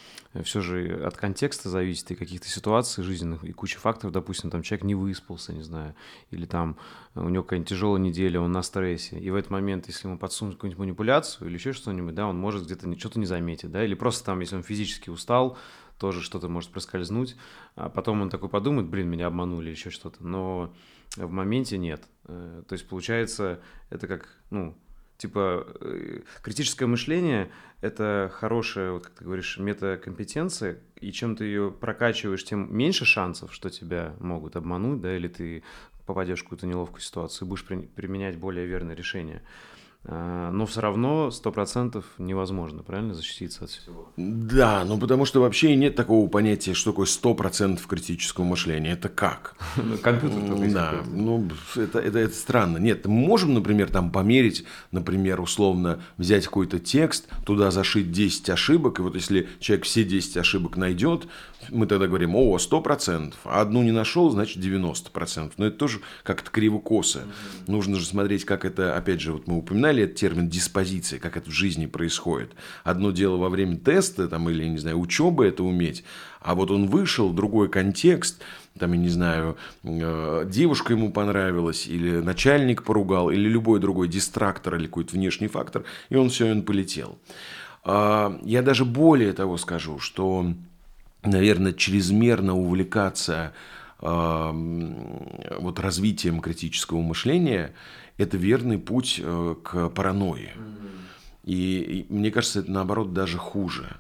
все 0.43 0.61
же 0.61 1.05
от 1.05 1.17
контекста 1.17 1.69
зависит 1.69 2.11
и 2.11 2.15
каких-то 2.15 2.49
ситуаций 2.49 3.05
жизненных, 3.05 3.45
и 3.45 3.53
куча 3.53 3.79
факторов, 3.79 4.13
допустим, 4.13 4.51
там 4.51 4.63
человек 4.63 4.85
не 4.85 4.95
выспался, 4.95 5.53
не 5.53 5.63
знаю, 5.63 5.95
или 6.31 6.45
там 6.45 6.77
у 7.15 7.29
него 7.29 7.45
какая-нибудь 7.45 7.69
тяжелая 7.69 8.01
неделя, 8.01 8.41
он 8.41 8.51
на 8.51 8.63
стрессе, 8.63 9.19
и 9.19 9.31
в 9.31 9.37
этот 9.37 9.51
момент, 9.51 9.87
если 9.87 10.09
ему 10.09 10.19
подсунуть 10.19 10.57
какую-нибудь 10.57 10.81
манипуляцию 10.81 11.49
или 11.49 11.55
еще 11.55 11.73
что-нибудь, 11.73 12.15
да, 12.15 12.27
он 12.27 12.37
может 12.37 12.65
где-то 12.65 12.99
что-то 12.99 13.21
не 13.21 13.27
заметить, 13.27 13.71
да, 13.71 13.85
или 13.85 13.95
просто 13.95 14.25
там, 14.25 14.41
если 14.41 14.57
он 14.57 14.65
физически 14.65 15.11
устал, 15.11 15.57
тоже 15.99 16.23
что-то 16.23 16.49
может 16.49 16.71
проскользнуть, 16.71 17.37
а 17.77 17.89
потом 17.89 18.23
он 18.23 18.31
такой 18.31 18.49
подумает, 18.49 18.89
блин, 18.89 19.09
меня 19.09 19.27
обманули, 19.27 19.71
еще 19.71 19.91
что-то, 19.91 20.27
но 20.27 20.75
в 21.17 21.31
моменте 21.31 21.79
нет. 21.79 22.03
Э, 22.25 22.63
то 22.67 22.73
есть 22.73 22.89
получается, 22.89 23.61
это 23.91 24.07
как, 24.07 24.29
ну, 24.51 24.77
типа 25.17 25.67
э, 25.81 26.21
критическое 26.43 26.87
мышление— 26.87 27.51
это 27.81 28.31
хорошая, 28.33 28.93
вот 28.93 29.05
как 29.05 29.15
ты 29.15 29.25
говоришь, 29.25 29.59
метакомпетенция, 29.59 30.81
и 31.01 31.13
чем 31.13 31.37
ты 31.37 31.45
ее 31.45 31.71
прокачиваешь, 31.71 32.45
тем 32.45 32.75
меньше 32.75 33.05
шансов, 33.05 33.53
что 33.53 33.71
тебя 33.71 34.15
могут 34.21 34.57
обмануть, 34.57 35.01
да, 35.01 35.17
или 35.17 35.29
ты 35.29 35.63
попадешь 36.07 36.41
в 36.41 36.43
какую-то 36.45 36.67
неловкую 36.67 37.01
ситуацию 37.01 37.49
будешь 37.49 37.65
при, 37.65 37.77
применять 37.77 38.39
более 38.39 38.67
верное 38.67 38.95
решение. 38.95 39.43
А, 40.07 40.51
но 40.51 40.67
все 40.67 40.83
равно 40.83 41.31
сто 41.31 41.51
процентов 41.51 42.05
невозможно, 42.19 42.83
правильно, 42.83 43.15
защититься 43.15 43.65
от 43.65 43.71
всего? 43.71 44.13
Да, 44.17 44.85
ну 44.85 44.99
потому 44.99 45.25
что 45.25 45.41
вообще 45.41 45.75
нет 45.77 45.97
такого 45.97 46.29
понятия, 46.29 46.75
что 46.75 46.91
такое 46.91 47.07
сто 47.07 47.35
процентов 47.35 47.87
критического 47.87 48.45
мышления. 48.45 48.93
Это 48.93 49.09
как? 49.09 49.57
Ну, 49.85 49.99
компьютер 49.99 50.47
только 50.47 50.71
Да, 50.73 50.95
ну 51.07 51.49
это, 51.77 51.99
это, 51.99 52.19
это 52.19 52.35
странно. 52.35 52.79
Нет, 52.79 53.07
мы 53.07 53.15
можем, 53.15 53.55
например, 53.55 53.91
там 53.91 54.11
померить, 54.11 54.65
например, 54.93 55.41
условно 55.41 56.01
взять 56.17 56.45
какой-то 56.45 56.79
текст, 56.79 57.29
туда 57.45 57.71
зашить 57.71 58.13
10 58.13 58.51
ошибок, 58.51 58.99
и 58.99 59.03
вот 59.03 59.15
если 59.15 59.49
человек 59.59 59.85
все 59.85 60.05
10 60.05 60.37
ошибок 60.39 60.77
найдет, 60.77 61.27
мы 61.71 61.87
тогда 61.87 62.07
говорим, 62.07 62.35
о, 62.37 62.57
100%, 62.57 63.35
а 63.45 63.61
одну 63.61 63.83
не 63.83 63.93
нашел, 63.93 64.31
значит 64.31 64.63
90%. 64.63 65.53
Но 65.57 65.67
это 65.67 65.77
тоже 65.77 66.01
как-то 66.23 66.51
криво-косо. 66.51 67.21
Mm-hmm. 67.21 67.71
Нужно 67.71 67.97
же 67.97 68.07
смотреть, 68.07 68.45
как 68.45 68.65
это, 68.65 68.97
опять 68.97 69.21
же, 69.21 69.33
вот 69.33 69.47
мы 69.47 69.59
упоминали 69.59 69.94
этот 70.03 70.17
термин 70.17 70.49
диспозиция, 70.49 71.19
как 71.19 71.37
это 71.37 71.51
в 71.51 71.53
жизни 71.53 71.87
происходит. 71.87 72.53
Одно 72.83 73.11
дело 73.11 73.37
во 73.37 73.49
время 73.49 73.77
теста 73.77 74.29
там, 74.29 74.51
или, 74.51 74.65
не 74.65 74.79
знаю, 74.79 74.99
учебы 74.99 75.47
это 75.47 75.63
уметь, 75.65 76.05
а 76.41 76.55
вот 76.55 76.71
он 76.71 76.89
вышел, 76.89 77.33
другой 77.33 77.69
контекст, 77.69 78.43
там, 78.79 78.93
я 78.93 78.99
не 78.99 79.09
знаю, 79.09 79.57
э, 79.83 80.45
девушка 80.49 80.93
ему 80.93 81.13
понравилась, 81.13 81.87
или 81.87 82.19
начальник 82.19 82.83
поругал, 82.83 83.31
или 83.31 83.49
любой 83.49 83.81
другой 83.81 84.09
дистрактор, 84.09 84.77
или 84.77 84.87
какой-то 84.87 85.15
внешний 85.15 85.49
фактор, 85.49 85.85
и 86.11 86.17
он 86.17 86.29
все, 86.29 86.51
он 86.51 86.63
полетел. 86.63 87.19
А, 87.85 88.39
я 88.43 88.63
даже 88.63 88.85
более 88.85 89.33
того 89.33 89.57
скажу, 89.57 89.99
что 89.99 90.47
наверное, 91.25 91.73
чрезмерно 91.73 92.55
увлекаться 92.55 93.53
вот 94.01 95.79
развитием 95.79 96.41
критического 96.41 97.01
мышления, 97.01 97.73
это 98.17 98.37
верный 98.37 98.79
путь 98.79 99.21
э, 99.23 99.55
к 99.63 99.89
паранойи. 99.91 100.53
И, 101.45 102.07
и 102.09 102.13
мне 102.13 102.31
кажется, 102.31 102.61
это 102.61 102.71
наоборот 102.71 103.13
даже 103.13 103.39
хуже. 103.39 103.97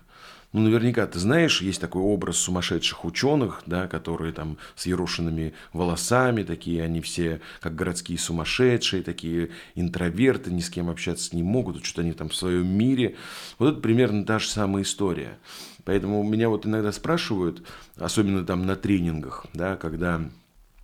Ну, 0.54 0.60
наверняка 0.60 1.04
ты 1.08 1.18
знаешь, 1.18 1.60
есть 1.62 1.80
такой 1.80 2.00
образ 2.00 2.36
сумасшедших 2.36 3.04
ученых, 3.04 3.64
да, 3.66 3.88
которые 3.88 4.32
там 4.32 4.56
с 4.76 4.86
ерошенными 4.86 5.52
волосами, 5.72 6.44
такие 6.44 6.84
они 6.84 7.00
все 7.00 7.40
как 7.60 7.74
городские 7.74 8.18
сумасшедшие, 8.18 9.02
такие 9.02 9.50
интроверты, 9.74 10.52
ни 10.52 10.60
с 10.60 10.70
кем 10.70 10.90
общаться 10.90 11.34
не 11.34 11.42
могут, 11.42 11.84
что-то 11.84 12.02
они 12.02 12.12
там 12.12 12.28
в 12.28 12.36
своем 12.36 12.68
мире. 12.68 13.16
Вот 13.58 13.72
это 13.72 13.80
примерно 13.80 14.24
та 14.24 14.38
же 14.38 14.46
самая 14.46 14.84
история. 14.84 15.38
Поэтому 15.82 16.22
меня 16.22 16.48
вот 16.48 16.66
иногда 16.66 16.92
спрашивают, 16.92 17.66
особенно 17.96 18.46
там 18.46 18.64
на 18.64 18.76
тренингах, 18.76 19.46
да, 19.54 19.74
когда 19.74 20.22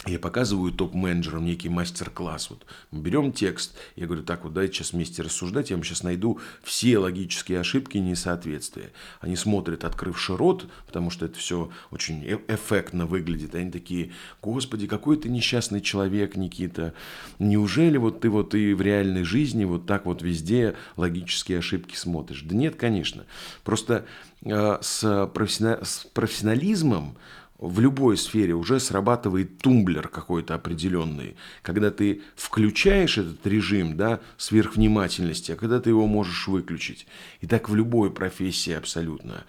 я 0.06 0.18
показываю 0.18 0.72
топ-менеджерам 0.72 1.44
некий 1.44 1.68
мастер-класс. 1.68 2.48
Вот 2.48 2.64
мы 2.90 3.02
берем 3.02 3.32
текст, 3.32 3.76
я 3.96 4.06
говорю, 4.06 4.22
так 4.22 4.44
вот, 4.44 4.54
давайте 4.54 4.76
сейчас 4.76 4.92
вместе 4.92 5.20
рассуждать, 5.20 5.68
я 5.68 5.76
вам 5.76 5.84
сейчас 5.84 6.02
найду 6.02 6.40
все 6.62 6.96
логические 6.96 7.60
ошибки 7.60 7.98
и 7.98 8.00
несоответствия. 8.00 8.92
Они 9.20 9.36
смотрят, 9.36 9.84
открывши 9.84 10.34
рот, 10.34 10.66
потому 10.86 11.10
что 11.10 11.26
это 11.26 11.38
все 11.38 11.70
очень 11.90 12.24
э, 12.24 12.38
эффектно 12.48 13.04
выглядит. 13.04 13.54
Они 13.54 13.70
такие, 13.70 14.12
господи, 14.40 14.86
какой 14.86 15.18
ты 15.18 15.28
несчастный 15.28 15.82
человек, 15.82 16.34
Никита. 16.34 16.94
Неужели 17.38 17.98
вот 17.98 18.20
ты 18.20 18.30
вот 18.30 18.54
и 18.54 18.72
в 18.72 18.80
реальной 18.80 19.24
жизни 19.24 19.66
вот 19.66 19.84
так 19.84 20.06
вот 20.06 20.22
везде 20.22 20.76
логические 20.96 21.58
ошибки 21.58 21.94
смотришь? 21.94 22.40
Да 22.40 22.54
нет, 22.54 22.76
конечно. 22.76 23.26
Просто 23.64 24.06
э, 24.46 24.78
с, 24.80 25.26
профессионализмом 25.34 25.84
с 25.84 26.06
профессионализмом 26.14 27.16
в 27.60 27.78
любой 27.78 28.16
сфере 28.16 28.54
уже 28.54 28.80
срабатывает 28.80 29.58
тумблер 29.58 30.08
какой-то 30.08 30.54
определенный, 30.54 31.36
когда 31.62 31.90
ты 31.90 32.22
включаешь 32.34 33.18
этот 33.18 33.46
режим 33.46 33.96
да, 33.96 34.20
сверхвнимательности, 34.38 35.52
а 35.52 35.56
когда 35.56 35.78
ты 35.78 35.90
его 35.90 36.06
можешь 36.06 36.48
выключить. 36.48 37.06
И 37.40 37.46
так 37.46 37.68
в 37.68 37.74
любой 37.74 38.10
профессии 38.10 38.72
абсолютно. 38.72 39.44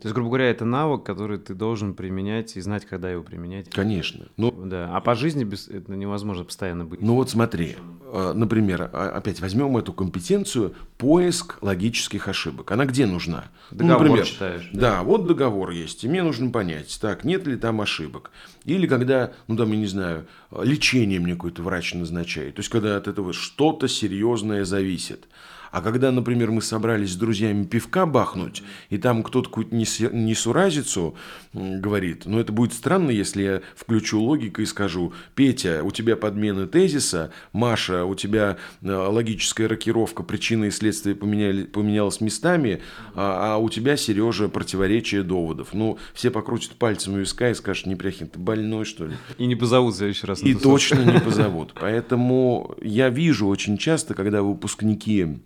То 0.00 0.08
есть, 0.08 0.14
грубо 0.14 0.30
говоря, 0.30 0.50
это 0.50 0.64
навык, 0.64 1.02
который 1.02 1.38
ты 1.38 1.54
должен 1.54 1.94
применять 1.94 2.56
и 2.56 2.60
знать, 2.60 2.86
когда 2.86 3.10
его 3.10 3.22
применять. 3.22 3.68
Конечно. 3.68 4.28
Ну, 4.38 4.50
да. 4.50 4.90
А 4.96 5.00
по 5.00 5.14
жизни 5.14 5.44
без... 5.44 5.68
это 5.68 5.92
невозможно 5.92 6.44
постоянно 6.44 6.86
быть. 6.86 7.02
Ну 7.02 7.14
вот 7.16 7.28
смотри, 7.28 7.76
э, 8.12 8.32
например, 8.34 8.88
а, 8.92 9.10
опять 9.10 9.40
возьмем 9.40 9.76
эту 9.76 9.92
компетенцию 9.92 10.74
поиск 10.96 11.58
логических 11.60 12.28
ошибок. 12.28 12.70
Она 12.72 12.86
где 12.86 13.04
нужна? 13.04 13.44
Ну, 13.70 13.78
договор 13.78 13.98
ну, 13.98 14.08
например, 14.08 14.26
читаешь. 14.26 14.70
Да? 14.72 14.80
да, 14.80 15.02
вот 15.02 15.26
договор 15.26 15.70
есть, 15.70 16.02
и 16.04 16.08
мне 16.08 16.22
нужно 16.22 16.50
понять, 16.50 16.98
так, 17.00 17.24
нет 17.24 17.46
ли 17.46 17.56
там 17.56 17.80
ошибок. 17.82 18.30
Или 18.64 18.86
когда, 18.86 19.32
ну 19.48 19.56
там, 19.56 19.70
я 19.72 19.76
не 19.76 19.86
знаю, 19.86 20.26
лечение 20.50 21.20
мне 21.20 21.34
какой-то 21.34 21.62
врач 21.62 21.92
назначает. 21.92 22.54
То 22.54 22.60
есть, 22.60 22.70
когда 22.70 22.96
от 22.96 23.06
этого 23.06 23.32
что-то 23.32 23.86
серьезное 23.86 24.64
зависит. 24.64 25.28
А 25.70 25.82
когда, 25.82 26.10
например, 26.10 26.50
мы 26.50 26.62
собрались 26.62 27.12
с 27.12 27.16
друзьями 27.16 27.64
пивка 27.64 28.06
бахнуть, 28.06 28.62
и 28.88 28.98
там 28.98 29.22
кто-то 29.22 29.48
какую-то 29.48 29.74
несуразицу 29.74 31.14
говорит, 31.52 32.26
но 32.26 32.40
это 32.40 32.52
будет 32.52 32.72
странно, 32.72 33.10
если 33.10 33.42
я 33.42 33.62
включу 33.76 34.20
логику 34.20 34.62
и 34.62 34.66
скажу, 34.66 35.12
Петя, 35.34 35.82
у 35.84 35.90
тебя 35.90 36.16
подмена 36.16 36.66
тезиса, 36.66 37.32
Маша, 37.52 38.04
у 38.04 38.14
тебя 38.14 38.56
э, 38.82 38.92
логическая 38.92 39.68
рокировка, 39.68 40.22
причины 40.22 40.66
и 40.66 40.70
следствия 40.70 41.14
поменяли, 41.14 41.64
поменялась 41.64 42.20
местами, 42.20 42.82
а, 43.14 43.54
а 43.54 43.56
у 43.58 43.68
тебя, 43.68 43.96
Сережа, 43.96 44.48
противоречие 44.48 45.22
доводов. 45.22 45.68
Ну, 45.72 45.98
все 46.14 46.30
покрутят 46.30 46.72
пальцем 46.72 47.14
у 47.14 47.18
виска 47.18 47.50
и 47.50 47.54
скажут, 47.54 47.86
Непряхин, 47.86 48.28
ты 48.28 48.38
больной, 48.38 48.84
что 48.84 49.06
ли? 49.06 49.14
И 49.38 49.46
не 49.46 49.56
позовут 49.56 49.94
в 49.94 49.98
следующий 49.98 50.26
раз. 50.26 50.42
И 50.42 50.54
точно 50.54 51.00
не 51.00 51.20
позовут. 51.20 51.74
Поэтому 51.80 52.76
я 52.80 53.08
вижу 53.08 53.46
очень 53.46 53.78
часто, 53.78 54.14
когда 54.14 54.42
выпускники 54.42 55.40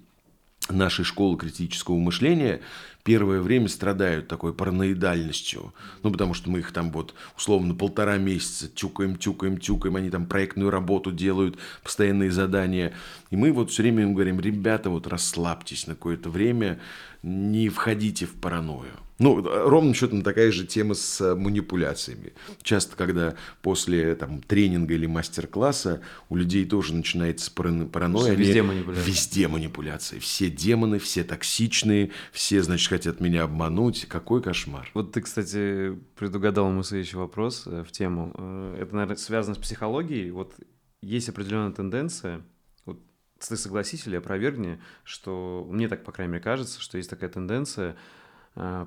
нашей 0.71 1.05
школы 1.05 1.37
критического 1.37 1.99
мышления 1.99 2.61
первое 3.03 3.41
время 3.41 3.69
страдают 3.69 4.29
такой 4.29 4.55
параноидальностью. 4.55 5.75
Ну, 6.03 6.11
потому 6.11 6.35
что 6.35 6.51
мы 6.51 6.61
их 6.61 6.73
там 6.73 6.91
вот 6.91 7.15
условно 7.37 7.75
полтора 7.75 8.17
месяца 8.17 8.67
тюкаем, 8.69 9.17
тюкаем, 9.17 9.59
тюкаем, 9.59 9.97
они 9.97 10.11
там 10.11 10.27
проектную 10.27 10.71
работу 10.71 11.13
делают, 11.13 11.59
постоянные 11.83 12.31
задания. 12.31 12.95
И 13.31 13.37
мы 13.37 13.53
вот 13.53 13.71
все 13.71 13.83
время 13.83 14.05
им 14.05 14.15
говорим, 14.15 14.41
ребята, 14.41 14.91
вот 14.91 15.07
расслабьтесь 15.07 15.87
на 15.87 15.95
какое-то 15.95 16.31
время, 16.31 16.81
не 17.23 17.69
входите 17.69 18.27
в 18.27 18.33
паранойю. 18.35 19.04
Ну, 19.19 19.43
ровно 19.43 19.95
счетом 19.95 20.23
такая 20.23 20.51
же 20.51 20.67
тема 20.67 20.95
с 20.95 21.21
э, 21.21 21.37
манипуляциями. 21.37 22.33
Часто, 22.63 22.97
когда 22.97 23.37
после 23.63 24.17
там, 24.17 24.43
тренинга 24.43 24.95
или 24.95 25.07
мастер-класса 25.07 26.03
у 26.29 26.37
людей 26.37 26.65
тоже 26.65 26.95
начинается 26.95 27.53
паранойя. 27.53 28.35
Везде 28.35 28.61
они... 28.61 28.69
манипуляции. 28.69 29.11
Везде 29.11 29.49
манипуляции. 29.49 30.19
Все 30.19 30.51
демоны, 30.51 30.99
все 30.99 31.23
токсичные, 31.23 32.11
все, 32.33 32.63
значит, 32.63 32.89
хотят 32.89 33.21
меня 33.21 33.45
обмануть. 33.45 34.07
Какой 34.07 34.43
кошмар. 34.43 34.91
Вот 34.95 35.13
ты, 35.13 35.21
кстати, 35.21 35.97
предугадал 36.17 36.71
мой 36.71 36.83
следующий 36.83 37.17
вопрос 37.17 37.65
э, 37.67 37.85
в 37.87 37.93
тему. 37.93 38.33
Э, 38.37 38.79
это, 38.81 38.95
наверное, 38.97 39.17
связано 39.17 39.55
с 39.55 39.59
психологией. 39.59 40.31
Вот 40.33 40.55
есть 41.03 41.29
определенная 41.29 41.73
тенденция, 41.73 42.43
вот 42.85 42.99
ты 43.39 43.57
согласись 43.57 44.07
или 44.07 44.17
опровергни, 44.17 44.81
что 45.05 45.67
мне 45.71 45.87
так, 45.87 46.03
по 46.03 46.11
крайней 46.11 46.33
мере, 46.33 46.43
кажется, 46.43 46.81
что 46.81 46.97
есть 46.97 47.11
такая 47.11 47.31
тенденция 47.31 47.97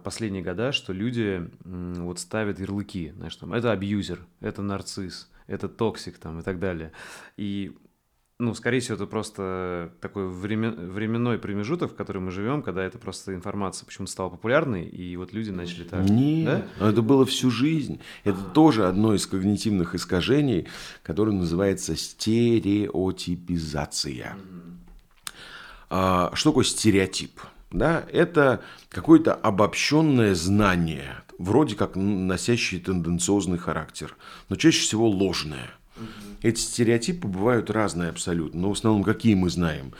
последние 0.03 0.43
года, 0.43 0.71
что 0.71 0.93
люди 0.93 1.49
вот 1.63 2.19
ставят 2.19 2.59
ярлыки, 2.59 3.13
знаешь, 3.15 3.35
там, 3.35 3.53
это 3.53 3.71
абьюзер, 3.71 4.25
это 4.39 4.61
нарцисс, 4.61 5.29
это 5.47 5.67
токсик 5.67 6.17
там 6.17 6.39
и 6.39 6.43
так 6.43 6.59
далее. 6.59 6.91
И 7.35 7.75
ну, 8.39 8.53
скорее 8.53 8.81
всего, 8.81 8.93
это 8.95 9.07
просто 9.07 9.91
такой 9.99 10.29
времен, 10.29 10.91
временной 10.91 11.39
промежуток, 11.39 11.93
в 11.93 11.95
котором 11.95 12.25
мы 12.25 12.31
живем, 12.31 12.61
когда 12.61 12.83
это 12.83 12.99
просто 12.99 13.33
информация 13.33 13.87
почему-то 13.87 14.11
стала 14.11 14.29
популярной, 14.29 14.85
и 14.85 15.17
вот 15.17 15.33
люди 15.33 15.49
начали 15.49 15.85
так. 15.85 16.07
Нет, 16.07 16.67
да? 16.79 16.91
это 16.91 17.01
было 17.01 17.25
всю 17.25 17.49
жизнь. 17.49 17.99
Это 18.23 18.37
а. 18.39 18.49
тоже 18.51 18.87
одно 18.87 19.15
из 19.15 19.25
когнитивных 19.25 19.95
искажений, 19.95 20.67
которое 21.01 21.31
называется 21.31 21.95
стереотипизация. 21.95 24.37
Mm-hmm. 24.37 24.73
А, 25.89 26.29
что 26.35 26.51
такое 26.51 26.65
стереотип? 26.65 27.41
Да, 27.71 28.05
это 28.11 28.61
какое-то 28.89 29.33
обобщенное 29.33 30.35
знание, 30.35 31.17
вроде 31.37 31.75
как 31.75 31.95
носящее 31.95 32.79
тенденциозный 32.79 33.57
характер, 33.57 34.15
но 34.47 34.55
чаще 34.55 34.81
всего 34.81 35.09
ложное. 35.09 35.69
Угу. 35.97 36.05
Эти 36.43 36.59
стереотипы 36.59 37.27
бывают 37.27 37.69
разные 37.69 38.09
абсолютно, 38.09 38.61
но 38.61 38.69
в 38.69 38.73
основном 38.73 39.03
какие 39.03 39.35
мы 39.35 39.49
знаем? 39.49 39.93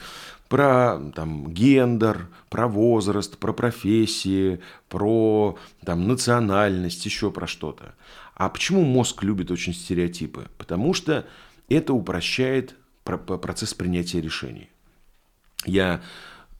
Про 0.47 0.97
там, 1.13 1.51
гендер, 1.51 2.30
про 2.49 2.69
возраст, 2.69 3.38
про 3.38 3.51
профессии, 3.51 4.62
про 4.88 5.58
там, 5.84 6.08
национальность, 6.08 7.06
еще 7.06 7.32
про 7.32 7.47
что-то. 7.47 7.95
А 8.34 8.47
почему 8.47 8.84
мозг 8.86 9.23
любит 9.23 9.51
очень 9.51 9.73
стереотипы? 9.73 10.47
Потому 10.58 10.93
что 10.93 11.27
это 11.67 11.91
упрощает 11.91 12.75
процесс 13.03 13.73
принятия 13.73 14.21
решений. 14.21 14.69
Я 15.65 16.01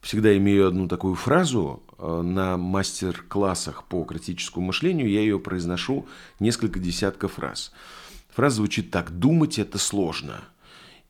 всегда 0.00 0.36
имею 0.36 0.68
одну 0.68 0.88
такую 0.88 1.14
фразу 1.14 1.82
э, 1.98 2.22
на 2.22 2.56
мастер-классах 2.56 3.84
по 3.84 4.04
критическому 4.04 4.66
мышлению, 4.66 5.10
я 5.10 5.20
ее 5.20 5.38
произношу 5.38 6.06
несколько 6.40 6.78
десятков 6.78 7.38
раз. 7.38 7.72
Фраза 8.30 8.56
звучит 8.56 8.90
так, 8.90 9.10
думать 9.10 9.58
это 9.58 9.78
сложно. 9.78 10.40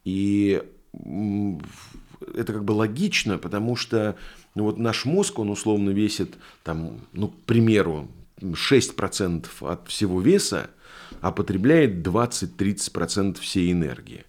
И 0.05 0.62
это 2.35 2.53
как 2.53 2.64
бы 2.64 2.72
логично, 2.72 3.38
потому 3.38 3.77
что 3.77 4.16
ну, 4.55 4.64
вот 4.64 4.79
наш 4.79 5.05
мозг, 5.05 5.38
он 5.38 5.51
условно 5.51 5.90
весит, 5.90 6.37
там, 6.64 7.01
ну, 7.12 7.29
к 7.29 7.37
примеру, 7.42 8.09
6% 8.40 9.46
от 9.61 9.88
всего 9.88 10.20
веса, 10.20 10.70
а 11.21 11.33
потребляет 11.33 12.07
20-30% 12.07 13.38
всей 13.40 13.73
энергии. 13.73 14.25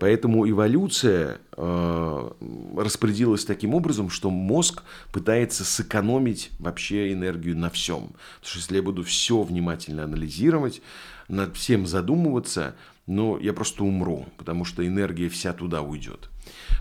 Поэтому 0.00 0.48
эволюция 0.48 1.38
э, 1.56 2.30
распорядилась 2.76 3.44
таким 3.44 3.74
образом, 3.74 4.10
что 4.10 4.30
мозг 4.30 4.82
пытается 5.12 5.64
сэкономить 5.64 6.50
вообще 6.58 7.12
энергию 7.12 7.56
на 7.56 7.70
всем. 7.70 8.08
Потому 8.40 8.44
что 8.44 8.58
если 8.58 8.76
я 8.76 8.82
буду 8.82 9.02
все 9.04 9.42
внимательно 9.42 10.04
анализировать, 10.04 10.82
над 11.28 11.56
всем 11.56 11.86
задумываться, 11.86 12.76
но 13.06 13.38
я 13.38 13.52
просто 13.52 13.84
умру, 13.84 14.26
потому 14.36 14.64
что 14.64 14.86
энергия 14.86 15.28
вся 15.28 15.52
туда 15.52 15.82
уйдет. 15.82 16.30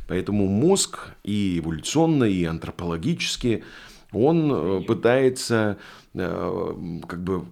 Поэтому 0.08 0.48
мозг 0.48 1.10
и 1.24 1.60
эволюционно, 1.60 2.26
и 2.26 2.44
антропологически, 2.46 3.64
он 4.12 4.52
э, 4.52 4.82
пытается 4.82 5.78
э, 6.14 7.00
как 7.08 7.24
бы 7.24 7.46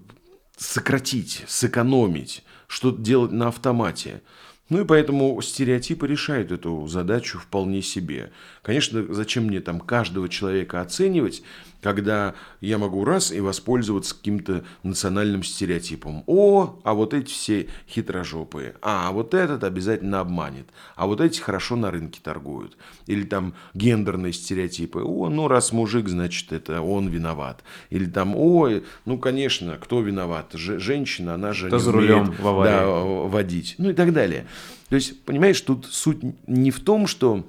сократить, 0.58 1.44
сэкономить, 1.48 2.44
что-то 2.68 3.02
делать 3.02 3.32
на 3.32 3.48
автомате. 3.48 4.22
Ну 4.70 4.82
и 4.82 4.86
поэтому 4.86 5.40
стереотипы 5.42 6.08
решают 6.08 6.52
эту 6.52 6.88
задачу 6.88 7.38
вполне 7.38 7.82
себе. 7.82 8.32
Конечно, 8.62 9.06
зачем 9.14 9.46
мне 9.46 9.60
там 9.60 9.80
каждого 9.80 10.30
человека 10.30 10.82
оценивать, 10.82 11.44
когда 11.84 12.34
я 12.62 12.78
могу 12.78 13.04
раз 13.04 13.32
и 13.32 13.42
воспользоваться 13.42 14.16
каким-то 14.16 14.64
национальным 14.84 15.44
стереотипом. 15.44 16.24
О, 16.26 16.80
а 16.84 16.94
вот 16.94 17.14
эти 17.14 17.30
все 17.30 17.68
хитрожопые. 17.90 18.76
А, 18.82 19.12
вот 19.12 19.34
этот 19.34 19.64
обязательно 19.64 20.22
обманет. 20.22 20.68
А 20.96 21.06
вот 21.06 21.22
эти 21.22 21.40
хорошо 21.40 21.76
на 21.76 21.92
рынке 21.92 22.20
торгуют. 22.24 22.78
Или 23.06 23.24
там 23.24 23.54
гендерные 23.74 24.34
стереотипы. 24.34 25.02
О, 25.02 25.30
ну 25.30 25.48
раз 25.48 25.74
мужик, 25.74 26.08
значит, 26.08 26.54
это 26.54 26.82
он 26.82 27.08
виноват. 27.08 27.64
Или 27.90 28.06
там, 28.06 28.36
ой, 28.36 28.84
ну, 29.06 29.18
конечно, 29.18 29.78
кто 29.78 30.02
виноват? 30.02 30.54
Ж- 30.54 30.80
женщина, 30.80 31.36
она 31.36 31.54
же 31.54 31.68
кто 31.68 31.78
не 31.78 31.84
за 31.84 31.92
умеет 31.92 32.10
рулем 32.10 32.36
аварии. 32.48 32.72
да, 32.72 32.90
водить. 32.90 33.76
Ну 33.78 33.90
и 33.90 33.94
так 33.94 34.14
далее. 34.14 34.48
То 34.90 34.96
есть, 34.96 35.22
понимаешь, 35.24 35.60
тут 35.60 35.88
суть 35.88 36.20
не 36.48 36.72
в 36.72 36.80
том, 36.80 37.08
что 37.08 37.46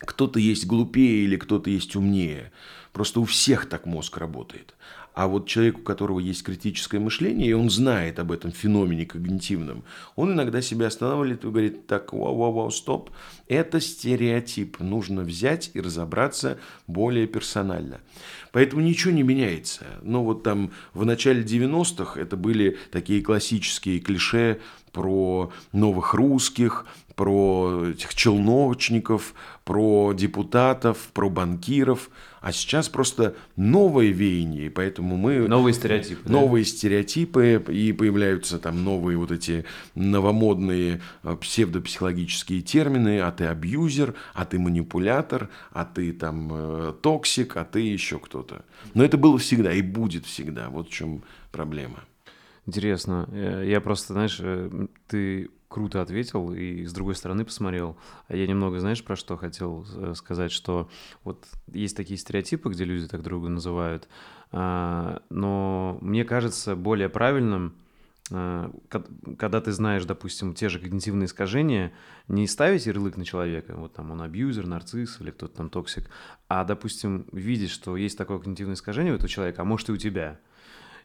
кто-то 0.00 0.38
есть 0.38 0.66
глупее 0.66 1.24
или 1.24 1.36
кто-то 1.36 1.70
есть 1.70 1.96
умнее. 1.96 2.52
Просто 2.98 3.20
у 3.20 3.24
всех 3.26 3.66
так 3.66 3.86
мозг 3.86 4.16
работает. 4.16 4.74
А 5.14 5.28
вот 5.28 5.46
человек, 5.46 5.78
у 5.78 5.82
которого 5.82 6.18
есть 6.18 6.42
критическое 6.42 6.98
мышление, 6.98 7.48
и 7.48 7.52
он 7.52 7.70
знает 7.70 8.18
об 8.18 8.32
этом 8.32 8.50
феномене 8.50 9.06
когнитивном, 9.06 9.84
он 10.16 10.32
иногда 10.32 10.60
себя 10.60 10.88
останавливает 10.88 11.44
и 11.44 11.48
говорит, 11.48 11.86
так, 11.86 12.12
вау-вау-вау, 12.12 12.72
стоп, 12.72 13.10
это 13.46 13.80
стереотип, 13.80 14.80
нужно 14.80 15.22
взять 15.22 15.70
и 15.74 15.80
разобраться 15.80 16.58
более 16.88 17.28
персонально. 17.28 18.00
Поэтому 18.50 18.82
ничего 18.82 19.12
не 19.12 19.22
меняется. 19.22 19.84
Но 20.02 20.24
вот 20.24 20.42
там 20.42 20.72
в 20.92 21.04
начале 21.04 21.44
90-х 21.44 22.20
это 22.20 22.36
были 22.36 22.78
такие 22.90 23.22
классические 23.22 24.00
клише 24.00 24.58
про 24.92 25.50
новых 25.72 26.14
русских, 26.14 26.86
про 27.18 27.88
этих 27.90 28.14
челночников, 28.14 29.34
про 29.64 30.12
депутатов, 30.12 31.10
про 31.12 31.28
банкиров. 31.28 32.10
А 32.40 32.52
сейчас 32.52 32.88
просто 32.88 33.34
новое 33.56 34.10
веяние, 34.10 34.66
и 34.66 34.68
поэтому 34.68 35.16
мы... 35.16 35.48
Новые 35.48 35.74
стереотипы. 35.74 36.22
да? 36.24 36.32
Новые 36.32 36.64
стереотипы, 36.64 37.60
и 37.68 37.92
появляются 37.92 38.60
там 38.60 38.84
новые 38.84 39.18
вот 39.18 39.32
эти 39.32 39.64
новомодные 39.96 41.00
э, 41.24 41.36
псевдопсихологические 41.40 42.62
термины, 42.62 43.18
а 43.18 43.32
ты 43.32 43.46
абьюзер, 43.46 44.14
а 44.34 44.44
ты 44.44 44.60
манипулятор, 44.60 45.48
а 45.72 45.84
ты 45.84 46.12
там 46.12 46.48
э, 46.52 46.92
токсик, 47.02 47.56
а 47.56 47.64
ты 47.64 47.80
еще 47.80 48.20
кто-то. 48.20 48.64
Но 48.94 49.04
это 49.04 49.16
было 49.16 49.38
всегда 49.38 49.72
и 49.72 49.82
будет 49.82 50.24
всегда. 50.24 50.68
Вот 50.68 50.88
в 50.88 50.92
чем 50.92 51.22
проблема. 51.50 52.04
Интересно. 52.68 53.26
Э, 53.32 53.64
Я 53.66 53.80
просто, 53.80 54.12
знаешь, 54.12 54.38
э, 54.42 54.70
ты 55.06 55.48
круто 55.68 56.02
ответил 56.02 56.52
и 56.52 56.84
с 56.84 56.92
другой 56.92 57.14
стороны 57.14 57.46
посмотрел. 57.46 57.96
А 58.26 58.36
я 58.36 58.46
немного, 58.46 58.78
знаешь, 58.78 59.02
про 59.02 59.16
что 59.16 59.38
хотел 59.38 59.86
э, 59.96 60.12
сказать, 60.14 60.52
что 60.52 60.90
вот 61.24 61.46
есть 61.72 61.96
такие 61.96 62.18
стереотипы, 62.18 62.68
где 62.68 62.84
люди 62.84 63.08
так 63.08 63.22
друга 63.22 63.48
называют, 63.48 64.06
а, 64.52 65.22
но 65.30 65.98
мне 66.02 66.24
кажется 66.24 66.76
более 66.76 67.08
правильным, 67.08 67.74
ко- 68.30 69.04
когда 69.38 69.60
ты 69.62 69.72
знаешь, 69.72 70.04
допустим, 70.04 70.52
те 70.52 70.68
же 70.68 70.78
когнитивные 70.78 71.24
искажения, 71.26 71.92
не 72.28 72.46
ставить 72.46 72.84
ярлык 72.84 73.16
на 73.16 73.24
человека, 73.24 73.74
вот 73.74 73.94
там 73.94 74.10
он 74.10 74.20
абьюзер, 74.20 74.66
нарцисс 74.66 75.18
или 75.20 75.30
кто-то 75.30 75.56
там 75.56 75.70
токсик, 75.70 76.10
а, 76.48 76.64
допустим, 76.64 77.24
видеть, 77.32 77.70
что 77.70 77.96
есть 77.96 78.18
такое 78.18 78.38
когнитивное 78.38 78.74
искажение 78.74 79.14
у 79.14 79.16
этого 79.16 79.30
человека, 79.30 79.62
а 79.62 79.64
может 79.64 79.88
и 79.88 79.92
у 79.92 79.96
тебя. 79.96 80.38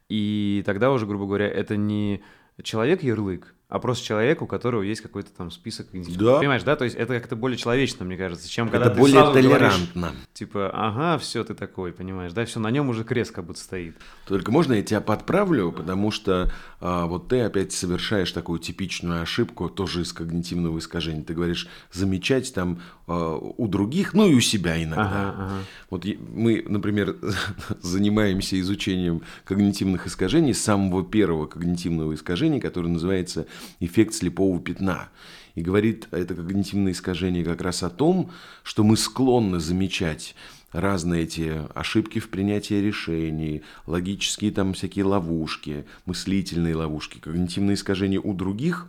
И 0.09 0.63
тогда 0.65 0.91
уже, 0.91 1.05
грубо 1.05 1.25
говоря, 1.25 1.47
это 1.47 1.77
не 1.77 2.21
человек-ярлык, 2.61 3.53
а 3.73 3.79
просто 3.79 4.05
человек, 4.05 4.43
у 4.43 4.45
которого 4.45 4.83
есть 4.83 5.01
какой-то 5.01 5.31
там 5.31 5.49
список. 5.49 5.87
Да. 5.91 6.37
Понимаешь, 6.37 6.61
да? 6.61 6.75
То 6.75 6.83
есть 6.83 6.95
это 6.95 7.19
как-то 7.19 7.35
более 7.35 7.57
человечно, 7.57 8.05
мне 8.05 8.15
кажется, 8.17 8.47
чем 8.47 8.69
когда 8.69 8.85
это 8.85 8.93
ты 8.93 8.99
более 8.99 9.15
сразу 9.15 9.31
говоришь, 9.31 9.49
толерантно. 9.49 10.11
типа, 10.31 10.69
ага, 10.71 11.17
все, 11.17 11.43
ты 11.43 11.55
такой, 11.55 11.91
понимаешь, 11.91 12.33
да, 12.33 12.45
все, 12.45 12.59
на 12.59 12.69
нем 12.69 12.89
уже 12.89 13.03
крест 13.03 13.31
как 13.31 13.45
будто 13.45 13.59
стоит. 13.59 13.95
Только 14.27 14.51
можно 14.51 14.73
я 14.73 14.83
тебя 14.83 15.01
подправлю, 15.01 15.71
потому 15.71 16.11
что 16.11 16.51
а, 16.79 17.07
вот 17.07 17.29
ты 17.29 17.41
опять 17.41 17.71
совершаешь 17.71 18.31
такую 18.31 18.59
типичную 18.59 19.23
ошибку, 19.23 19.69
тоже 19.69 20.03
из 20.03 20.13
когнитивного 20.13 20.77
искажения. 20.77 21.23
Ты 21.23 21.33
говоришь 21.33 21.67
замечать 21.91 22.53
там 22.53 22.79
у 23.05 23.67
других, 23.67 24.13
ну 24.13 24.29
и 24.29 24.33
у 24.33 24.39
себя 24.39 24.81
иногда. 24.81 25.29
Ага, 25.29 25.35
ага. 25.37 25.63
Вот 25.89 26.05
мы, 26.05 26.63
например, 26.67 27.17
занимаемся 27.81 28.59
изучением 28.59 29.23
когнитивных 29.43 30.07
искажений, 30.07 30.53
самого 30.53 31.03
первого 31.03 31.47
когнитивного 31.47 32.15
искажения, 32.15 32.61
которое 32.61 32.89
называется 32.89 33.45
эффект 33.79 34.13
слепого 34.13 34.59
пятна. 34.59 35.09
И 35.55 35.61
говорит 35.61 36.07
это 36.11 36.33
когнитивное 36.33 36.93
искажение 36.93 37.43
как 37.43 37.61
раз 37.61 37.83
о 37.83 37.89
том, 37.89 38.31
что 38.63 38.83
мы 38.83 38.97
склонны 38.97 39.59
замечать 39.59 40.35
разные 40.71 41.23
эти 41.23 41.61
ошибки 41.75 42.19
в 42.19 42.29
принятии 42.29 42.75
решений, 42.75 43.61
логические 43.85 44.51
там 44.51 44.73
всякие 44.73 45.05
ловушки, 45.05 45.85
мыслительные 46.05 46.75
ловушки, 46.75 47.19
когнитивные 47.19 47.75
искажения 47.75 48.19
у 48.19 48.33
других, 48.33 48.87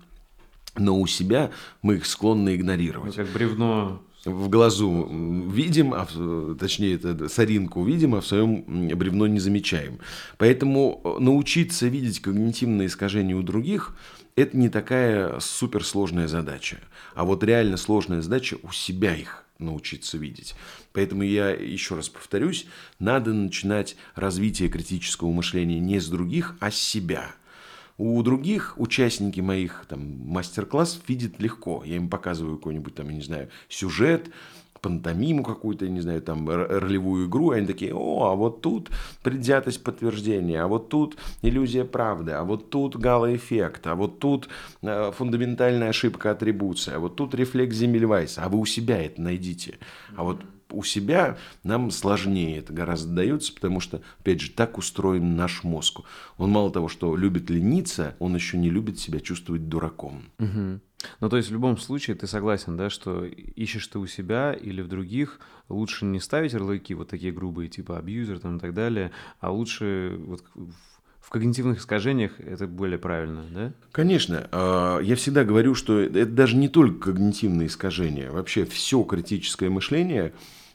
но 0.77 0.99
у 0.99 1.07
себя 1.07 1.51
мы 1.83 1.97
их 1.97 2.07
склонны 2.07 2.51
Ну, 2.51 2.57
игнорировать 2.57 3.17
как 3.17 3.29
бревно. 3.29 4.03
в 4.25 4.49
глазу 4.49 5.09
видим, 5.51 5.95
а 5.95 6.07
точнее, 6.59 6.95
это 6.95 7.29
соринку 7.29 7.85
видим, 7.85 8.15
а 8.15 8.21
в 8.21 8.27
своем 8.27 8.65
бревно 8.97 9.27
не 9.27 9.41
замечаем. 9.41 9.99
Поэтому 10.39 11.01
э, 11.05 11.23
научиться 11.23 11.87
видеть 11.87 12.21
когнитивные 12.21 12.89
искажения 12.89 13.37
у 13.37 13.43
других– 13.43 13.95
это 14.37 14.57
не 14.57 14.69
такая 14.69 15.39
суперсложная 15.39 16.27
задача. 16.27 16.79
А 17.15 17.25
вот 17.25 17.45
реально 17.45 17.77
сложная 17.77 18.21
задача 18.21 18.57
у 18.63 18.73
себя 18.73 19.15
их 19.15 19.45
научиться 19.61 20.19
видеть. 20.19 20.57
Поэтому 20.93 21.23
я 21.23 21.51
еще 21.51 21.95
раз 21.95 22.09
повторюсь, 22.09 22.67
надо 22.99 23.33
начинать 23.33 23.97
развитие 24.17 24.69
критического 24.69 25.31
мышления 25.31 25.79
не 25.79 26.01
с 26.01 26.09
других, 26.09 26.57
а 26.61 26.71
с 26.73 26.77
себя– 26.77 27.31
у 27.97 28.23
других 28.23 28.75
участники 28.77 29.41
моих 29.41 29.85
там, 29.89 30.01
мастер-классов 30.27 31.03
видят 31.09 31.41
легко. 31.41 31.83
Я 31.85 31.97
им 31.97 32.09
показываю 32.09 32.57
какой-нибудь 32.57 32.95
там, 32.95 33.09
я 33.09 33.17
не 33.17 33.23
знаю, 33.23 33.51
сюжет, 33.69 34.31
пантомиму 34.85 35.43
какую-то, 35.43 35.89
не 35.89 36.01
знаю, 36.01 36.21
там, 36.21 36.47
ролевую 36.49 37.27
игру, 37.27 37.51
они 37.53 37.67
такие, 37.67 37.95
о, 37.95 38.31
а 38.31 38.35
вот 38.35 38.61
тут 38.61 38.91
предвзятость 39.23 39.83
подтверждения, 39.83 40.63
а 40.63 40.67
вот 40.67 40.91
тут 40.91 41.17
иллюзия 41.41 41.85
правды, 41.85 42.33
а 42.33 42.45
вот 42.45 42.69
тут 42.69 42.97
гало-эффект, 42.97 43.87
а 43.87 43.95
вот 43.95 44.19
тут 44.19 44.51
э, 44.83 45.11
фундаментальная 45.17 45.89
ошибка 45.89 46.33
атрибуции, 46.33 46.93
а 46.95 46.99
вот 46.99 47.17
тут 47.17 47.35
рефлекс 47.35 47.75
Зиммельвайса, 47.75 48.43
а 48.45 48.51
вы 48.51 48.59
у 48.59 48.67
себя 48.67 49.03
это 49.03 49.23
найдите. 49.23 49.79
А 50.17 50.23
вот 50.23 50.43
у 50.75 50.83
себя 50.83 51.39
нам 51.63 51.91
сложнее 51.91 52.59
это 52.59 52.73
гораздо 52.73 53.15
дается, 53.15 53.53
потому 53.55 53.81
что, 53.81 54.03
опять 54.21 54.41
же, 54.41 54.51
так 54.51 54.79
устроен 54.79 55.37
наш 55.37 55.65
мозг. 55.65 56.01
Он 56.37 56.51
мало 56.51 56.71
того, 56.71 56.89
что 56.89 57.17
любит 57.17 57.51
лениться, 57.51 58.17
он 58.19 58.35
еще 58.35 58.57
не 58.59 58.71
любит 58.71 58.99
себя 58.99 59.21
чувствовать 59.21 59.69
дураком. 59.69 60.25
Мгм. 60.39 60.81
Ну, 61.21 61.29
то 61.29 61.37
есть 61.37 61.51
в 61.51 61.53
любом 61.53 61.77
случае 61.77 62.17
ты 62.17 62.27
согласен, 62.27 62.77
да, 62.77 62.89
что 62.91 63.25
ищешь 63.25 63.87
ты 63.89 63.99
у 63.99 64.07
себя 64.07 64.53
или 64.55 64.81
в 64.81 64.89
других, 64.89 65.39
лучше 65.69 66.05
не 66.05 66.21
ставить 66.21 66.53
ярлыки 66.55 66.95
вот 66.95 67.09
такие 67.09 67.33
грубые, 67.33 67.69
типа 67.69 67.99
абьюзер 67.99 68.39
там 68.39 68.57
и 68.57 68.61
так 68.61 68.75
далее, 68.75 69.11
а 69.41 69.51
лучше 69.51 70.17
вот 70.19 70.43
в- 70.55 70.73
в 71.21 71.31
когнитивных 71.31 71.79
искажениях 71.79 72.39
это 72.39 72.67
более 72.67 72.99
правильно, 72.99 73.45
да? 73.51 73.73
Конечно, 73.93 74.49
а, 74.53 75.01
я 75.01 75.17
всегда 75.17 75.45
говорю, 75.45 75.75
что 75.75 75.99
это 76.01 76.27
даже 76.27 76.57
не 76.57 76.69
только 76.69 77.13
когнитивные 77.13 77.69
искажения. 77.69 78.31
Вообще 78.31 78.65
все 78.65 79.03
критическое 79.05 79.71
мышление, 79.71 80.33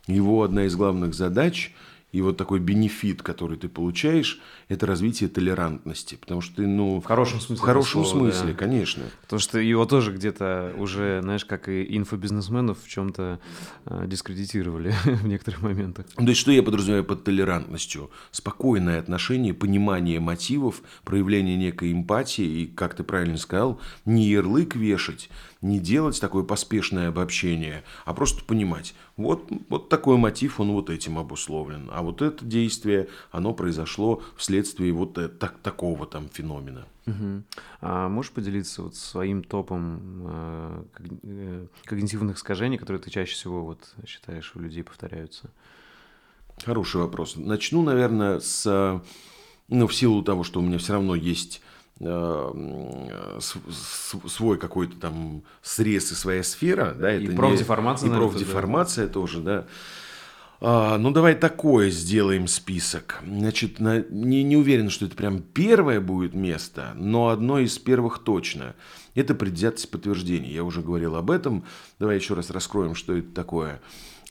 его 0.09 0.43
одна 0.43 0.65
из 0.65 0.75
главных 0.75 1.13
задач 1.13 1.73
И 2.11 2.21
вот 2.21 2.37
такой 2.37 2.59
бенефит, 2.59 3.21
который 3.21 3.55
ты 3.55 3.69
получаешь, 3.69 4.39
это 4.67 4.87
развитие 4.87 5.29
толерантности. 5.29 6.15
Потому 6.15 6.41
что 6.41 6.55
ты, 6.55 6.65
ну... 6.65 6.99
В 6.99 7.05
хорошем 7.05 7.39
смысле. 7.39 7.61
В 7.61 7.65
хорошем 7.65 8.03
слова, 8.03 8.31
смысле, 8.31 8.53
да. 8.53 8.57
конечно. 8.57 9.03
Потому 9.21 9.39
что 9.39 9.59
его 9.59 9.85
тоже 9.85 10.11
где-то 10.11 10.73
уже, 10.77 11.19
знаешь, 11.21 11.45
как 11.45 11.69
и 11.69 11.85
инфобизнесменов 11.95 12.79
в 12.83 12.89
чем-то 12.89 13.39
э, 13.85 14.05
дискредитировали 14.07 14.91
в 15.05 15.27
некоторых 15.27 15.61
моментах. 15.61 16.07
То 16.15 16.23
есть, 16.23 16.39
что 16.39 16.51
я 16.51 16.63
подразумеваю 16.63 17.05
под 17.05 17.23
толерантностью? 17.23 18.09
Спокойное 18.31 18.99
отношение, 18.99 19.53
понимание 19.53 20.19
мотивов, 20.19 20.81
проявление 21.03 21.57
некой 21.57 21.91
эмпатии 21.91 22.63
и, 22.63 22.65
как 22.65 22.95
ты 22.95 23.03
правильно 23.03 23.37
сказал, 23.37 23.79
не 24.05 24.25
ярлык 24.25 24.75
вешать, 24.75 25.29
не 25.61 25.79
делать 25.79 26.19
такое 26.21 26.43
поспешное 26.43 27.09
обобщение, 27.09 27.83
а 28.05 28.13
просто 28.13 28.43
понимать, 28.43 28.95
вот, 29.17 29.51
вот 29.67 29.89
такой 29.89 30.17
мотив, 30.17 30.59
он 30.59 30.71
вот 30.71 30.89
этим 30.89 31.17
обусловлен, 31.17 31.89
а 31.91 32.01
вот 32.01 32.21
это 32.21 32.45
действие, 32.45 33.09
оно 33.31 33.53
произошло 33.53 34.21
вследствие 34.37 34.93
вот 34.93 35.17
э- 35.17 35.27
так, 35.27 35.57
такого 35.61 36.05
там 36.05 36.29
феномена. 36.29 36.85
Мгм. 37.05 37.43
А 37.81 38.07
можешь 38.07 38.31
поделиться 38.31 38.83
вот 38.83 38.95
своим 38.95 39.43
топом 39.43 39.99
э, 40.25 40.83
э, 41.23 41.67
когнитивных 41.85 42.37
искажений, 42.37 42.77
которые 42.77 43.01
ты 43.01 43.09
чаще 43.09 43.33
всего 43.33 43.65
вот 43.65 43.95
считаешь 44.05 44.53
у 44.55 44.59
людей 44.59 44.83
повторяются? 44.83 45.49
Хороший 46.63 47.01
вопрос. 47.01 47.35
Начну, 47.35 47.81
наверное, 47.83 48.39
с, 48.39 48.65
э, 48.65 48.99
ну, 49.69 49.87
в 49.87 49.95
силу 49.95 50.23
того, 50.23 50.43
что 50.43 50.59
у 50.59 50.63
меня 50.63 50.77
все 50.77 50.93
равно 50.93 51.15
есть 51.15 51.61
свой 53.39 54.57
какой-то 54.57 54.95
там 54.97 55.43
срез 55.61 56.11
и 56.11 56.15
своя 56.15 56.43
сфера, 56.43 56.93
да, 56.97 57.13
И 57.13 57.23
это 57.23 57.31
не- 57.31 57.37
профдеформация, 57.37 58.07
и 58.07 58.09
наверное, 58.11 58.31
профдеформация 58.31 59.07
тоже, 59.07 59.41
да. 59.41 59.65
А, 60.61 60.97
ну, 60.97 61.11
давай 61.11 61.35
такое 61.35 61.89
сделаем 61.89 62.47
список. 62.47 63.21
Значит, 63.25 63.79
на- 63.79 64.03
не, 64.09 64.43
не 64.43 64.57
уверен, 64.57 64.89
что 64.89 65.05
это 65.05 65.15
прям 65.15 65.41
первое 65.41 66.01
будет 66.01 66.33
место, 66.33 66.91
но 66.95 67.29
одно 67.29 67.59
из 67.59 67.77
первых 67.79 68.19
точно. 68.19 68.75
Это 69.15 69.35
предвзятость 69.35 69.89
подтверждений. 69.89 70.51
Я 70.51 70.65
уже 70.65 70.81
говорил 70.81 71.15
об 71.15 71.31
этом. 71.31 71.63
Давай 71.97 72.17
еще 72.17 72.33
раз 72.33 72.49
раскроем, 72.49 72.93
что 72.93 73.15
это 73.15 73.33
такое. 73.33 73.81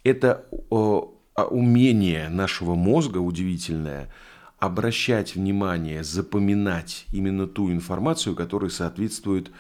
Это 0.05 0.45
о, 0.71 1.15
а, 1.35 1.47
умение 1.47 2.29
нашего 2.29 2.75
мозга 2.75 3.19
удивительное 3.19 4.13
обращать 4.59 5.35
внимание, 5.35 6.03
запоминать 6.03 7.07
именно 7.13 7.47
ту 7.47 7.71
информацию, 7.71 8.35
которая 8.35 8.71
соответствует 8.71 9.51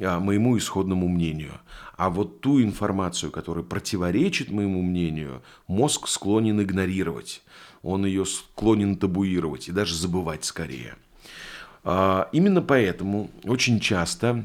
а, 0.00 0.20
моему 0.20 0.58
исходному 0.58 1.08
мнению. 1.08 1.54
А 1.96 2.10
вот 2.10 2.40
ту 2.40 2.62
информацию, 2.62 3.30
которая 3.30 3.64
противоречит 3.64 4.50
моему 4.50 4.82
мнению, 4.82 5.42
мозг 5.66 6.08
склонен 6.08 6.60
игнорировать. 6.60 7.42
Он 7.82 8.04
ее 8.04 8.24
склонен 8.26 8.96
табуировать 8.96 9.68
и 9.68 9.72
даже 9.72 9.94
забывать 9.94 10.44
скорее. 10.44 10.96
А, 11.84 12.28
Именно 12.32 12.62
поэтому 12.62 13.30
очень 13.44 13.80
часто 13.80 14.44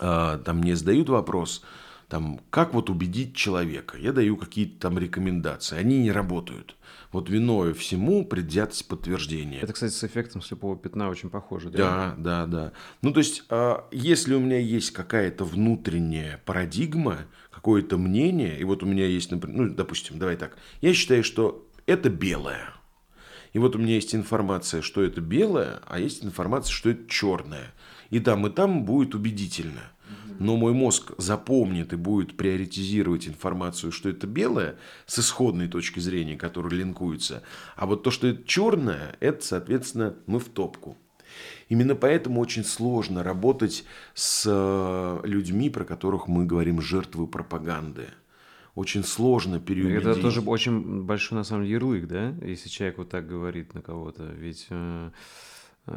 а, 0.00 0.38
там 0.38 0.58
мне 0.58 0.74
задают 0.76 1.08
вопрос, 1.08 1.62
там, 2.08 2.40
как 2.50 2.72
вот 2.72 2.88
убедить 2.88 3.36
человека. 3.36 3.98
Я 3.98 4.12
даю 4.12 4.36
какие-то 4.36 4.80
там 4.80 4.98
рекомендации, 4.98 5.76
они 5.76 5.98
не 5.98 6.12
работают. 6.12 6.76
Вот 7.12 7.30
виною 7.30 7.74
всему 7.74 8.24
предвзятость 8.24 8.86
подтверждения. 8.86 9.60
Это, 9.60 9.72
кстати, 9.72 9.92
с 9.92 10.04
эффектом 10.04 10.42
слепого 10.42 10.76
пятна 10.76 11.08
очень 11.08 11.30
похоже, 11.30 11.70
да? 11.70 11.78
Да, 11.78 12.14
да, 12.18 12.46
да. 12.46 12.72
Ну, 13.00 13.12
то 13.12 13.20
есть, 13.20 13.44
а, 13.48 13.88
если 13.90 14.34
у 14.34 14.40
меня 14.40 14.58
есть 14.58 14.90
какая-то 14.90 15.44
внутренняя 15.44 16.42
парадигма, 16.44 17.20
какое-то 17.50 17.96
мнение, 17.96 18.58
и 18.58 18.64
вот 18.64 18.82
у 18.82 18.86
меня 18.86 19.06
есть, 19.06 19.30
например, 19.30 19.58
ну, 19.58 19.74
допустим, 19.74 20.18
давай 20.18 20.36
так, 20.36 20.58
я 20.82 20.92
считаю, 20.92 21.24
что 21.24 21.66
это 21.86 22.10
белое. 22.10 22.74
И 23.54 23.58
вот 23.58 23.74
у 23.74 23.78
меня 23.78 23.94
есть 23.94 24.14
информация, 24.14 24.82
что 24.82 25.02
это 25.02 25.22
белое, 25.22 25.80
а 25.86 25.98
есть 25.98 26.24
информация, 26.24 26.72
что 26.72 26.90
это 26.90 27.08
черное. 27.08 27.72
И 28.10 28.20
там, 28.20 28.46
и 28.46 28.50
там 28.50 28.84
будет 28.84 29.14
убедительно. 29.14 29.92
Но 30.38 30.56
мой 30.56 30.72
мозг 30.72 31.12
запомнит 31.18 31.92
и 31.92 31.96
будет 31.96 32.36
приоритизировать 32.36 33.26
информацию, 33.26 33.92
что 33.92 34.08
это 34.08 34.26
белое, 34.26 34.76
с 35.06 35.18
исходной 35.18 35.68
точки 35.68 36.00
зрения, 36.00 36.36
которая 36.36 36.72
линкуется. 36.72 37.42
А 37.76 37.86
вот 37.86 38.02
то, 38.02 38.10
что 38.10 38.28
это 38.28 38.44
черное, 38.46 39.16
это, 39.20 39.44
соответственно, 39.44 40.14
мы 40.26 40.38
в 40.38 40.48
топку. 40.48 40.96
Именно 41.68 41.94
поэтому 41.94 42.40
очень 42.40 42.64
сложно 42.64 43.22
работать 43.22 43.84
с 44.14 44.44
э, 44.46 45.20
людьми, 45.26 45.70
про 45.70 45.84
которых 45.84 46.28
мы 46.28 46.46
говорим 46.46 46.80
жертвы 46.80 47.26
пропаганды. 47.26 48.06
Очень 48.74 49.04
сложно 49.04 49.58
переубедить. 49.58 50.02
Это 50.02 50.20
тоже 50.20 50.40
очень 50.40 51.02
большой, 51.02 51.38
на 51.38 51.44
самом 51.44 51.64
деле, 51.64 51.74
ярлык, 51.74 52.06
да? 52.06 52.34
Если 52.42 52.68
человек 52.68 52.98
вот 52.98 53.10
так 53.10 53.26
говорит 53.26 53.74
на 53.74 53.82
кого-то. 53.82 54.22
Ведь, 54.38 54.66
э, 54.70 55.10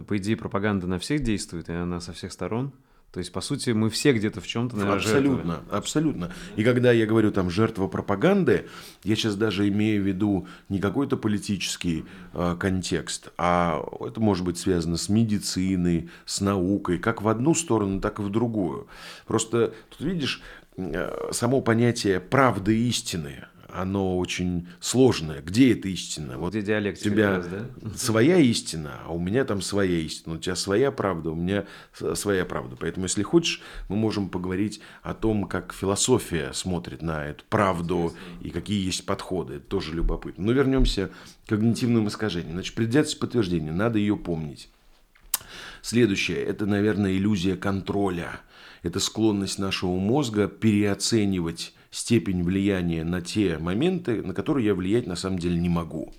по 0.07 0.17
идее, 0.17 0.35
пропаганда 0.35 0.87
на 0.87 0.99
всех 0.99 1.23
действует, 1.23 1.69
и 1.69 1.73
она 1.73 2.01
со 2.01 2.11
всех 2.11 2.31
сторон. 2.31 2.73
То 3.12 3.20
есть, 3.20 3.34
по 3.34 3.41
сути, 3.41 3.72
мы 3.72 3.89
все 3.89 4.14
где-то 4.14 4.39
в 4.39 4.47
чем-то, 4.47 4.78
наверное, 4.78 4.97
Абсолютно, 4.99 5.53
жертвы. 5.55 5.78
абсолютно. 5.78 6.32
И 6.55 6.64
когда 6.64 6.93
я 6.93 7.05
говорю 7.05 7.32
там 7.32 7.49
жертва 7.49 7.88
пропаганды, 7.88 8.68
я 9.03 9.16
сейчас 9.16 9.36
даже 9.36 9.68
имею 9.68 10.01
в 10.01 10.07
виду 10.07 10.47
не 10.70 10.80
какой-то 10.80 11.18
политический 11.18 12.05
э, 12.34 12.55
контекст, 12.57 13.30
а 13.38 13.84
это 13.99 14.22
может 14.22 14.45
быть 14.45 14.57
связано 14.57 14.95
с 14.95 15.09
медициной, 15.09 16.09
с 16.26 16.39
наукой, 16.39 16.99
как 16.99 17.22
в 17.22 17.28
одну 17.28 17.53
сторону, 17.53 17.99
так 17.99 18.20
и 18.20 18.22
в 18.22 18.30
другую. 18.30 18.88
Просто 19.28 19.74
тут 19.89 19.99
видишь, 19.99 20.41
э, 20.78 21.32
само 21.32 21.59
понятие 21.59 22.22
правды 22.22 22.78
истины, 22.88 23.45
оно 23.74 24.17
очень 24.17 24.67
сложное. 24.80 25.41
Где 25.41 25.74
эта 25.74 25.88
истина? 25.88 26.38
Вот 26.38 26.53
где 26.53 26.61
диалектика 26.61 27.07
у 27.07 27.11
тебя 27.11 27.38
раз, 27.38 27.47
да? 27.47 27.65
своя 27.95 28.38
истина, 28.38 28.99
а 29.05 29.13
у 29.13 29.19
меня 29.19 29.45
там 29.45 29.61
своя 29.61 29.99
истина. 29.99 30.36
У 30.36 30.38
тебя 30.38 30.55
своя 30.55 30.91
правда, 30.91 31.32
у 31.32 31.36
меня 31.36 31.65
своя 32.15 32.45
правда. 32.45 32.76
Поэтому, 32.80 33.05
если 33.05 33.24
хочешь, 33.24 33.61
мы 33.89 33.95
можем 33.95 34.30
поговорить 34.30 34.82
о 35.03 35.13
том, 35.13 35.45
как 35.45 35.74
философия 35.74 36.51
смотрит 36.53 37.01
на 37.01 37.26
эту 37.26 37.43
правду 37.49 38.13
и 38.41 38.49
какие 38.49 38.86
есть 38.86 39.05
подходы. 39.05 39.55
Это 39.55 39.65
тоже 39.65 39.93
любопытно. 39.93 40.45
Но 40.45 40.51
вернемся 40.51 41.09
к 41.45 41.49
когнитивным 41.49 42.07
искажениям. 42.07 42.53
Значит, 42.53 42.76
предвзятость 42.76 43.19
подтверждения, 43.19 43.72
надо 43.72 43.99
ее 43.99 44.17
помнить. 44.17 44.69
Следующее– 45.82 46.38
это, 46.45 46.65
наверное, 46.65 47.13
иллюзия 47.13 47.55
контроля. 47.55 48.41
Это 48.84 48.99
склонность 48.99 49.59
нашего 49.59 49.97
мозга 49.97 50.47
переоценивать 50.47 51.74
степень 51.91 52.43
влияния 52.43 53.03
на 53.03 53.21
те 53.21 53.57
моменты, 53.57 54.23
на 54.23 54.33
которые 54.33 54.65
я 54.65 54.73
влиять 54.75 55.07
на 55.07 55.15
самом 55.15 55.37
деле 55.37 55.59
не 55.59 55.69
могу. 55.69 56.13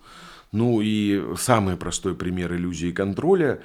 Ну 0.53 0.81
и 0.83 1.35
самый 1.37 1.77
простой 1.77 2.15
пример 2.15 2.55
иллюзии 2.55 2.93
контроля 2.93 3.61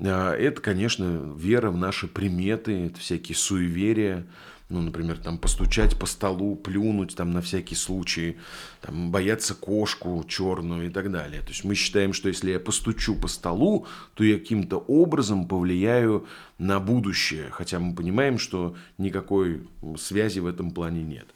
а,– 0.00 0.34
это, 0.36 0.60
конечно, 0.62 1.34
вера 1.36 1.70
в 1.70 1.76
наши 1.76 2.08
приметы, 2.08 2.86
это 2.86 2.98
всякие 2.98 3.36
суеверия, 3.36 4.26
ну, 4.72 4.80
например, 4.80 5.18
там 5.18 5.36
постучать 5.36 5.98
по 5.98 6.06
столу, 6.06 6.56
плюнуть 6.56 7.14
там 7.14 7.32
на 7.32 7.42
всякий 7.42 7.74
случай, 7.74 8.38
там, 8.80 9.10
бояться 9.10 9.54
кошку 9.54 10.24
черную 10.26 10.86
и 10.86 10.90
так 10.90 11.12
далее. 11.12 11.42
То 11.42 11.48
есть 11.48 11.64
мы 11.64 11.74
считаем, 11.74 12.14
что 12.14 12.28
если 12.28 12.52
я 12.52 12.58
постучу 12.58 13.14
по 13.14 13.28
столу, 13.28 13.86
то 14.14 14.24
я 14.24 14.38
каким-то 14.38 14.78
образом 14.78 15.46
повлияю 15.46 16.26
на 16.56 16.80
будущее, 16.80 17.50
хотя 17.50 17.78
мы 17.78 17.94
понимаем, 17.94 18.38
что 18.38 18.74
никакой 18.96 19.68
связи 19.98 20.38
в 20.38 20.46
этом 20.46 20.70
плане 20.70 21.02
нет. 21.02 21.26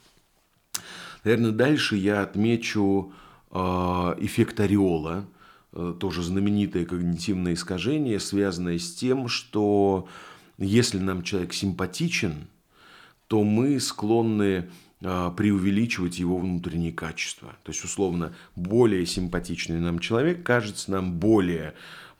Наверное, 1.27 1.51
дальше 1.51 1.97
я 1.97 2.21
отмечу 2.21 3.11
э, 3.51 3.57
эффект 3.57 4.61
ореола, 4.61 5.25
э, 5.73 5.93
тоже 5.99 6.23
знаменитое 6.23 6.85
когнитивное 6.85 7.55
искажение, 7.55 8.21
связанное 8.21 8.79
с 8.79 8.95
тем, 8.95 9.27
что 9.27 10.07
если 10.57 10.99
нам 10.99 11.23
человек 11.23 11.51
симпатичен, 11.51 12.47
то 13.27 13.43
мы 13.43 13.81
склонны 13.81 14.69
э, 15.01 15.31
преувеличивать 15.35 16.17
его 16.17 16.37
внутренние 16.37 16.93
качества. 16.93 17.57
То 17.63 17.73
есть, 17.73 17.83
условно, 17.83 18.33
более 18.55 19.05
симпатичный 19.05 19.81
нам 19.81 19.99
человек 19.99 20.43
кажется 20.43 20.91
нам 20.91 21.19
более 21.19 21.73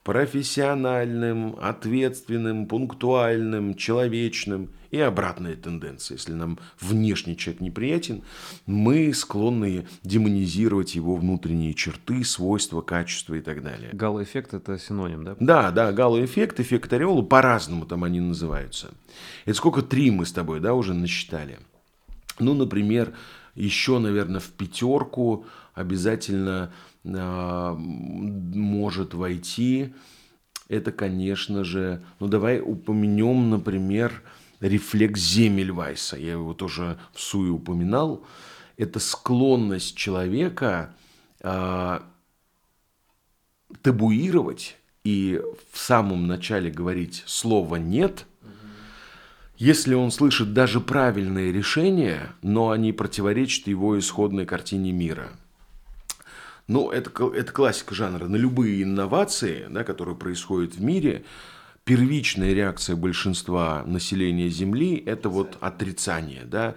профессиональным, 0.08 1.58
ответственным, 1.62 2.66
пунктуальным, 2.68 3.76
человечным 3.76 4.70
и 4.90 5.02
обратная 5.02 5.58
тенденция. 5.58 6.16
Если 6.16 6.32
нам 6.32 6.60
внешний 6.80 7.36
человек 7.36 7.60
неприятен, 7.60 8.24
мы 8.66 9.14
склонны 9.14 9.86
демонизировать 10.04 10.96
его 10.96 11.18
внутренние 11.18 11.74
черты, 11.74 12.24
свойства, 12.24 12.80
качества 12.80 13.36
и 13.36 13.42
так 13.42 13.62
далее. 13.62 13.90
Гало-эффект– 13.92 14.54
это 14.54 14.80
синоним, 14.80 15.26
да? 15.26 15.36
Да, 15.42 15.72
да, 15.72 15.92
гало-эффект, 15.92 16.62
эффект 16.62 16.94
ореола, 16.94 17.22
по-разному 17.22 17.86
там 17.86 18.06
они 18.06 18.22
называются. 18.22 18.92
Это 19.44 19.58
сколько 19.58 19.82
три 19.82 20.10
мы 20.10 20.26
с 20.26 20.32
тобой, 20.32 20.62
да, 20.62 20.74
уже 20.74 20.94
насчитали. 20.94 21.60
Ну, 22.40 22.54
например, 22.54 23.14
еще, 23.56 24.00
наверное, 24.00 24.40
в 24.40 24.52
пятерку 24.52 25.46
обязательно 25.74 26.72
э, 27.04 27.76
может 28.88 29.14
войти. 29.14 29.94
Это, 30.70 30.94
конечно 30.94 31.66
же, 31.66 32.02
ну 32.22 32.28
давай 32.30 32.62
упомянем, 32.62 33.50
например, 33.50 34.24
рефлекс 34.62 35.20
Земельвайса. 35.20 36.16
Я 36.16 36.32
его 36.32 36.54
тоже 36.54 36.98
в 37.14 37.20
суе 37.20 37.52
упоминал. 37.52 38.26
Это 38.78 39.00
склонность 39.02 39.98
человека 39.98 40.96
э, 41.42 42.00
табуировать 43.82 44.78
и 45.04 45.42
в 45.74 45.78
самом 45.78 46.28
начале 46.28 46.72
говорить 46.72 47.24
слово 47.26 47.76
«нет», 47.76 48.26
если 49.58 49.96
он 49.96 50.12
слышит 50.12 50.54
даже 50.54 50.80
правильные 50.80 51.52
решения, 51.52 52.30
но 52.42 52.70
они 52.70 52.94
противоречат 52.94 53.68
его 53.68 54.00
исходной 54.00 54.46
картине 54.46 54.94
мира. 54.94 55.32
Ну, 56.68 56.92
это, 56.92 57.12
это 57.34 57.52
классика 57.52 57.96
жанра. 57.96 58.28
На 58.28 58.36
любые 58.36 58.84
инновации, 58.84 59.68
да, 59.70 59.84
которые 59.84 60.16
происходят 60.16 60.76
в 60.76 60.82
мире, 60.82 61.24
первичная 61.86 62.54
реакция 62.54 62.96
большинства 62.96 63.84
населения 63.86 64.50
Земли– 64.50 65.02
это 65.06 65.30
вот 65.30 65.58
отрицание. 65.62 66.44
Да? 66.44 66.76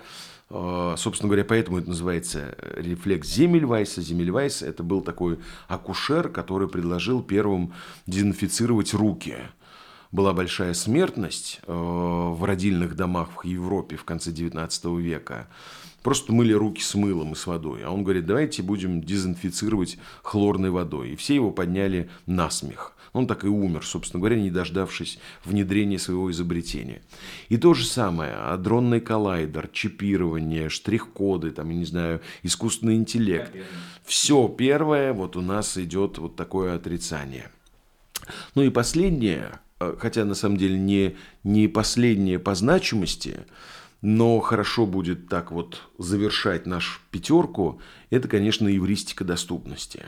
А, 0.48 0.94
собственно 0.96 1.28
говоря, 1.28 1.44
поэтому 1.44 1.78
это 1.78 1.88
называется 1.88 2.54
рефлекс 2.76 3.28
Земельвайса. 3.28 4.00
Земельвайс– 4.00 4.62
это 4.62 4.84
был 4.84 5.00
такой 5.00 5.40
акушер, 5.66 6.28
который 6.28 6.68
предложил 6.68 7.22
первым 7.22 7.72
дезинфицировать 8.06 8.94
руки– 8.94 9.36
была 10.12 10.32
большая 10.32 10.74
смертность 10.74 11.60
э, 11.66 11.72
в 11.72 12.42
родильных 12.44 12.96
домах 12.96 13.44
в 13.44 13.46
Европе 13.46 13.96
в 13.96 14.04
конце 14.04 14.32
19 14.32 14.84
века. 14.98 15.48
Просто 16.02 16.32
мыли 16.32 16.52
руки 16.52 16.82
с 16.82 16.94
мылом 16.94 17.32
и 17.32 17.36
с 17.36 17.46
водой. 17.46 17.82
А 17.84 17.90
он 17.90 18.02
говорит, 18.02 18.26
давайте 18.26 18.62
будем 18.62 19.02
дезинфицировать 19.02 19.98
хлорной 20.22 20.70
водой. 20.70 21.10
И 21.10 21.16
все 21.16 21.34
его 21.34 21.50
подняли 21.50 22.08
на 22.26 22.50
смех. 22.50 22.94
Он 23.12 23.26
так 23.26 23.44
и 23.44 23.48
умер, 23.48 23.84
собственно 23.84 24.20
говоря, 24.20 24.40
не 24.40 24.50
дождавшись 24.50 25.18
внедрения 25.44 25.98
своего 25.98 26.30
изобретения. 26.30 27.02
И 27.48 27.56
то 27.56 27.74
же 27.74 27.84
самое, 27.84 28.34
адронный 28.34 29.00
коллайдер, 29.00 29.68
чипирование, 29.72 30.68
штрих-коды, 30.68 31.50
там, 31.50 31.70
я 31.70 31.76
не 31.76 31.84
знаю, 31.84 32.20
искусственный 32.44 32.94
интеллект. 32.94 33.52
Все 34.04 34.46
первое, 34.48 35.12
вот 35.12 35.36
у 35.36 35.40
нас 35.40 35.76
идет 35.76 36.18
вот 36.18 36.36
такое 36.36 36.76
отрицание. 36.76 37.50
Ну 38.54 38.62
и 38.62 38.70
последнее, 38.70 39.58
Э, 39.80 39.96
хотя 39.98 40.24
на 40.24 40.34
самом 40.34 40.58
деле 40.58 40.78
не, 40.78 41.16
не 41.42 41.66
последнее 41.66 42.38
по 42.38 42.54
значимости, 42.54 43.38
но 44.02 44.40
хорошо 44.40 44.86
будет 44.86 45.28
так 45.28 45.52
вот 45.52 45.82
завершать 45.98 46.66
нашу 46.66 47.00
пятерку, 47.10 47.80
это, 48.08 48.28
конечно, 48.28 48.68
евристика 48.68 49.24
доступности. 49.24 50.04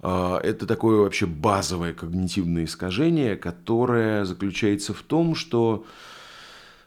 Э, 0.00 0.38
это 0.42 0.66
такое 0.66 0.98
вообще 0.98 1.26
базовое 1.26 1.92
когнитивное 1.92 2.64
искажение, 2.64 3.36
которое 3.36 4.24
заключается 4.24 4.94
в 4.94 5.02
том, 5.02 5.34
что 5.34 5.84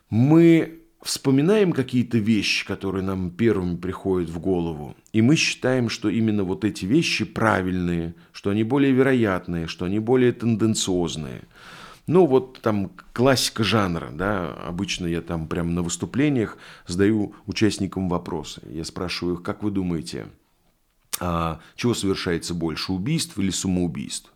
мы 0.10 0.80
вспоминаем 1.04 1.72
какие-то 1.72 2.18
вещи, 2.18 2.66
которые 2.66 3.04
нам 3.04 3.30
первыми 3.30 3.78
приходят 3.78 4.30
в 4.30 4.40
голову, 4.40 4.96
и 5.14 5.22
мы 5.22 5.36
считаем, 5.36 5.90
что 5.90 6.10
именно 6.10 6.44
вот 6.44 6.66
эти 6.66 6.86
вещи 6.86 7.24
правильные, 7.24 8.16
что 8.32 8.50
они 8.50 8.64
более 8.64 8.92
вероятные, 8.92 9.68
что 9.68 9.86
они 9.86 10.00
более 10.00 10.32
тенденциозные– 10.32 11.44
ну, 12.08 12.26
вот 12.26 12.62
там 12.62 12.92
классика 13.14 13.64
жанра, 13.64 14.10
да, 14.12 14.54
обычно 14.54 15.06
я 15.08 15.22
там 15.22 15.48
прямо 15.48 15.72
на 15.72 15.82
выступлениях 15.84 16.58
задаю 16.88 17.36
участникам 17.46 18.08
вопросы. 18.08 18.62
Я 18.70 18.86
спрашиваю 18.86 19.36
их, 19.36 19.44
как 19.44 19.62
вы 19.62 19.72
думаете, 19.72 20.28
а, 21.20 21.60
чего 21.76 21.94
совершается 21.94 22.54
больше, 22.54 22.94
убийств 22.94 23.38
или 23.38 23.50
самоубийств? 23.50 24.32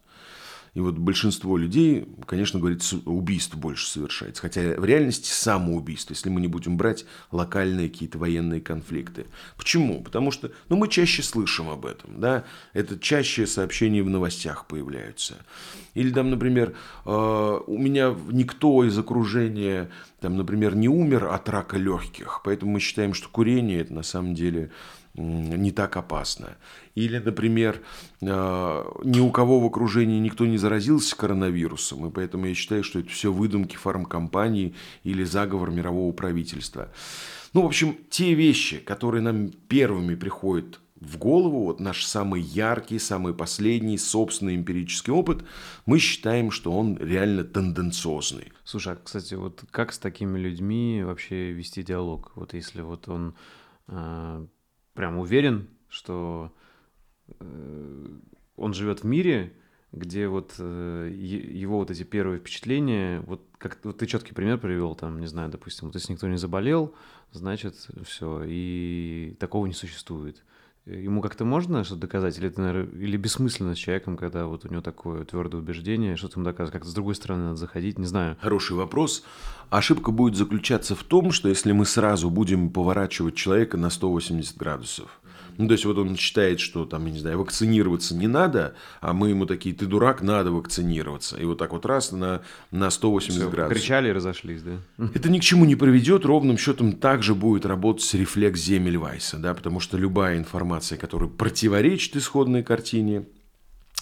И 0.74 0.80
вот 0.80 0.98
большинство 0.98 1.58
людей, 1.58 2.08
конечно, 2.26 2.58
говорит, 2.58 2.82
убийство 3.06 3.58
больше 3.58 3.88
совершается. 3.88 4.42
Хотя 4.42 4.62
в 4.78 4.86
реальности 4.86 5.30
самоубийство, 5.30 6.14
если 6.14 6.30
мы 6.30 6.40
не 6.40 6.48
будем 6.48 6.78
брать 6.78 7.06
локальные 7.32 7.90
какие-то 7.90 8.18
военные 8.18 8.62
конфликты. 8.62 9.26
Почему? 9.58 10.02
Потому 10.02 10.32
что 10.32 10.52
ну, 10.70 10.78
мы 10.78 10.88
чаще 10.88 11.24
слышим 11.24 11.70
об 11.70 11.86
этом. 11.86 12.22
Да? 12.22 12.46
Это 12.72 12.98
чаще 12.98 13.48
сообщения 13.48 14.02
в 14.02 14.10
новостях 14.10 14.66
появляются. 14.66 15.36
Или 15.94 16.12
там, 16.12 16.30
например, 16.30 16.74
э, 17.06 17.60
у 17.68 17.78
меня 17.78 18.16
никто 18.30 18.86
из 18.86 18.98
окружения, 18.98 19.90
там, 20.22 20.38
например, 20.38 20.76
не 20.76 20.88
умер 20.88 21.26
от 21.26 21.50
рака 21.50 21.78
легких. 21.78 22.40
Поэтому 22.46 22.72
мы 22.72 22.80
считаем, 22.80 23.14
что 23.14 23.28
курение 23.28 23.82
это 23.82 23.94
на 23.94 24.04
самом 24.04 24.36
деле 24.36 24.72
не 25.14 25.72
так 25.72 25.97
опасно. 25.97 26.57
Или, 26.95 27.18
например, 27.18 27.82
а, 28.22 28.86
ни 29.03 29.20
у 29.20 29.32
кого 29.32 29.59
в 29.59 29.66
окружении 29.66 30.20
никто 30.20 30.45
не 30.45 30.57
заразился 30.57 31.16
коронавирусом, 31.16 32.07
и 32.07 32.12
поэтому 32.12 32.45
я 32.45 32.55
считаю, 32.55 32.84
что 32.84 32.99
это 32.99 33.09
все 33.09 33.32
выдумки 33.32 33.76
фармкомпаний 33.76 34.76
или 35.03 35.24
заговор 35.24 35.72
мирового 35.72 36.12
правительства. 36.14 36.91
Ну, 37.53 37.64
в 37.64 37.66
общем, 37.66 37.97
те 38.09 38.34
вещи, 38.34 38.78
которые 38.78 39.22
нам 39.22 39.51
первыми 39.68 40.16
приходят 40.16 40.80
в 41.01 41.18
голову, 41.18 41.66
вот 41.66 41.80
наш 41.80 42.05
самый 42.05 42.41
яркий, 42.41 42.99
самый 42.99 43.34
последний 43.34 43.97
собственный 43.97 44.55
эмпирический 44.55 45.12
опыт, 45.12 45.43
мы 45.86 45.97
считаем, 45.97 46.51
что 46.51 46.72
он 46.72 46.97
реально 46.97 47.43
тенденциозный. 47.43 48.53
Слушай, 48.64 48.93
а, 48.93 48.97
кстати, 49.03 49.34
вот 49.34 49.64
как 49.72 49.91
с 49.91 49.99
такими 49.99 50.38
людьми 50.38 51.01
вообще 51.03 51.51
вести 51.51 51.82
диалог? 51.82 52.32
Вот 52.36 52.53
если 52.53 52.82
вот 52.82 53.09
он 53.09 53.34
э, 53.88 54.45
прям 55.02 55.18
уверен, 55.18 55.68
что 55.89 56.54
э, 57.39 58.08
он 58.56 58.74
живет 58.76 58.99
в 58.99 59.04
мире, 59.04 59.52
где 59.91 60.28
вот 60.28 60.54
э, 60.60 61.10
его 61.12 61.80
вот 61.80 61.89
эти 61.89 62.04
первые 62.04 62.39
впечатления, 62.39 63.22
вот 63.22 63.41
как 63.58 63.80
вот 63.84 63.97
ты 63.97 64.06
четкий 64.06 64.36
пример 64.36 64.60
привел, 64.60 64.93
там, 64.93 65.20
не 65.20 65.26
знаю, 65.26 65.49
допустим, 65.49 65.88
вот 65.88 65.95
если 65.95 66.14
никто 66.14 66.28
не 66.28 66.38
заболел, 66.38 66.93
значит, 67.32 67.74
все, 68.04 68.43
и 68.45 69.36
такого 69.39 69.66
не 69.66 69.74
существует. 69.74 70.43
Ему 70.86 71.22
как-то 71.22 71.46
можно 71.46 71.84
что-то 71.84 72.02
доказать, 72.02 72.40
или 72.40 72.48
это, 72.48 72.60
наверное, 72.60 72.92
или 73.00 73.16
бессмысленно 73.16 73.76
с 73.76 73.78
человеком, 73.78 74.18
когда 74.18 74.48
вот 74.48 74.66
у 74.66 74.68
него 74.68 74.82
такое 74.82 75.24
твердое 75.26 75.62
убеждение, 75.62 76.16
что-то 76.16 76.40
ему 76.40 76.46
доказывать, 76.46 76.74
как-то 76.74 76.90
с 76.90 76.94
другой 76.94 77.14
стороны 77.14 77.44
надо 77.44 77.58
заходить, 77.58 78.00
не 78.00 78.08
знаю. 78.08 78.36
Хороший 78.42 78.76
вопрос. 78.76 79.24
Ошибка 79.70 80.10
будет 80.12 80.36
заключаться 80.36 80.96
в 80.96 81.04
том, 81.04 81.32
что 81.32 81.50
если 81.50 81.72
мы 81.72 81.86
сразу 81.86 82.32
будем 82.32 82.72
поворачивать 82.72 83.36
человека 83.36 83.78
на 83.78 83.92
180 83.92 84.58
градусов, 84.58 85.21
ну, 85.62 85.68
то 85.68 85.74
есть 85.74 85.86
вот 85.86 85.97
он 85.97 86.16
считает, 86.18 86.59
что 86.59 86.86
там, 86.86 87.05
я 87.05 87.12
не 87.12 87.20
знаю, 87.20 87.39
вакцинироваться 87.39 88.16
не 88.16 88.28
надо, 88.28 88.76
а 88.99 89.14
мы 89.14 89.30
ему 89.30 89.45
такие, 89.45 89.76
ты 89.76 89.86
дурак, 89.86 90.22
надо 90.22 90.51
вакцинироваться. 90.51 91.38
И 91.38 91.45
вот 91.45 91.57
так 91.57 91.72
вот 91.72 91.86
раз 91.86 92.12
на, 92.12 92.41
на 92.72 92.89
180 92.89 93.41
Все, 93.41 93.49
градусов. 93.49 93.78
Кричали 93.78 94.09
и 94.09 94.12
разошлись, 94.12 94.62
да? 94.62 95.07
Это 95.14 95.30
ни 95.30 95.39
к 95.39 95.43
чему 95.43 95.66
не 95.66 95.76
приведет, 95.76 96.26
ровным 96.26 96.57
счетом 96.57 96.93
также 96.93 97.36
будет 97.36 97.66
работать 97.66 98.14
рефлекс 98.14 98.59
Земельвайса, 98.59 99.38
да, 99.38 99.53
потому 99.53 99.80
что 99.80 99.97
любая 99.97 100.38
информация, 100.38 100.97
которая 100.97 101.30
противоречит 101.30 102.16
исходной 102.16 102.64
картине, 102.64 103.26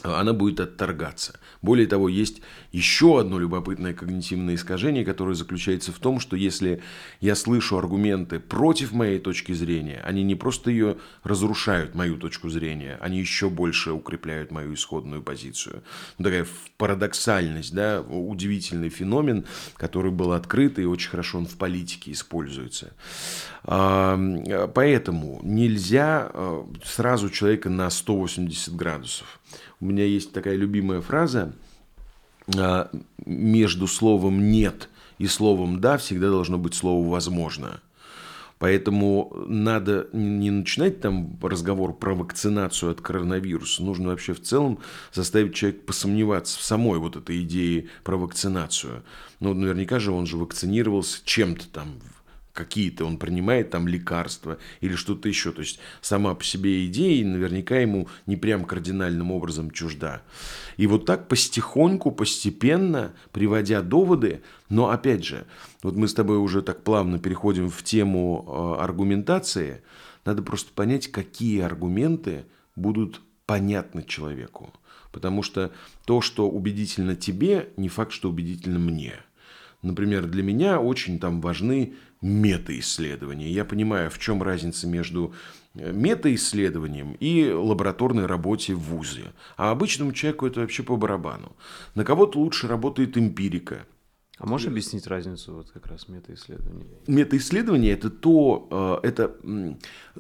она 0.03 0.33
будет 0.33 0.59
отторгаться. 0.59 1.39
Более 1.61 1.87
того, 1.87 2.09
есть 2.09 2.41
еще 2.71 3.19
одно 3.19 3.39
любопытное 3.39 3.93
когнитивное 3.93 4.55
искажение, 4.55 5.03
которое 5.03 5.33
заключается 5.33 5.91
в 5.91 5.99
том, 5.99 6.19
что 6.19 6.35
если 6.35 6.81
я 7.19 7.35
слышу 7.35 7.77
аргументы 7.77 8.39
против 8.39 8.91
моей 8.91 9.19
точки 9.19 9.51
зрения, 9.51 10.01
они 10.05 10.23
не 10.23 10.35
просто 10.35 10.71
ее 10.71 10.97
разрушают, 11.23 11.95
мою 11.95 12.17
точку 12.17 12.49
зрения, 12.49 12.97
они 13.01 13.19
еще 13.19 13.49
больше 13.49 13.91
укрепляют 13.91 14.51
мою 14.51 14.73
исходную 14.73 15.21
позицию. 15.21 15.83
Ну, 16.17 16.25
такая 16.25 16.47
парадоксальность, 16.77 17.73
да, 17.73 18.01
удивительный 18.01 18.89
феномен, 18.89 19.45
который 19.75 20.11
был 20.11 20.31
открыт 20.31 20.79
и 20.79 20.85
очень 20.85 21.09
хорошо 21.09 21.39
он 21.39 21.45
в 21.45 21.57
политике 21.57 22.11
используется. 22.11 22.93
Поэтому 23.63 25.39
нельзя 25.43 26.31
э, 26.33 26.63
сразу 26.83 27.29
человека 27.29 27.69
на 27.69 27.89
180 27.89 28.75
градусов. 28.75 29.38
У 29.79 29.85
меня 29.85 30.05
есть 30.05 30.33
такая 30.33 30.55
любимая 30.55 31.01
фраза 31.01 31.53
а, 32.57 32.89
между 33.25 33.87
словом 33.87 34.51
«нет» 34.51 34.89
и 35.17 35.27
словом 35.27 35.79
«да» 35.79 35.97
всегда 35.97 36.29
должно 36.29 36.57
быть 36.57 36.73
слово 36.73 37.07
«возможно». 37.07 37.81
Поэтому 38.57 39.33
надо 39.47 40.09
не 40.11 40.51
начинать 40.51 40.99
там 40.99 41.39
разговор 41.41 41.97
про 41.97 42.13
вакцинацию 42.13 42.91
от 42.91 42.99
коронавируса. 42.99 43.81
Нужно 43.81 44.09
вообще 44.09 44.33
в 44.33 44.41
целом 44.41 44.79
заставить 45.13 45.55
человека 45.55 45.85
посомневаться 45.85 46.59
в 46.59 46.63
самой 46.63 46.99
вот 46.99 47.15
этой 47.15 47.41
идее 47.41 47.87
про 48.03 48.17
вакцинацию. 48.17 49.03
Ну, 49.39 49.53
наверняка 49.53 49.99
же 49.99 50.11
он 50.11 50.25
же 50.25 50.35
вакцинировался 50.35 51.21
чем-то 51.23 51.69
там 51.69 52.01
какие-то 52.59 53.05
он 53.05 53.17
принимает 53.17 53.69
там 53.69 53.87
лекарства 53.87 54.57
или 54.81 54.95
что-то 54.95 55.29
еще. 55.29 55.53
То 55.53 55.61
есть 55.61 55.79
сама 56.01 56.35
по 56.35 56.43
себе 56.43 56.85
идея 56.87 57.25
наверняка 57.25 57.77
ему 57.77 58.09
не 58.25 58.35
прям 58.35 58.65
кардинальным 58.65 59.31
образом 59.31 59.71
чужда. 59.71 60.21
И 60.75 60.85
вот 60.85 61.05
так 61.05 61.29
постихоньку, 61.29 62.11
постепенно, 62.11 63.13
приводя 63.31 63.81
доводы, 63.81 64.41
но 64.67 64.89
опять 64.89 65.23
же, 65.23 65.45
вот 65.83 65.95
мы 65.95 66.09
с 66.09 66.13
тобой 66.13 66.37
уже 66.37 66.61
так 66.61 66.83
плавно 66.83 67.17
переходим 67.17 67.69
в 67.69 67.81
тему 67.81 68.45
э, 68.45 68.83
аргументации, 68.83 69.81
надо 70.25 70.43
просто 70.43 70.73
понять, 70.73 71.07
какие 71.07 71.61
аргументы 71.61 72.43
будут 72.75 73.21
понятны 73.45 74.03
человеку. 74.03 74.73
Потому 75.13 75.43
что 75.43 75.71
то, 76.05 76.19
что 76.19 76.49
убедительно 76.49 77.15
тебе, 77.15 77.69
не 77.77 77.87
факт, 77.87 78.11
что 78.11 78.29
убедительно 78.29 78.79
мне– 78.79 79.13
Например, 79.81 80.25
для 80.27 80.43
меня 80.43 80.79
очень 80.79 81.19
там 81.19 81.39
важны 81.39 81.93
метаисследование. 82.21 83.51
Я 83.51 83.65
понимаю, 83.65 84.09
в 84.09 84.19
чем 84.19 84.43
разница 84.43 84.87
между 84.87 85.33
э, 85.75 85.91
метаисследованием 85.91 87.15
и 87.19 87.51
лабораторной 87.51 88.25
работе 88.25 88.73
в 88.73 88.79
ВУЗе. 88.79 89.31
А 89.57 89.71
обычному 89.71 90.11
человеку 90.11 90.47
это 90.47 90.61
вообще 90.61 90.83
по 90.83 90.97
барабану. 90.97 91.55
На 91.95 92.03
кого-то 92.03 92.39
лучше 92.39 92.67
работает 92.67 93.17
эмпирика. 93.17 93.85
А 94.37 94.45
можешь 94.45 94.67
объяснить 94.67 95.05
разницу 95.07 95.53
вот 95.53 95.69
как 95.71 95.87
раз 95.87 96.07
метаисследований? 96.07 96.85
Метаисследование– 97.07 97.91
это 97.93 98.09
то, 98.09 99.01
э, 99.03 99.07
это 99.07 99.35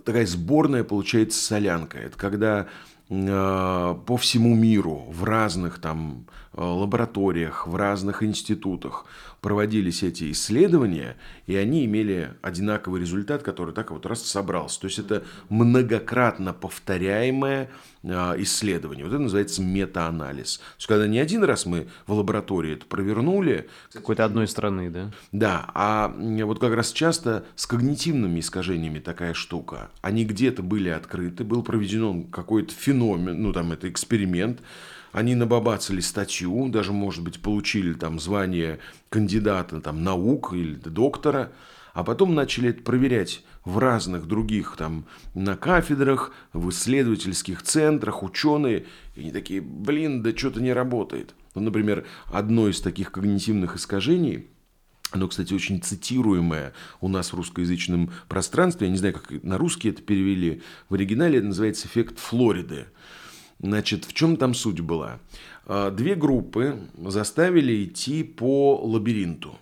такая 0.03 0.25
сборная, 0.25 0.83
получается, 0.83 1.39
солянка. 1.41 1.99
Это 1.99 2.17
когда 2.17 2.67
э, 3.09 3.95
по 4.05 4.17
всему 4.17 4.55
миру 4.55 5.05
в 5.09 5.23
разных 5.23 5.79
там 5.79 6.27
лабораториях, 6.53 7.67
в 7.67 7.75
разных 7.75 8.23
институтах 8.23 9.05
проводились 9.41 10.03
эти 10.03 10.31
исследования, 10.31 11.15
и 11.47 11.55
они 11.55 11.85
имели 11.85 12.33
одинаковый 12.41 12.99
результат, 12.99 13.43
который 13.43 13.73
так 13.73 13.91
вот 13.91 14.05
раз 14.05 14.23
собрался. 14.23 14.81
То 14.81 14.87
есть 14.87 14.99
это 14.99 15.23
многократно 15.49 16.53
повторяемое 16.53 17.69
а, 18.03 18.35
исследование. 18.37 19.05
Вот 19.05 19.13
это 19.13 19.21
называется 19.21 19.61
метаанализ. 19.61 20.57
То 20.57 20.63
есть 20.77 20.87
когда 20.87 21.07
не 21.07 21.19
один 21.19 21.43
раз 21.43 21.65
мы 21.65 21.87
в 22.07 22.13
лаборатории 22.13 22.73
это 22.73 22.85
провернули. 22.85 23.69
Какой-то 23.93 24.25
одной 24.25 24.47
страны, 24.47 24.89
да? 24.89 25.11
Да, 25.31 25.69
а 25.73 26.13
вот 26.17 26.59
как 26.59 26.73
раз 26.73 26.91
часто 26.91 27.45
с 27.55 27.65
когнитивными 27.65 28.39
искажениями 28.39 28.99
такая 28.99 29.33
штука. 29.33 29.89
Они 30.01 30.25
где-то 30.25 30.63
были 30.63 30.89
открыты, 30.89 31.43
был 31.43 31.63
проведен 31.63 32.25
какой-то 32.25 32.73
феномен, 32.73 33.41
ну 33.41 33.53
там 33.53 33.71
это 33.71 33.89
эксперимент, 33.89 34.61
они 35.11 35.35
набабацали 35.35 35.99
статью, 36.01 36.69
даже, 36.69 36.93
может 36.93 37.23
быть, 37.23 37.41
получили 37.41 37.93
там 37.93 38.19
звание 38.19 38.79
кандидата 39.09 39.81
там, 39.81 40.03
наук 40.03 40.53
или 40.53 40.75
доктора, 40.75 41.51
а 41.93 42.03
потом 42.03 42.35
начали 42.35 42.69
это 42.69 42.83
проверять 42.83 43.43
в 43.65 43.77
разных 43.77 44.27
других 44.27 44.75
там 44.77 45.05
на 45.33 45.55
кафедрах, 45.55 46.31
в 46.53 46.69
исследовательских 46.69 47.61
центрах, 47.63 48.23
ученые, 48.23 48.85
и 49.15 49.21
они 49.21 49.31
такие, 49.31 49.61
блин, 49.61 50.21
да 50.21 50.35
что-то 50.35 50.61
не 50.61 50.73
работает. 50.73 51.33
Ну, 51.55 51.61
например, 51.61 52.05
одно 52.31 52.67
из 52.67 52.79
таких 52.79 53.11
когнитивных 53.11 53.75
искажений– 53.75 54.47
оно, 55.11 55.27
кстати, 55.27 55.53
очень 55.53 55.81
цитируемое 55.81 56.73
у 57.01 57.07
нас 57.07 57.33
в 57.33 57.35
русскоязычном 57.35 58.11
пространстве. 58.27 58.87
Я 58.87 58.91
не 58.91 58.99
знаю, 58.99 59.15
как 59.15 59.43
на 59.43 59.57
русский 59.57 59.89
это 59.89 60.03
перевели. 60.03 60.61
В 60.87 60.93
оригинале 60.93 61.39
это 61.39 61.47
называется 61.47 61.87
эффект 61.87 62.19
Флориды. 62.19 62.85
Значит, 63.59 64.05
в 64.05 64.13
чем 64.13 64.37
там 64.37 64.53
суть 64.53 64.79
была? 64.79 65.19
А, 65.65 65.91
две 65.91 66.15
группы 66.15 66.79
заставили 66.97 67.83
идти 67.83 68.23
по 68.23 68.79
лабиринту. 68.81 69.57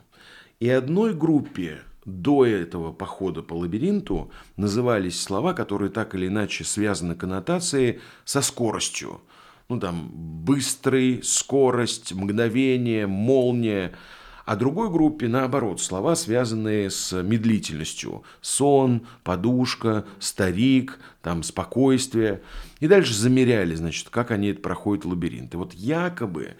И 0.59 0.69
одной 0.69 1.13
группе 1.13 1.81
до 2.05 2.45
этого 2.45 2.93
похода 2.93 3.41
по 3.41 3.53
лабиринту 3.53 4.31
назывались 4.55 5.21
слова, 5.21 5.53
которые 5.53 5.89
так 5.89 6.15
или 6.15 6.27
иначе 6.27 6.63
связаны 6.63 7.15
коннотацией 7.15 7.99
со 8.23 8.41
скоростью. 8.41 9.21
Ну, 9.69 9.79
там, 9.79 10.09
быстрый, 10.13 11.21
скорость, 11.23 12.13
мгновение, 12.13 13.07
молния– 13.07 13.93
а 14.47 14.55
другой 14.55 14.89
группе, 14.89 15.27
наоборот, 15.27 15.81
слова, 15.81 16.15
связанные 16.15 16.89
с 16.89 17.21
медлительностью. 17.21 18.23
Сон, 18.39 19.05
подушка, 19.25 20.05
старик, 20.19 20.99
там, 21.21 21.43
спокойствие. 21.43 22.41
И 22.79 22.87
дальше 22.87 23.13
замеряли, 23.13 23.75
значит, 23.75 24.07
как 24.09 24.31
они 24.31 24.53
проходят 24.53 25.03
лабиринт. 25.03 25.53
И 25.53 25.57
вот 25.57 25.73
якобы 25.73 26.55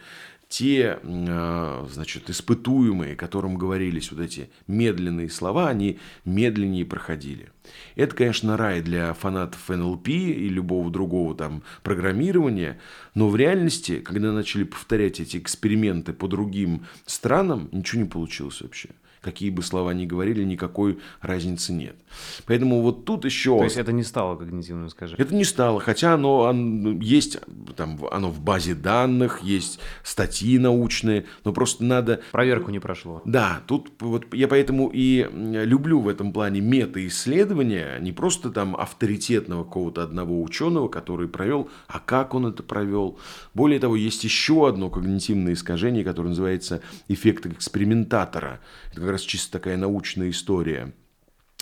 те, 0.49 0.99
а, 1.03 1.87
значит, 1.91 2.29
испытуемые, 2.29 3.15
которым 3.15 3.57
говорились 3.57 4.11
вот 4.11 4.21
эти 4.21 4.49
медленные 4.67 5.29
слова, 5.29 5.69
они 5.69 5.99
медленнее 6.25 6.85
проходили. 6.85 7.51
Это, 7.95 8.15
конечно, 8.15 8.55
рай 8.55 8.81
для 8.81 9.13
фанатов 9.13 9.67
НЛП 9.67 10.07
и 10.07 10.49
любого 10.49 10.89
другого 10.89 11.35
там 11.35 11.63
программирования, 11.83 12.79
но 13.13 13.27
в 13.29 13.35
реальности, 13.35 13.99
когда 13.99 14.31
начали 14.31 14.63
повторять 14.63 15.19
эти 15.19 15.37
эксперименты 15.37 16.13
по 16.13 16.27
другим 16.27 16.85
странам, 17.05 17.67
ничего 17.71 18.03
не 18.03 18.09
получилось 18.09 18.61
вообще 18.61 18.89
какие 19.27 19.49
бы 19.49 19.61
слова 19.61 19.93
ни 19.93 20.05
говорили, 20.05 20.41
никакой 20.45 20.99
разницы 21.19 21.73
нет. 21.73 21.97
Поэтому 22.45 22.81
вот 22.81 23.03
тут 23.03 23.25
еще... 23.25 23.57
То 23.57 23.65
есть 23.65 23.75
это 23.75 23.91
не 23.91 24.03
стало 24.03 24.37
когнитивным 24.37 24.87
искажением? 24.87 25.21
Это 25.21 25.35
не 25.35 25.43
стало, 25.43 25.81
хотя 25.81 26.13
оно, 26.13 26.45
оно 26.45 26.91
есть, 27.01 27.39
там, 27.75 27.99
оно 28.09 28.29
в 28.29 28.39
базе 28.39 28.73
данных, 28.73 29.43
есть 29.43 29.79
статьи 30.01 30.57
научные, 30.57 31.25
но 31.43 31.51
просто 31.51 31.83
надо... 31.83 32.21
Проверку 32.31 32.71
не 32.71 32.79
прошло. 32.79 33.21
Да, 33.25 33.61
тут 33.67 33.91
вот 33.99 34.33
я 34.33 34.47
поэтому 34.47 34.89
и 34.93 35.27
люблю 35.33 35.99
в 35.99 36.07
этом 36.07 36.31
плане 36.31 36.61
мета-исследования, 36.61 37.99
не 37.99 38.13
просто 38.13 38.49
там 38.49 38.77
авторитетного 38.77 39.65
какого-то 39.65 40.03
одного 40.03 40.41
ученого, 40.41 40.87
который 40.87 41.27
провел, 41.27 41.69
а 41.87 41.99
как 41.99 42.33
он 42.33 42.45
это 42.45 42.63
провел. 42.63 43.19
Более 43.53 43.81
того, 43.81 43.97
есть 43.97 44.23
еще 44.23 44.69
одно 44.69 44.89
когнитивное 44.89 45.51
искажение, 45.51 46.05
которое 46.05 46.29
называется 46.29 46.81
эффект 47.09 47.45
экспериментатора. 47.47 48.61
Это 48.91 49.01
как 49.01 49.11
раз 49.11 49.16
чисто 49.21 49.53
такая 49.53 49.77
научная 49.77 50.29
история. 50.29 50.93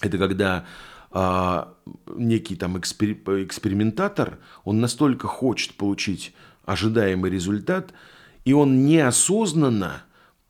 Это 0.02 0.18
когда 0.18 0.66
а, 1.12 1.74
некий 2.08 2.56
там 2.56 2.78
экспер, 2.78 3.12
экспериментатор, 3.44 4.40
он 4.64 4.82
настолько 4.82 5.28
хочет 5.28 5.76
получить 5.76 6.34
ожидаемый 6.66 7.32
результат, 7.32 7.94
и 8.44 8.54
он 8.54 8.86
неосознанно 8.86 10.04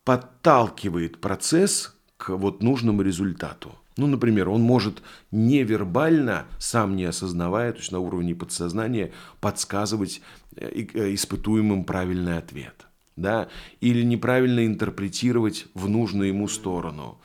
подталкивает 0.04 1.22
процесс 1.22 1.96
к 2.18 2.30
вот 2.30 2.64
нужному 2.64 3.02
результату. 3.02 3.76
Ну, 3.98 4.08
например, 4.08 4.50
он 4.50 4.62
может 4.62 5.02
невербально, 5.32 6.46
сам 6.60 6.96
не 6.96 7.06
осознавая, 7.06 7.72
то 7.72 7.80
есть 7.80 7.92
на 7.92 8.00
уровне 8.00 8.36
подсознания, 8.36 9.14
подсказывать 9.40 10.22
э, 10.56 10.86
э, 10.94 11.14
испытуемым 11.14 11.86
правильный 11.86 12.38
ответ 12.38 12.88
да, 13.16 13.50
или 13.82 14.04
неправильно 14.04 14.66
интерпретировать 14.66 15.68
в 15.74 15.90
нужную 15.90 16.30
ему 16.30 16.48
сторону. 16.48 17.18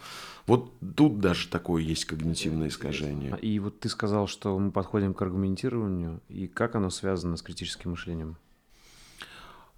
Вот 0.47 0.73
тут 0.97 1.21
даже 1.21 1.49
такое 1.49 1.83
есть 1.83 2.07
когнитивное 2.07 2.69
искажение. 2.69 3.39
И 3.41 3.59
вот 3.59 3.81
ты 3.81 3.89
сказал, 3.89 4.27
что 4.27 4.59
мы 4.59 4.73
подходим 4.73 5.15
к 5.15 5.23
аргументированию, 5.23 6.21
и 6.29 6.49
как 6.49 6.75
оно 6.75 6.91
связано 6.91 7.37
с 7.37 7.43
критическим 7.43 7.93
мышлением? 7.93 8.37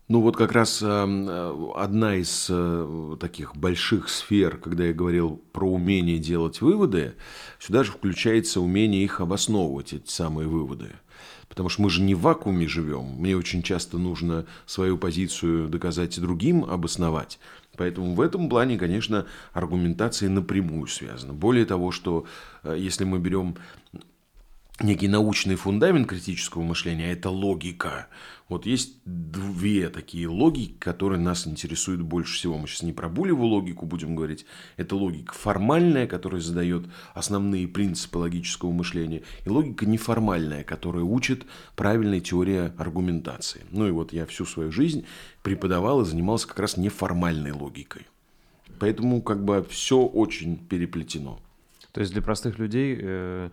Ну 0.09 0.21
вот 0.21 0.37
как 0.37 0.53
раз 0.53 0.83
эм, 0.83 1.29
э, 1.29 1.73
одна 1.77 2.17
из 2.17 2.49
э, 2.51 3.17
таких 3.21 3.57
больших 3.57 4.09
сфер, 4.09 4.59
когда 4.59 4.85
я 4.85 4.93
говорил 4.93 5.41
про 5.53 5.71
умение 5.71 6.19
делать 6.19 6.61
выводы, 6.61 7.15
сюда 7.59 7.85
же 7.85 7.93
включается 7.93 8.61
умение 8.61 9.05
их 9.05 9.21
обосновывать, 9.21 9.93
эти 9.93 10.11
самые 10.11 10.49
выводы. 10.49 10.91
Потому 11.49 11.69
что 11.69 11.83
мы 11.83 11.91
же 11.91 12.03
не 12.03 12.15
в 12.15 12.23
вакууме 12.23 12.67
живем. 12.67 13.15
Мне 13.19 13.37
очень 13.37 13.63
часто 13.63 13.99
нужно 13.99 14.47
свою 14.67 14.99
позицию 14.99 15.69
доказать 15.69 16.19
и 16.19 16.21
другим, 16.21 16.65
обосновать. 16.65 17.39
Поэтому 17.77 18.15
в 18.15 18.21
этом 18.21 18.49
плане, 18.49 18.79
конечно, 18.79 19.27
аргументация 19.53 20.29
напрямую 20.29 20.89
связана. 20.89 21.33
Более 21.33 21.65
того, 21.65 21.93
что 21.93 22.27
э, 22.65 22.77
если 22.79 23.05
мы 23.05 23.19
берем 23.19 23.57
некий 24.81 25.09
научный 25.09 25.57
фундамент 25.57 26.09
критического 26.09 26.63
мышления, 26.63 27.07
а 27.07 27.13
это 27.13 27.31
логика. 27.31 28.09
Вот 28.53 28.67
есть 28.67 28.99
две 29.07 29.89
такие 29.89 30.29
логики, 30.29 30.75
которые 30.79 31.19
нас 31.19 31.47
интересуют 31.47 32.03
больше 32.03 32.35
всего. 32.35 32.59
Мы 32.59 32.69
сейчас 32.69 32.83
не 32.83 32.93
про 32.93 33.09
булевую 33.09 33.49
логику 33.49 33.87
будем 33.87 34.15
говорить. 34.15 34.45
Это 34.77 34.95
логика 34.95 35.33
формальная, 35.33 36.07
которая 36.07 36.43
задает 36.43 36.85
основные 37.15 37.67
принципы 37.67 38.19
логического 38.19 38.71
мышления, 38.71 39.23
и 39.47 39.49
логика 39.49 39.87
неформальная, 39.87 40.65
которая 40.65 41.03
учит 41.03 41.47
правильной 41.77 42.21
теории 42.21 42.71
аргументации. 42.77 43.63
Ну 43.71 43.89
и 43.89 43.91
вот 43.91 44.13
я 44.13 44.27
всю 44.27 44.45
свою 44.45 44.71
жизнь 44.71 45.07
преподавал 45.43 46.03
и 46.03 46.05
занимался 46.05 46.47
как 46.47 46.59
раз 46.59 46.77
неформальной 46.77 47.53
логикой. 47.53 48.07
Поэтому 48.79 49.23
как 49.23 49.43
бы 49.43 49.67
все 49.71 50.03
очень 50.03 50.59
переплетено. 50.59 51.41
То 51.93 52.01
есть 52.01 52.13
для 52.13 52.21
простых 52.21 52.59
людей 52.59 52.99
э, 53.01 53.49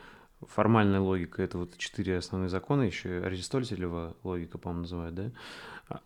формальная 0.48 1.00
логика— 1.00 1.42
это 1.44 1.58
вот 1.58 1.78
четыре 1.78 2.18
основные 2.18 2.50
закона, 2.50 2.84
еще 2.84 3.22
Аристотелева 3.24 4.16
логика, 4.24 4.58
по-моему, 4.58 4.82
называют, 4.82 5.16
да? 5.16 5.32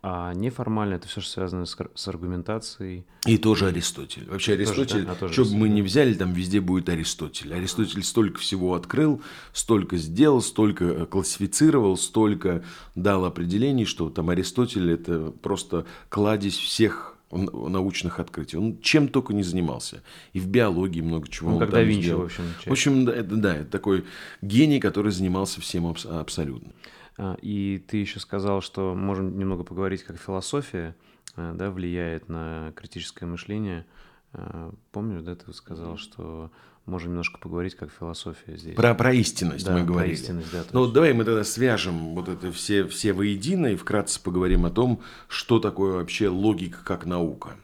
А 0.00 0.32
неформальная— 0.32 0.96
это 0.98 1.08
все, 1.08 1.20
что 1.20 1.30
связано 1.30 1.66
с, 1.66 1.76
с 1.94 2.08
аргументацией. 2.08 3.04
И 3.26 3.36
тоже 3.36 3.66
Аристотель. 3.66 4.26
Вообще 4.30 4.54
Аристотель, 4.54 5.04
тоже, 5.04 5.20
да? 5.20 5.26
а, 5.26 5.32
что 5.32 5.44
бы 5.44 5.56
мы 5.56 5.68
ни 5.68 5.82
взяли, 5.82 6.14
там 6.14 6.32
везде 6.32 6.62
будет 6.62 6.88
Аристотель. 6.88 7.52
Аристотель 7.52 8.02
столько 8.02 8.38
всего 8.38 8.74
открыл, 8.74 9.22
столько 9.52 9.98
сделал, 9.98 10.40
столько 10.40 10.84
э, 10.84 11.06
классифицировал, 11.06 11.98
столько 11.98 12.64
дал 12.94 13.26
определений, 13.26 13.84
что 13.84 14.08
там 14.08 14.30
Аристотель— 14.30 14.90
это 14.92 15.30
просто 15.42 15.84
кладезь 16.08 16.56
всех 16.56 17.13
научных 17.30 18.20
открытий. 18.20 18.56
Он 18.56 18.80
чем 18.80 19.08
только 19.08 19.32
не 19.34 19.42
занимался. 19.42 20.02
И 20.32 20.40
в 20.40 20.48
биологии 20.48 21.00
много 21.00 21.28
чего 21.28 21.50
ну, 21.50 21.56
он 21.56 21.60
как 21.60 21.70
там 21.70 21.84
Винчи, 21.84 22.04
сделал. 22.04 22.22
в 22.22 22.24
общем. 22.26 22.44
В 22.64 22.70
общем, 22.70 23.04
да, 23.04 23.14
это, 23.14 23.36
да, 23.36 23.56
это 23.56 23.70
такой 23.70 24.04
гений, 24.42 24.80
который 24.80 25.12
занимался 25.12 25.60
всем 25.60 25.86
абсолютно. 25.86 26.72
А, 27.16 27.36
и 27.42 27.82
ты 27.86 27.98
еще 27.98 28.20
сказал, 28.20 28.60
что 28.60 28.94
можем 28.94 29.38
немного 29.38 29.64
поговорить, 29.64 30.02
как 30.02 30.20
философия 30.20 30.96
э, 31.36 31.54
да, 31.56 31.70
влияет 31.70 32.28
на 32.28 32.72
критическое 32.76 33.26
мышление. 33.26 33.86
А, 34.32 34.72
помнишь, 34.92 35.22
да, 35.22 35.34
ты 35.34 35.52
сказал, 35.52 35.96
что 35.96 36.50
можем 36.86 37.10
немножко 37.10 37.38
поговорить, 37.38 37.74
как 37.74 37.90
философия 37.90 38.56
здесь. 38.56 38.74
Про, 38.74 38.94
про 38.94 39.12
истинность 39.12 39.64
да, 39.64 39.72
мы 39.72 39.80
про 39.80 39.86
говорили. 39.86 40.14
истинность, 40.14 40.52
да, 40.52 40.64
ну, 40.72 40.86
давай 40.86 41.12
мы 41.12 41.24
тогда 41.24 41.44
свяжем 41.44 42.14
вот 42.14 42.28
это 42.28 42.52
все, 42.52 42.86
все 42.86 43.12
воедино 43.12 43.68
и 43.68 43.76
вкратце 43.76 44.22
поговорим 44.22 44.66
о 44.66 44.70
том, 44.70 45.00
что 45.28 45.58
такое 45.58 45.94
вообще 45.94 46.28
логика 46.28 46.78
как 46.84 47.06
наука. 47.06 47.56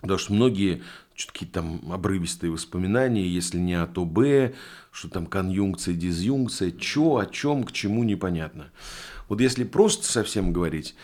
Потому 0.00 0.18
что 0.18 0.32
многие 0.34 0.82
что-то 1.14 1.32
какие-то 1.32 1.54
там 1.54 1.92
обрывистые 1.92 2.50
воспоминания, 2.50 3.26
если 3.26 3.58
не 3.58 3.74
от 3.74 3.96
ОБ, 3.96 4.54
что 4.90 5.08
там 5.08 5.26
конъюнкция, 5.26 5.94
дизъюнкция, 5.94 6.72
что, 6.78 7.18
о 7.18 7.26
чем, 7.26 7.64
к 7.64 7.72
чему, 7.72 8.04
непонятно. 8.04 8.70
Вот 9.28 9.40
если 9.40 9.64
просто 9.64 10.06
совсем 10.06 10.52
говорить, 10.52 10.94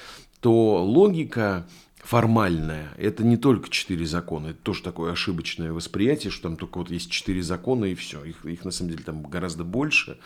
то 0.40 0.84
логика 0.84 1.66
формальная, 2.02 2.92
это 2.96 3.24
не 3.24 3.36
только 3.36 3.68
четыре 3.68 4.06
закона, 4.06 4.48
это 4.48 4.58
тоже 4.62 4.82
такое 4.82 5.12
ошибочное 5.12 5.72
восприятие, 5.72 6.30
что 6.30 6.44
там 6.44 6.56
только 6.56 6.78
вот 6.78 6.90
есть 6.90 7.10
четыре 7.10 7.42
закона 7.42 7.86
и 7.86 7.94
все, 7.94 8.24
их, 8.24 8.44
их 8.44 8.64
на 8.64 8.70
самом 8.70 8.90
деле 8.90 9.04
там 9.04 9.22
гораздо 9.22 9.64
больше. 9.64 10.18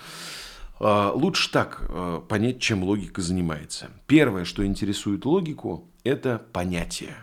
А, 0.80 1.12
лучше 1.12 1.50
так 1.50 1.82
а, 1.88 2.20
понять, 2.20 2.60
чем 2.60 2.82
логика 2.84 3.22
занимается. 3.22 3.90
Первое, 4.06 4.44
что 4.44 4.64
интересует 4.64 5.24
логику, 5.24 5.88
это 6.04 6.42
понятие. 6.52 7.16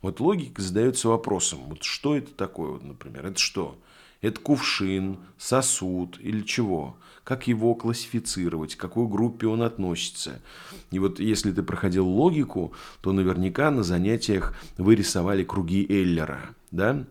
Вот 0.00 0.18
логика 0.20 0.60
задается 0.60 1.08
вопросом, 1.08 1.60
вот 1.66 1.84
что 1.84 2.16
это 2.16 2.32
такое, 2.32 2.72
вот, 2.72 2.82
например, 2.82 3.26
это 3.26 3.38
что? 3.38 3.78
Это 4.22 4.40
кувшин, 4.40 5.18
сосуд 5.36 6.18
или 6.20 6.40
чего? 6.42 6.96
Как 7.24 7.46
его 7.46 7.74
классифицировать, 7.74 8.74
к 8.74 8.80
какой 8.80 9.06
группе 9.06 9.46
он 9.46 9.62
относится? 9.62 10.40
И 10.90 10.98
вот 10.98 11.20
если 11.20 11.52
ты 11.52 11.62
проходил 11.62 12.08
логику, 12.08 12.72
то 13.00 13.12
наверняка 13.12 13.70
на 13.70 13.82
занятиях 13.82 14.54
вы 14.78 14.94
рисовали 14.94 15.44
круги 15.44 15.86
Эллера, 15.88 16.40
да? 16.70 17.04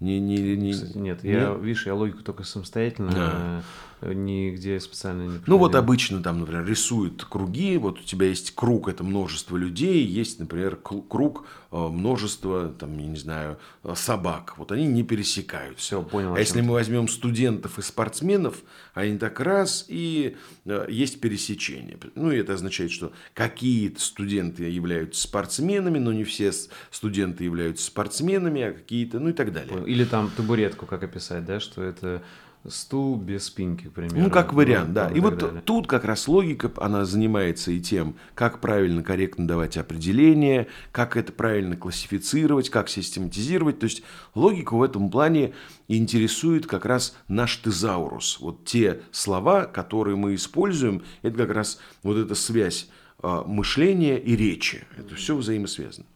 Не, 0.00 0.20
не, 0.20 0.56
не, 0.56 0.72
Кстати, 0.72 0.96
нет, 0.96 1.24
нет, 1.24 1.42
я, 1.42 1.54
видишь, 1.54 1.86
я 1.86 1.94
логику 1.94 2.22
только 2.22 2.44
самостоятельно 2.44 3.10
да 3.10 3.62
нигде 4.02 4.80
специально 4.80 5.22
не 5.22 5.38
Ну 5.46 5.58
вот 5.58 5.74
обычно 5.74 6.22
там, 6.22 6.40
например, 6.40 6.66
рисуют 6.66 7.24
круги, 7.24 7.76
вот 7.78 8.00
у 8.00 8.02
тебя 8.02 8.26
есть 8.26 8.54
круг, 8.54 8.88
это 8.88 9.04
множество 9.04 9.56
людей, 9.56 10.04
есть, 10.04 10.38
например, 10.38 10.76
круг 10.76 11.46
э, 11.70 11.76
множество, 11.76 12.68
там, 12.68 12.96
я 12.98 13.06
не 13.06 13.16
знаю, 13.16 13.58
э, 13.84 13.94
собак. 13.94 14.54
Вот 14.56 14.72
они 14.72 14.86
не 14.86 15.02
пересекаются. 15.02 15.82
Все, 15.82 16.02
понял. 16.02 16.34
А 16.34 16.38
если 16.38 16.60
мы 16.60 16.72
возьмем 16.72 17.08
студентов 17.08 17.78
и 17.78 17.82
спортсменов, 17.82 18.62
они 18.94 19.18
так 19.18 19.40
раз 19.40 19.84
и 19.88 20.36
э, 20.64 20.86
есть 20.88 21.20
пересечение. 21.20 21.98
Ну 22.14 22.30
и 22.30 22.38
это 22.38 22.54
означает, 22.54 22.90
что 22.90 23.12
какие-то 23.34 24.00
студенты 24.00 24.64
являются 24.64 25.22
спортсменами, 25.22 25.98
но 25.98 26.12
не 26.12 26.24
все 26.24 26.52
студенты 26.90 27.44
являются 27.44 27.86
спортсменами, 27.86 28.62
а 28.62 28.72
какие-то, 28.72 29.20
ну 29.20 29.30
и 29.30 29.32
так 29.32 29.52
далее. 29.52 29.84
Или 29.86 30.04
там 30.04 30.30
табуретку 30.36 30.86
как 30.86 31.02
описать, 31.02 31.44
да, 31.44 31.60
что 31.60 31.82
это 31.82 32.22
стул 32.70 33.16
без 33.16 33.46
спинки, 33.46 33.86
к 33.86 33.92
примеру. 33.92 34.20
Ну, 34.20 34.30
как 34.30 34.52
вариант, 34.52 34.88
ну, 34.88 34.94
да. 34.94 35.10
И, 35.10 35.20
вот 35.20 35.38
далее. 35.38 35.62
тут 35.64 35.86
как 35.86 36.04
раз 36.04 36.28
логика, 36.28 36.70
она 36.76 37.04
занимается 37.04 37.70
и 37.70 37.80
тем, 37.80 38.16
как 38.34 38.60
правильно, 38.60 39.02
корректно 39.02 39.46
давать 39.46 39.76
определения, 39.76 40.68
как 40.92 41.16
это 41.16 41.32
правильно 41.32 41.76
классифицировать, 41.76 42.70
как 42.70 42.88
систематизировать. 42.88 43.78
То 43.78 43.84
есть 43.84 44.02
логику 44.34 44.76
в 44.76 44.82
этом 44.82 45.10
плане 45.10 45.54
интересует 45.88 46.66
как 46.66 46.84
раз 46.84 47.16
наш 47.28 47.56
тезаурус. 47.56 48.38
Вот 48.40 48.64
те 48.64 49.00
слова, 49.10 49.64
которые 49.66 50.16
мы 50.16 50.34
используем, 50.34 51.02
это 51.22 51.36
как 51.36 51.50
раз 51.50 51.78
вот 52.02 52.16
эта 52.16 52.34
связь 52.34 52.88
э, 53.22 53.42
мышления 53.46 54.18
и 54.18 54.36
речи. 54.36 54.86
Это 54.96 55.14
все 55.14 55.36
взаимосвязано. 55.36 56.06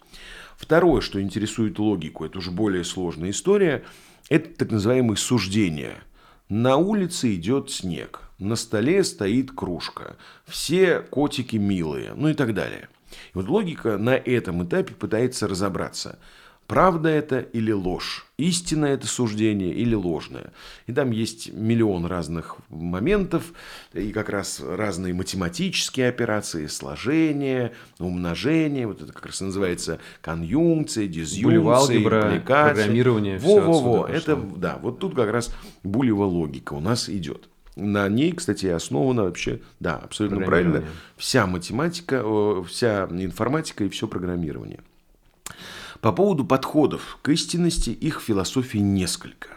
Второе, 0.57 1.01
что 1.01 1.21
интересует 1.21 1.79
логику, 1.79 2.25
это 2.25 2.39
уже 2.39 2.53
более 2.53 2.85
сложная 2.85 3.31
история, 3.31 3.83
это 4.29 4.49
так 4.51 4.71
называемые 4.71 5.17
суждения– 5.17 5.97
на 6.53 6.77
улице 6.77 7.35
идет 7.35 7.71
снег, 7.71 8.21
на 8.39 8.57
столе 8.57 9.05
стоит 9.05 9.53
кружка, 9.53 10.17
все 10.45 11.01
котики 11.01 11.57
милые, 11.57 12.13
ну 12.15 12.29
и 12.29 12.35
так 12.35 12.53
далее. 12.53 12.91
И 13.11 13.15
вот 13.33 13.49
логика 13.49 13.97
на 13.97 14.15
этом 14.15 14.63
этапе 14.63 14.93
пытается 14.93 15.49
разобраться– 15.49 16.19
Правда 16.67 17.09
это 17.09 17.41
или 17.41 17.73
ложь? 17.73 18.27
Истинное 18.39 18.95
это 18.95 19.07
суждение 19.07 19.73
или 19.75 19.95
ложное? 19.95 20.53
И 20.87 20.93
там 20.93 21.11
есть 21.11 21.53
миллион 21.53 22.07
разных 22.07 22.57
моментов, 22.71 23.53
и 23.93 24.11
как 24.11 24.31
раз 24.31 24.61
разные 24.61 25.13
математические 25.13 26.09
операции, 26.09 26.67
сложение, 26.67 27.73
умножение, 27.99 28.87
вот 28.87 29.03
это 29.03 29.13
как 29.13 29.27
раз 29.27 29.41
называется 29.43 29.99
конъюнкция, 30.23 31.07
дизъюнкция, 31.09 31.99
импликация. 31.99 32.75
программирование. 32.75 33.39
Во-во-во, 33.39 34.07
это, 34.07 34.37
да, 34.37 34.79
вот 34.81 34.99
тут 34.99 35.15
как 35.15 35.31
раз 35.31 35.55
булева 35.83 36.25
логика 36.25 36.73
у 36.73 36.81
нас 36.81 37.09
идет. 37.09 37.49
На 37.75 38.09
ней, 38.09 38.33
кстати, 38.33 38.67
основана 38.67 39.25
вообще, 39.25 39.61
да, 39.81 39.97
абсолютно 39.97 40.41
правильно, 40.41 40.85
вся 41.17 41.47
математика, 41.47 42.23
вся 42.65 43.09
информатика 43.11 43.85
и 43.85 43.89
все 43.89 44.07
программирование. 44.07 44.81
По 46.03 46.11
поводу 46.11 46.45
подходов 46.45 47.19
к 47.23 47.29
истинности 47.29 47.91
их 47.91 48.21
философии 48.21 48.79
несколько. 48.79 49.51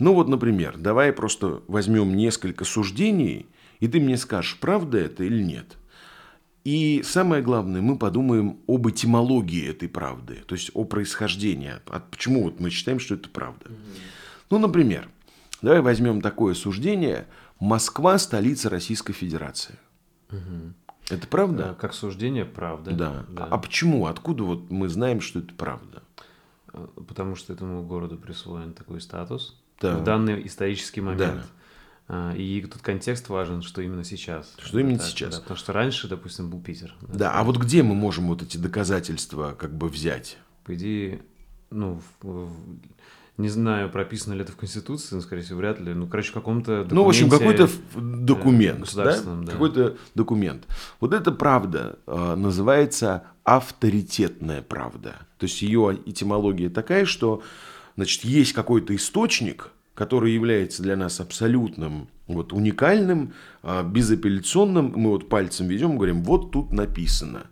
Ну 0.00 0.12
вот, 0.12 0.28
например, 0.28 0.76
давай 0.76 1.12
просто 1.12 1.62
возьмем 1.68 2.16
несколько 2.16 2.64
суждений, 2.64 3.46
и 3.78 3.86
ты 3.86 4.00
мне 4.00 4.16
скажешь, 4.16 4.58
правда 4.60 4.98
это 4.98 5.22
или 5.22 5.40
нет. 5.40 5.76
И 6.64 7.02
самое 7.04 7.40
главное, 7.40 7.80
мы 7.80 7.96
подумаем 7.96 8.58
об 8.66 8.88
этимологии 8.88 9.70
этой 9.70 9.88
правды, 9.88 10.42
то 10.44 10.56
есть 10.56 10.72
о 10.74 10.84
происхождении. 10.84 11.74
От, 11.86 12.10
почему 12.10 12.42
вот 12.42 12.58
мы 12.58 12.70
считаем, 12.70 12.98
что 12.98 13.14
это 13.14 13.28
правда. 13.28 13.70
Ну, 14.50 14.58
например, 14.58 15.08
давай 15.62 15.82
возьмем 15.82 16.20
такое 16.20 16.54
суждение. 16.54 17.28
Москва– 17.60 18.18
столица 18.18 18.70
Российской 18.70 19.12
Федерации. 19.12 19.78
Угу. 20.32 20.74
Это 21.10 21.26
правда? 21.26 21.76
Как 21.80 21.94
суждение, 21.94 22.44
правда. 22.44 22.92
Да. 22.92 23.26
да. 23.28 23.44
А 23.50 23.58
почему? 23.58 24.06
Откуда 24.06 24.44
вот 24.44 24.70
мы 24.70 24.88
знаем, 24.88 25.20
что 25.20 25.40
это 25.40 25.52
правда? 25.54 26.02
Э, 26.72 26.86
потому 27.06 27.36
что 27.36 27.52
этому 27.52 27.82
городу 27.84 28.16
присвоен 28.16 28.72
такой 28.72 29.00
статус 29.00 29.60
да. 29.80 29.98
в 29.98 30.04
данный 30.04 30.46
исторический 30.46 31.00
момент. 31.00 31.36
Да. 31.36 31.44
А, 32.06 32.34
и 32.34 32.60
тут 32.62 32.82
контекст 32.82 33.28
важен, 33.28 33.62
что 33.62 33.80
именно 33.80 34.04
сейчас. 34.04 34.54
Что 34.58 34.78
именно 34.78 34.98
так, 34.98 35.06
сейчас. 35.06 35.34
Да, 35.34 35.40
потому 35.40 35.56
что 35.56 35.72
раньше, 35.72 36.08
допустим, 36.08 36.50
был 36.50 36.60
Питер. 36.60 36.94
Да, 37.00 37.14
да, 37.14 37.32
а 37.32 37.44
вот 37.44 37.56
где 37.56 37.82
мы 37.82 37.94
можем 37.94 38.28
вот 38.28 38.42
эти 38.42 38.56
доказательства 38.56 39.54
как 39.58 39.74
бы 39.74 39.88
взять? 39.88 40.38
По 40.64 40.74
идее, 40.74 41.22
ну, 41.70 42.00
в, 42.20 42.50
не 43.36 43.48
знаю, 43.48 43.90
прописано 43.90 44.34
ли 44.34 44.42
это 44.42 44.52
в 44.52 44.56
Конституции, 44.56 45.16
но, 45.16 45.20
скорее 45.20 45.42
всего, 45.42 45.58
вряд 45.58 45.80
ли. 45.80 45.92
Ну, 45.92 46.06
короче, 46.06 46.30
в 46.30 46.34
каком-то 46.34 46.84
документе... 46.84 46.94
Ну, 46.94 47.04
в 47.04 47.08
общем, 47.08 47.30
какой-то 47.30 47.68
документ, 47.96 48.94
да? 48.94 49.20
да? 49.20 49.52
Какой-то 49.52 49.96
документ. 50.14 50.66
Вот 51.00 51.12
эта 51.12 51.32
правда 51.32 51.98
э, 52.06 52.34
называется 52.36 53.24
авторитетная 53.42 54.62
правда. 54.62 55.16
То 55.38 55.46
есть 55.46 55.62
ее 55.62 55.98
этимология 56.06 56.70
такая, 56.70 57.06
что, 57.06 57.42
значит, 57.96 58.24
есть 58.24 58.52
какой-то 58.52 58.94
источник, 58.94 59.70
который 59.94 60.32
является 60.32 60.82
для 60.82 60.96
нас 60.96 61.20
абсолютным, 61.20 62.08
вот 62.28 62.52
уникальным, 62.52 63.32
э, 63.64 63.82
безапелляционным. 63.84 64.92
Мы 64.94 65.10
вот 65.10 65.28
пальцем 65.28 65.66
ведем, 65.66 65.96
говорим, 65.96 66.22
вот 66.22 66.52
тут 66.52 66.72
написано. 66.72 67.48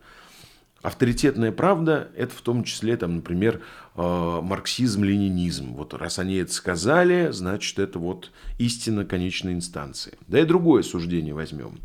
Авторитетная 0.83 1.53
правда– 1.53 2.11
это 2.17 2.35
в 2.35 2.41
том 2.41 2.65
числе, 2.65 2.97
там, 2.97 3.17
например, 3.17 3.63
э, 3.95 4.01
марксизм-ленинизм. 4.43 5.75
Вот 5.75 5.95
раз 5.95 6.19
они 6.19 6.35
это 6.35 6.53
сказали, 6.53 7.29
значит, 7.31 7.79
это 7.79 8.01
вот 8.01 8.33
истина 8.59 9.05
конечной 9.05 9.53
инстанции. 9.53 10.19
Да 10.27 10.41
и 10.41 10.45
другое 10.45 10.83
суждение 10.83 11.35
возьмем. 11.35 11.79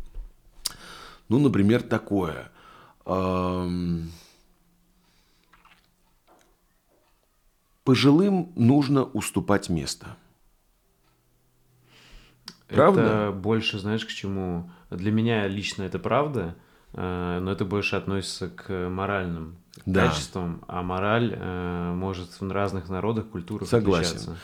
Ну, 1.28 1.38
например, 1.38 1.82
такое. 1.82 2.50
Эм, 3.06 4.10
пожилым 7.84 8.52
нужно 8.56 9.04
уступать 9.04 9.68
место. 9.68 10.16
Правда? 12.66 13.00
Это 13.00 13.32
больше, 13.32 13.78
знаешь, 13.78 14.04
к 14.04 14.08
чему? 14.08 14.68
Для 14.90 15.12
меня 15.12 15.46
лично 15.46 15.84
это 15.84 16.00
правда– 16.00 16.56
но 17.00 17.52
это 17.52 17.64
больше 17.64 17.96
относится 17.96 18.48
к 18.48 18.88
моральным 18.88 19.56
да. 19.86 20.08
качествам, 20.08 20.62
а 20.66 20.82
мораль 20.82 21.34
э, 21.36 21.92
может 21.94 22.30
в 22.40 22.50
разных 22.50 22.88
народах, 22.88 23.26
культурах 23.28 23.68
Согласен. 23.68 24.16
отличаться. 24.16 24.36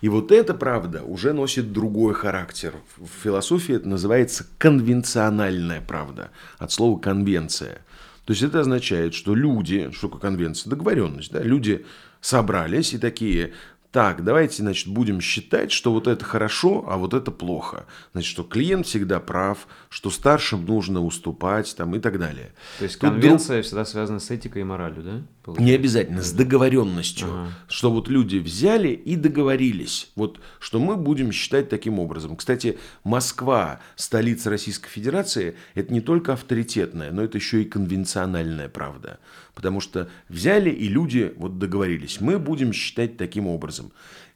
И 0.00 0.08
вот 0.08 0.32
эта 0.32 0.54
правда 0.54 1.02
уже 1.02 1.32
носит 1.32 1.72
другой 1.72 2.14
характер. 2.14 2.74
В 2.96 3.08
философии 3.22 3.76
это 3.76 3.88
называется 3.88 4.46
конвенциональная 4.58 5.80
правда, 5.80 6.30
от 6.58 6.72
слова 6.72 6.98
конвенция. 6.98 7.78
То 8.24 8.32
есть 8.32 8.42
это 8.42 8.60
означает, 8.60 9.14
что 9.14 9.34
люди, 9.34 9.90
что 9.92 10.08
такое 10.08 10.20
конвенция, 10.20 10.70
договоренность, 10.70 11.32
да, 11.32 11.40
люди 11.40 11.84
собрались 12.20 12.94
и 12.94 12.98
такие, 12.98 13.52
так, 13.92 14.24
давайте, 14.24 14.62
значит, 14.62 14.88
будем 14.88 15.20
считать, 15.20 15.70
что 15.70 15.92
вот 15.92 16.08
это 16.08 16.24
хорошо, 16.24 16.84
а 16.88 16.96
вот 16.96 17.12
это 17.12 17.30
плохо. 17.30 17.84
Значит, 18.12 18.30
что 18.30 18.42
клиент 18.42 18.86
всегда 18.86 19.20
прав, 19.20 19.66
что 19.90 20.08
старшим 20.08 20.64
нужно 20.64 21.04
уступать 21.04 21.76
там, 21.76 21.94
и 21.94 22.00
так 22.00 22.18
далее. 22.18 22.54
То 22.78 22.84
есть 22.84 22.98
Тут 22.98 23.10
конвенция 23.10 23.62
всегда 23.62 23.84
связана 23.84 24.18
с 24.18 24.30
этикой 24.30 24.62
и 24.62 24.64
моралью, 24.64 25.02
да? 25.02 25.22
Получается? 25.42 25.64
Не 25.64 25.74
обязательно, 25.74 26.22
с 26.22 26.32
договоренностью. 26.32 27.28
Ага. 27.28 27.48
Что 27.68 27.90
вот 27.90 28.08
люди 28.08 28.36
взяли 28.36 28.88
и 28.88 29.16
договорились, 29.16 30.10
вот, 30.14 30.40
что 30.58 30.78
мы 30.78 30.96
будем 30.96 31.32
считать 31.32 31.68
таким 31.68 31.98
образом. 31.98 32.36
Кстати, 32.36 32.78
Москва, 33.04 33.80
столица 33.96 34.50
Российской 34.50 34.88
Федерации, 34.88 35.56
это 35.74 35.92
не 35.92 36.00
только 36.00 36.32
авторитетная, 36.32 37.10
но 37.10 37.22
это 37.22 37.38
еще 37.38 37.62
и 37.62 37.64
конвенциональная 37.64 38.68
правда. 38.68 39.18
Потому 39.54 39.80
что 39.80 40.08
взяли 40.28 40.70
и 40.70 40.88
люди 40.88 41.32
вот 41.36 41.58
договорились, 41.58 42.20
мы 42.20 42.38
будем 42.38 42.72
считать 42.72 43.16
таким 43.16 43.46
образом. 43.46 43.92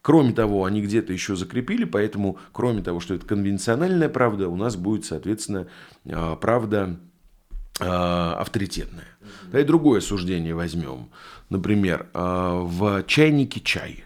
Кроме 0.07 0.33
того, 0.33 0.65
они 0.65 0.83
где-то 0.83 1.13
еще 1.13 1.35
закрепили, 1.35 1.83
поэтому, 1.83 2.39
кроме 2.53 2.81
того, 2.81 3.01
что 3.01 3.15
это 3.15 3.27
конвенциональная 3.27 4.09
правда, 4.09 4.49
у 4.49 4.55
нас 4.55 4.77
будет, 4.77 5.05
соответственно, 5.05 5.67
а, 6.09 6.37
правда 6.37 7.01
а, 7.81 8.37
авторитетная. 8.41 9.07
Да 9.53 9.61
и 9.61 9.64
другое 9.64 10.01
суждение 10.01 10.55
возьмем. 10.55 11.09
Например, 11.51 12.07
а, 12.14 12.55
в 12.62 13.03
чайнике 13.05 13.61
чай. 13.61 14.05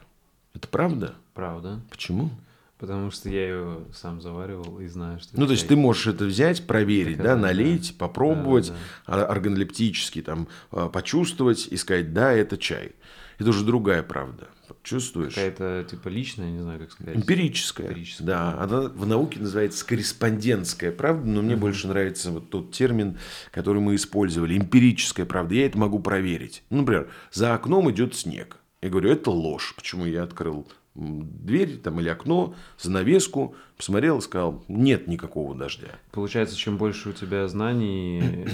Это 0.54 0.68
правда? 0.68 1.14
Правда. 1.34 1.80
Почему? 1.90 2.30
Потому 2.78 3.10
что 3.10 3.28
я 3.28 3.42
ее 3.42 3.78
сам 3.94 4.20
заваривал 4.22 4.80
и 4.80 4.86
знаю, 4.86 5.20
что 5.20 5.38
Ну, 5.38 5.44
то 5.46 5.52
есть 5.52 5.68
ты 5.68 5.76
можешь 5.76 6.06
это 6.06 6.24
взять, 6.24 6.66
проверить, 6.66 7.18
да, 7.18 7.34
Доказать, 7.34 7.40
да. 7.42 7.46
налить, 7.48 7.98
попробовать, 7.98 8.72
Да, 9.06 9.24
а- 9.24 9.26
органолептически 9.26 10.22
там 10.22 10.48
а, 10.70 10.88
почувствовать 10.88 11.66
и 11.70 11.76
сказать, 11.76 12.12
да, 12.14 12.32
это 12.32 12.56
чай. 12.56 12.92
Это 13.38 13.50
уже 13.50 13.64
другая 13.64 14.02
правда. 14.02 14.48
Чувствуешь? 14.82 15.34
Какая-то 15.34 15.86
типа 15.88 16.08
личная, 16.08 16.50
не 16.50 16.60
знаю, 16.60 16.80
как 16.80 16.92
сказать. 16.92 17.16
Эмпирическая. 17.16 17.88
Эмпирическая, 17.88 18.26
Да, 18.26 18.60
она 18.60 18.82
в 18.82 19.06
науке 19.06 19.40
называется 19.40 19.86
корреспондентская 19.86 20.92
правда, 20.92 21.28
но 21.28 21.42
мне 21.42 21.56
больше 21.56 21.88
нравится 21.88 22.30
вот 22.30 22.50
тот 22.50 22.72
термин, 22.72 23.18
который 23.50 23.80
мы 23.80 23.94
использовали, 23.94 24.56
эмпирическая 24.56 25.26
правда. 25.26 25.54
Я 25.54 25.66
это 25.66 25.78
могу 25.78 25.98
проверить. 26.00 26.62
Ну, 26.70 26.78
например, 26.78 27.10
за 27.32 27.54
окном 27.54 27.90
идет 27.90 28.14
снег. 28.14 28.56
Я 28.82 28.88
говорю, 28.88 29.10
это 29.10 29.30
ложь. 29.30 29.74
Почему 29.76 30.06
я 30.06 30.22
открыл 30.22 30.66
дверь 30.94 31.78
там, 31.78 32.00
или 32.00 32.08
окно, 32.08 32.54
занавеску, 32.78 33.54
посмотрел 33.76 34.18
и 34.18 34.22
сказал, 34.22 34.64
нет 34.68 35.06
никакого 35.06 35.54
дождя. 35.54 35.88
Получается, 36.10 36.56
чем 36.56 36.76
больше 36.76 37.10
у 37.10 37.12
тебя 37.12 37.46
знаний 37.48 38.46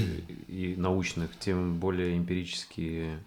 и 0.49 0.75
научных, 0.77 1.31
тем 1.39 1.77
более 1.77 2.17
эмпирические 2.17 3.19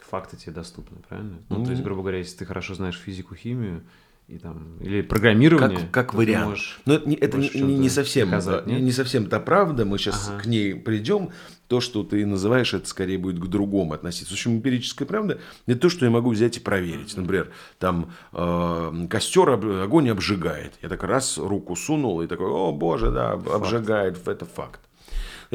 факты 0.00 0.36
тебе 0.36 0.52
доступны, 0.52 0.98
правильно? 1.08 1.38
Ну, 1.48 1.64
то 1.64 1.70
есть, 1.70 1.82
грубо 1.82 2.02
говоря, 2.02 2.18
если 2.18 2.38
ты 2.38 2.44
хорошо 2.44 2.74
знаешь 2.74 2.96
физику, 2.98 3.34
химию 3.34 3.82
и 4.28 4.38
там 4.38 4.78
или 4.80 5.02
программирование, 5.02 5.78
Как, 5.78 5.90
как 5.92 6.14
вариант. 6.14 6.48
можешь 6.48 6.80
Но 6.84 6.94
это, 6.94 7.08
не, 7.08 7.14
это 7.14 7.38
не, 7.38 7.88
совсем, 7.88 8.30
доказать, 8.30 8.66
э, 8.66 8.70
не 8.80 8.90
совсем 8.90 9.26
та 9.28 9.38
правда. 9.38 9.84
Мы 9.84 9.98
сейчас 9.98 10.28
Ага. 10.28 10.42
к 10.42 10.46
ней 10.46 10.74
придем. 10.74 11.30
То, 11.68 11.80
что 11.80 12.02
ты 12.04 12.24
называешь, 12.26 12.74
это 12.74 12.86
скорее 12.88 13.18
будет 13.18 13.38
к 13.40 13.46
другому 13.46 13.92
относиться. 13.94 14.30
В 14.30 14.36
общем, 14.36 14.56
эмпирическая 14.56 15.06
правда– 15.06 15.40
это 15.66 15.78
то, 15.80 15.88
что 15.88 16.04
я 16.04 16.10
могу 16.12 16.30
взять 16.30 16.56
и 16.56 16.60
проверить. 16.60 17.16
Например, 17.16 17.50
там 17.78 18.12
э, 18.32 19.06
костер, 19.10 19.48
об- 19.50 19.64
огонь 19.64 20.08
обжигает. 20.10 20.74
Я 20.82 20.88
так 20.88 21.02
раз 21.04 21.38
руку 21.38 21.74
сунул 21.76 22.20
и 22.22 22.26
такой, 22.28 22.46
о 22.46 22.72
боже, 22.72 23.10
да, 23.10 23.32
об- 23.32 23.48
обжигает, 23.48 24.26
это 24.26 24.44
факт. 24.44 24.80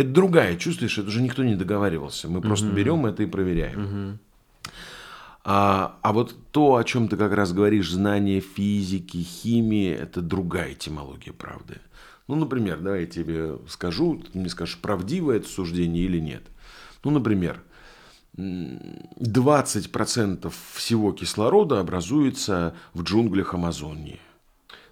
Это 0.01 0.09
другая, 0.09 0.57
чувствуешь, 0.57 0.97
это 0.97 1.07
уже 1.07 1.21
никто 1.21 1.43
не 1.43 1.55
договаривался. 1.55 2.27
Мы 2.27 2.41
просто 2.41 2.67
берем 2.75 3.05
это 3.05 3.23
и 3.23 3.25
проверяем. 3.27 4.19
А, 5.43 5.97
а 6.01 6.13
вот 6.13 6.35
то, 6.51 6.75
о 6.75 6.83
чем 6.83 7.07
ты 7.07 7.17
как 7.17 7.33
раз 7.33 7.51
говоришь, 7.51 7.89
знание 7.89 8.41
физики, 8.41 9.17
химии, 9.17 9.89
это 9.89 10.21
другая 10.21 10.73
этимология 10.73 11.33
правды. 11.33 11.77
Ну, 12.27 12.35
например, 12.35 12.79
давай 12.79 13.01
я 13.01 13.07
тебе 13.07 13.57
скажу, 13.67 14.21
ты 14.31 14.37
мне 14.37 14.49
скажешь, 14.49 14.77
правдиво 14.77 15.31
это 15.31 15.47
суждение 15.47 16.05
или 16.05 16.19
нет. 16.19 16.43
Ну, 17.03 17.11
например, 17.11 17.61
м, 18.37 18.79
20% 19.17 20.53
всего 20.73 21.11
кислорода 21.11 21.79
образуется 21.79 22.75
в 22.93 23.03
джунглях 23.03 23.53
Амазонии. 23.53 24.19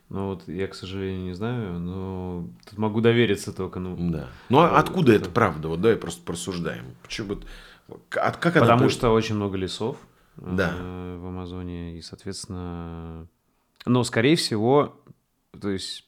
Ну 0.10 0.30
вот 0.30 0.47
я, 0.47 0.68
к 0.68 0.74
сожалению, 0.74 1.24
не 1.26 1.34
знаю, 1.34 1.80
но 1.80 2.47
тут 2.68 2.80
могу 2.80 2.99
довериться 2.99 3.53
только, 3.53 3.80
ну, 3.80 3.95
Да. 4.12 4.28
Ну, 4.49 4.60
а 4.60 4.80
откуда 4.80 5.14
это 5.14 5.30
правда? 5.30 5.68
Вот 5.68 5.82
давай 5.82 5.97
просто 5.97 6.24
просуждаем. 6.24 6.95
Почему 7.03 7.38
от, 8.16 8.38
как 8.38 8.55
она 8.57 8.66
потому 8.66 8.86
при- 8.86 8.93
что 8.93 9.12
очень 9.12 9.36
много 9.36 9.55
лесов 9.57 9.97
э, 10.38 10.55
Да. 10.55 10.76
в 11.18 11.28
Амазонии, 11.28 11.97
и, 11.97 12.01
соответственно, 12.01 13.28
но, 13.86 14.03
скорее 14.03 14.36
всего, 14.36 14.99
то 15.62 15.70
есть, 15.70 16.07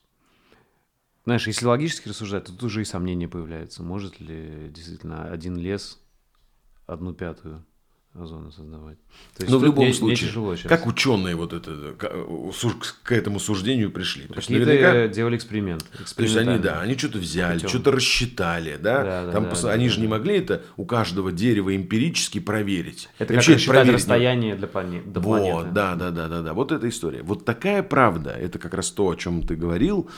знаешь, 1.24 1.46
если 1.46 1.64
логически 1.66 2.08
рассуждать, 2.08 2.44
то 2.44 2.52
тут 2.52 2.64
уже 2.64 2.82
и 2.82 2.84
сомнения 2.84 3.28
появляются. 3.28 3.82
Может 3.84 4.18
ли 4.20 4.68
действительно 4.70 5.30
один 5.30 5.56
лес 5.56 6.00
одну 6.86 7.14
пятую 7.14 7.64
озона 8.14 8.50
создавать? 8.52 8.98
То 9.36 9.42
есть 9.44 9.50
Но 9.52 9.58
в 9.58 9.64
любом 9.64 9.84
мне 9.86 9.94
случае, 9.94 10.28
тяжело 10.28 10.54
сейчас. 10.56 10.68
как 10.68 10.86
ученые 10.86 11.34
вот 11.34 11.52
это, 11.52 11.94
к, 11.96 13.12
этому 13.12 13.40
суждению 13.40 13.90
пришли? 13.90 14.26
То 14.26 14.34
есть, 14.34 14.50
наверняка- 14.50 15.08
делали 15.08 15.36
эксперимент. 15.36 15.84
То 16.16 16.22
есть 16.22 16.36
они, 16.36 16.58
да, 16.58 16.80
они 16.80 16.96
что-то 16.96 17.18
взяли, 17.18 17.54
Путем. 17.54 17.68
что-то 17.70 17.92
рассчитали, 17.92 18.76
да? 18.80 19.02
Да, 19.24 19.32
Там 19.32 19.44
да, 19.44 19.50
пос- 19.50 19.62
да, 19.62 19.72
они 19.72 19.88
да, 19.88 19.94
же 19.94 20.00
не 20.00 20.06
да. 20.06 20.10
могли 20.10 20.36
это 20.38 20.62
у 20.76 20.84
каждого 20.84 21.32
дерева 21.32 21.74
эмпирически 21.74 22.38
проверить. 22.40 23.08
Это 23.18 23.24
И 23.24 23.26
как 23.28 23.36
вообще 23.36 23.54
рассчитать 23.54 23.68
проверить 23.74 23.88
не- 23.92 23.96
расстояние 23.96 24.54
для 24.56 24.66
плане- 24.68 25.02
до 25.02 25.20
Вот, 25.20 25.38
планеты. 25.40 25.70
да, 25.72 25.94
да, 25.94 26.10
да, 26.10 26.28
да, 26.28 26.42
да. 26.42 26.54
Вот 26.54 26.72
эта 26.72 26.88
история. 26.88 27.22
Вот 27.22 27.44
такая 27.44 27.82
правда, 27.82 28.30
это 28.30 28.58
как 28.58 28.74
раз 28.74 28.90
то, 28.90 29.08
о 29.08 29.14
чем 29.16 29.42
ты 29.46 29.56
говорил. 29.56 30.08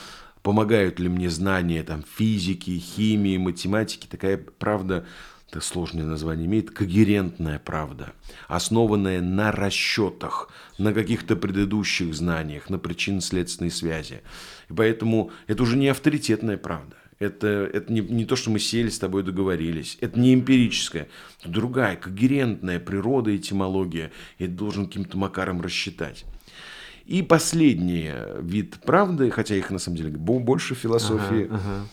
Помогают 0.43 0.99
ли 0.99 1.09
мне 1.09 1.29
знания 1.31 1.81
там 1.81 2.03
физики, 2.17 2.77
химии, 2.77 3.37
математики? 3.37 4.05
Такая 4.05 4.37
правда, 4.59 5.05
это 5.55 5.65
сложное 5.65 6.03
название 6.03 6.47
имеет, 6.47 6.71
когерентная 6.71 7.59
правда, 7.59 8.11
основанная 8.49 9.21
на 9.21 9.51
расчетах, 9.53 10.51
на 10.77 10.93
каких-то 10.93 11.37
предыдущих 11.37 12.13
знаниях, 12.13 12.69
на 12.69 12.77
причинно-следственной 12.77 13.71
связи. 13.71 14.21
И 14.69 14.73
поэтому 14.73 15.31
это 15.47 15.63
уже 15.63 15.77
не 15.77 15.87
авторитетная 15.87 16.57
правда. 16.57 16.95
Это, 17.19 17.47
это 17.47 17.93
не, 17.93 18.01
не 18.01 18.25
то, 18.25 18.35
что 18.35 18.49
мы 18.49 18.59
сели 18.59 18.89
с 18.89 18.99
тобой 18.99 19.23
договорились. 19.23 19.97
Это 20.01 20.19
не 20.19 20.33
эмпирическая. 20.33 21.07
Это 21.39 21.49
другая, 21.49 21.95
когерентная 21.95 22.79
природа, 22.81 23.33
этимология. 23.33 24.11
И 24.37 24.43
это 24.43 24.53
должен 24.53 24.87
каким-то 24.87 25.17
макаром 25.17 25.61
рассчитать. 25.61 26.25
И 27.05 27.21
последний 27.21 28.11
вид 28.41 28.75
правды, 28.85 29.31
хотя 29.31 29.55
их 29.55 29.71
на 29.71 29.79
самом 29.79 29.95
деле 29.95 30.09
бо- 30.09 30.39
больше 30.39 30.75
в 30.75 30.79
философии. 30.79 31.45
Ага, 31.45 31.55
ага. 31.55 31.87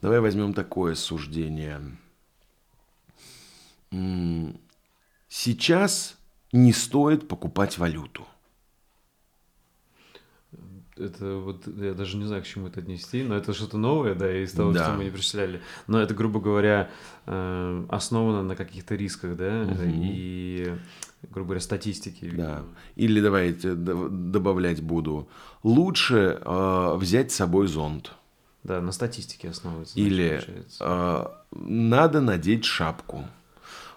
Давай 0.00 0.20
возьмем 0.20 0.54
такое 0.54 0.94
суждение. 0.94 1.78
Сейчас 5.28 6.16
не 6.52 6.72
стоит 6.72 7.28
покупать 7.28 7.78
валюту. 7.78 8.26
Это 10.96 11.36
вот, 11.36 11.66
я 11.78 11.94
даже 11.94 12.18
не 12.18 12.26
знаю, 12.26 12.42
к 12.42 12.46
чему 12.46 12.66
это 12.66 12.80
отнести, 12.80 13.22
но 13.24 13.34
это 13.34 13.54
что-то 13.54 13.78
новое, 13.78 14.14
да, 14.14 14.30
из 14.30 14.52
того, 14.52 14.72
Да. 14.72 14.84
что 14.84 14.92
мы 14.94 15.04
не 15.04 15.10
перечисляли. 15.10 15.62
Но 15.86 16.00
это, 16.00 16.14
грубо 16.14 16.38
говоря, 16.38 16.90
э, 17.26 17.86
основано 17.88 18.42
на 18.42 18.54
каких-то 18.56 18.94
рисках, 18.94 19.36
да, 19.36 19.66
и, 19.84 20.76
грубо 21.30 21.48
говоря, 21.48 21.60
статистике. 21.60 22.30
Да. 22.32 22.62
Или 22.94 23.20
давайте 23.22 23.74
добавлять 23.74 24.82
буду. 24.82 25.28
Лучше 25.62 26.38
э, 26.44 26.94
взять 26.96 27.32
с 27.32 27.36
собой 27.36 27.68
зонт. 27.68 28.12
Да, 28.62 28.80
на 28.82 28.92
статистике 28.92 29.48
основывается. 29.48 29.98
Или 29.98 30.44
э, 30.78 31.26
надо 31.52 32.20
надеть 32.20 32.66
шапку. 32.66 33.24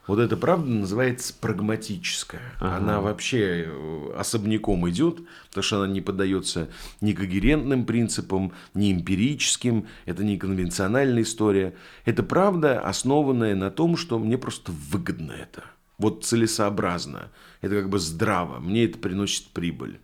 Вот 0.07 0.19
эта 0.19 0.37
правда 0.37 0.69
называется 0.69 1.33
прагматическая. 1.33 2.41
Ага. 2.59 2.77
Она 2.77 3.01
вообще 3.01 3.65
э, 3.67 4.13
особняком 4.17 4.87
идет, 4.89 5.21
потому 5.49 5.63
что 5.63 5.81
она 5.81 5.91
не 5.91 6.01
поддается 6.01 6.69
ни 7.01 7.13
когерентным 7.13 7.85
принципам, 7.85 8.51
ни 8.75 8.91
эмпирическим. 8.91 9.87
Это 10.05 10.23
не 10.23 10.37
конвенциональная 10.37 11.23
история. 11.23 11.73
Это 12.05 12.21
правда, 12.21 12.79
основанная 12.81 13.55
на 13.55 13.71
том, 13.71 13.97
что 13.97 14.19
мне 14.19 14.37
просто 14.37 14.71
выгодно 14.71 15.31
это. 15.31 15.63
Вот 15.97 16.23
целесообразно. 16.23 17.31
Это 17.61 17.75
как 17.75 17.89
бы 17.89 17.97
здраво. 17.97 18.59
Мне 18.59 18.85
это 18.85 18.99
приносит 18.99 19.47
прибыль. 19.47 19.99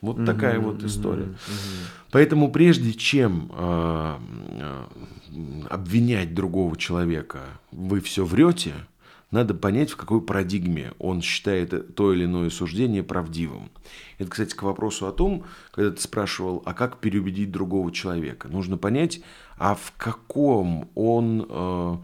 Вот 0.00 0.24
такая 0.24 0.58
вот 0.58 0.82
история. 0.82 1.34
Поэтому 2.10 2.50
прежде 2.50 2.94
чем 2.94 3.52
э, 3.54 4.18
э, 4.58 4.84
обвинять 5.68 6.34
другого 6.34 6.76
человека, 6.76 7.40
вы 7.70 8.00
все 8.00 8.24
врете, 8.24 8.74
надо 9.30 9.54
понять, 9.54 9.90
в 9.90 9.96
какой 9.96 10.20
парадигме 10.20 10.92
он 10.98 11.22
считает 11.22 11.94
то 11.94 12.12
или 12.12 12.24
иное 12.24 12.50
суждение 12.50 13.02
правдивым. 13.02 13.70
Это, 14.18 14.30
кстати, 14.30 14.54
к 14.54 14.62
вопросу 14.62 15.06
о 15.06 15.12
том, 15.12 15.44
когда 15.70 15.92
ты 15.92 16.00
спрашивал, 16.00 16.62
а 16.66 16.74
как 16.74 16.98
переубедить 16.98 17.52
другого 17.52 17.92
человека. 17.92 18.48
Нужно 18.48 18.76
понять, 18.76 19.20
а 19.56 19.74
в 19.74 19.92
каком 19.96 20.90
он, 20.94 21.46
э, 21.48 21.96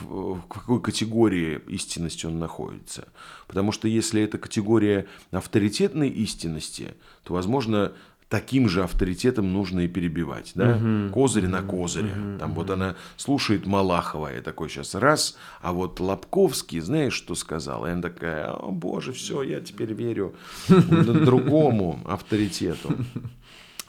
в 0.00 0.42
какой 0.48 0.82
категории 0.82 1.60
истинности 1.68 2.26
он 2.26 2.38
находится. 2.38 3.08
Потому 3.46 3.72
что 3.72 3.88
если 3.88 4.22
это 4.22 4.36
категория 4.36 5.06
авторитетной 5.30 6.10
истинности, 6.10 6.94
то, 7.22 7.34
возможно, 7.34 7.92
таким 8.28 8.68
же 8.68 8.82
авторитетом 8.82 9.52
нужно 9.52 9.80
и 9.80 9.88
перебивать, 9.88 10.52
да? 10.54 10.76
Угу. 10.76 11.12
Козырь 11.12 11.46
на 11.46 11.62
козыре. 11.62 12.12
Угу. 12.12 12.38
Там 12.38 12.54
вот 12.54 12.70
она 12.70 12.96
слушает 13.16 13.66
Малахова, 13.66 14.34
я 14.34 14.42
такой 14.42 14.68
сейчас 14.68 14.94
раз, 14.94 15.36
а 15.60 15.72
вот 15.72 16.00
Лобковский, 16.00 16.80
знаешь, 16.80 17.14
что 17.14 17.34
сказал? 17.34 17.86
И 17.86 17.90
она 17.90 18.02
такая, 18.02 18.50
о 18.50 18.70
боже, 18.70 19.12
все, 19.12 19.42
я 19.42 19.60
теперь 19.60 19.92
верю 19.92 20.34
другому 20.68 22.00
авторитету. 22.04 22.96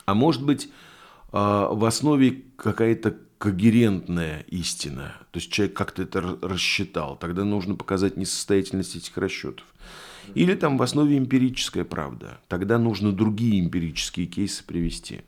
А 0.05 0.13
может 0.13 0.43
быть, 0.43 0.69
а, 1.31 1.69
в 1.73 1.83
основе 1.86 2.43
какая-то 2.57 3.15
когерентная 3.38 4.45
истина. 4.47 5.15
То 5.31 5.39
есть 5.39 5.51
человек 5.51 5.75
как-то 5.75 6.03
это 6.03 6.21
рассчитал. 6.41 7.17
Тогда 7.17 7.43
нужно 7.43 7.75
показать 7.75 8.17
несостоятельность 8.17 8.95
этих 8.95 9.17
расчетов. 9.17 9.65
Или 10.34 10.55
там 10.55 10.78
в 10.78 10.82
основе 10.82 11.17
эмпирическая 11.17 11.84
правда. 11.84 12.39
Тогда 12.47 12.78
нужно 12.78 13.11
другие 13.11 13.59
эмпирические 13.59 14.26
кейсы 14.26 14.63
привести. 14.63 15.21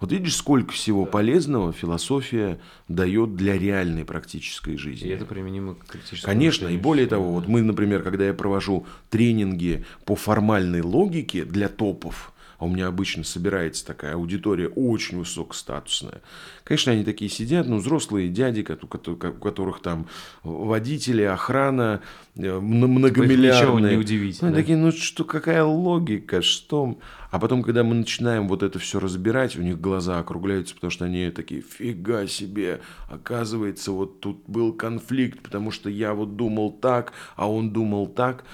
Вот 0.00 0.12
видишь, 0.12 0.36
сколько 0.36 0.72
всего 0.72 1.04
полезного 1.04 1.72
философия 1.72 2.58
дает 2.86 3.34
для 3.34 3.58
реальной 3.58 4.04
практической 4.04 4.76
жизни. 4.76 5.08
И 5.08 5.10
это 5.10 5.24
применимо 5.24 5.74
к 5.74 5.86
критическому 5.86 6.32
Конечно, 6.32 6.68
и 6.68 6.76
более 6.76 7.06
того, 7.06 7.32
вот 7.32 7.48
мы, 7.48 7.62
например, 7.62 8.02
когда 8.02 8.26
я 8.26 8.34
провожу 8.34 8.86
тренинги 9.10 9.84
по 10.04 10.14
формальной 10.14 10.80
логике 10.80 11.44
для 11.44 11.68
топов, 11.68 12.32
а 12.58 12.64
у 12.64 12.68
меня 12.68 12.88
обычно 12.88 13.22
собирается 13.22 13.86
такая 13.86 14.14
аудитория 14.14 14.68
очень 14.68 15.18
высокостатусная. 15.18 16.22
Конечно, 16.64 16.92
они 16.92 17.04
такие 17.04 17.30
сидят, 17.30 17.68
ну, 17.68 17.76
взрослые 17.76 18.28
дяди, 18.28 18.66
у 18.82 18.86
которых 18.86 19.80
там 19.80 20.06
водители, 20.42 21.22
охрана, 21.22 22.02
э, 22.34 22.58
многомиллиардные. 22.58 23.52
Ничего 23.52 23.78
не 23.78 23.96
удивительно. 23.96 24.50
Ну, 24.50 24.56
такие, 24.56 24.76
ну, 24.76 24.90
что, 24.90 25.24
какая 25.24 25.62
логика, 25.62 26.42
что... 26.42 26.98
А 27.30 27.38
потом, 27.38 27.62
когда 27.62 27.84
мы 27.84 27.94
начинаем 27.94 28.48
вот 28.48 28.62
это 28.62 28.78
все 28.78 28.98
разбирать, 28.98 29.54
у 29.56 29.62
них 29.62 29.80
глаза 29.80 30.18
округляются, 30.18 30.74
потому 30.74 30.90
что 30.90 31.04
они 31.04 31.30
такие, 31.30 31.60
фига 31.60 32.26
себе, 32.26 32.80
оказывается, 33.08 33.92
вот 33.92 34.20
тут 34.20 34.42
был 34.46 34.72
конфликт, 34.72 35.42
потому 35.42 35.70
что 35.70 35.90
я 35.90 36.14
вот 36.14 36.36
думал 36.36 36.72
так, 36.72 37.12
а 37.36 37.50
он 37.50 37.70
думал 37.70 38.06
так. 38.06 38.44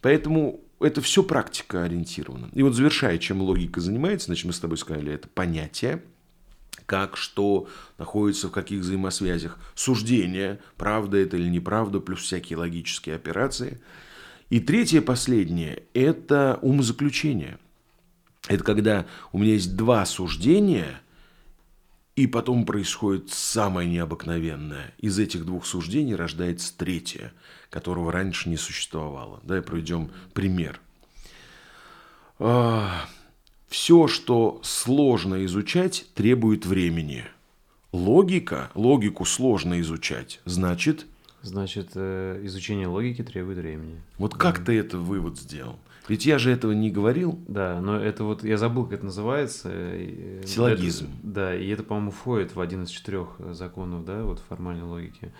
Поэтому 0.00 0.60
это 0.80 1.00
все 1.02 1.22
практика 1.22 1.84
ориентировано. 1.84 2.48
И 2.52 2.62
вот 2.62 2.74
завершая, 2.74 3.18
чем 3.18 3.42
логика 3.42 3.80
занимается, 3.80 4.26
значит, 4.26 4.46
мы 4.46 4.52
с 4.52 4.60
тобой 4.60 4.78
сказали, 4.78 5.12
это 5.12 5.28
понятие, 5.28 6.02
как 6.86 7.16
что 7.16 7.68
находится 7.98 8.48
в 8.48 8.52
каких 8.52 8.80
взаимосвязях, 8.80 9.58
суждение, 9.74 10.58
правда 10.76 11.18
это 11.18 11.36
или 11.36 11.48
неправда, 11.48 12.00
плюс 12.00 12.22
всякие 12.22 12.58
логические 12.58 13.14
операции. 13.14 13.80
И 14.48 14.58
третье, 14.58 15.00
последнее, 15.00 15.84
это 15.94 16.58
умозаключение. 16.62 17.58
Это 18.48 18.64
когда 18.64 19.06
у 19.32 19.38
меня 19.38 19.52
есть 19.52 19.76
два 19.76 20.04
суждения, 20.06 21.00
и 22.16 22.26
потом 22.26 22.66
происходит 22.66 23.30
самое 23.30 23.88
необыкновенное. 23.88 24.92
Из 24.98 25.18
этих 25.18 25.44
двух 25.44 25.66
суждений 25.66 26.14
рождается 26.14 26.76
третье– 26.76 27.32
которого 27.70 28.12
раньше 28.12 28.48
не 28.48 28.56
существовало. 28.56 29.40
Давай 29.42 29.62
проведем 29.62 30.10
пример. 30.34 30.80
А, 32.38 33.06
Все, 33.68 34.08
что 34.08 34.60
сложно 34.62 35.44
изучать, 35.44 36.06
требует 36.14 36.66
времени. 36.66 37.24
Логика, 37.92 38.70
логику 38.74 39.24
сложно 39.24 39.80
изучать, 39.80 40.40
значит... 40.44 41.06
Значит, 41.42 41.92
э, 41.94 42.40
изучение 42.44 42.86
логики 42.86 43.22
требует 43.22 43.58
времени. 43.58 44.02
Вот 44.18 44.34
как 44.34 44.62
ты 44.62 44.78
это 44.78 44.98
вывод 44.98 45.38
сделал? 45.38 45.78
Ведь 46.06 46.26
я 46.26 46.38
же 46.38 46.50
этого 46.50 46.72
не 46.72 46.90
говорил. 46.90 47.38
Да, 47.48 47.80
но 47.80 47.96
это 47.96 48.24
вот, 48.24 48.44
я 48.44 48.58
забыл, 48.58 48.84
как 48.84 48.94
это 48.94 49.06
называется. 49.06 49.70
Силлогизм. 50.44 51.06
Это, 51.06 51.14
да, 51.22 51.54
и 51.54 51.68
это, 51.68 51.82
по-моему, 51.82 52.10
входит 52.10 52.54
в 52.54 52.60
один 52.60 52.82
из 52.82 52.90
четырех 52.90 53.36
законов, 53.52 54.04
да, 54.04 54.22
вот 54.24 54.42
формальной 54.48 54.82
логики. 54.82 55.32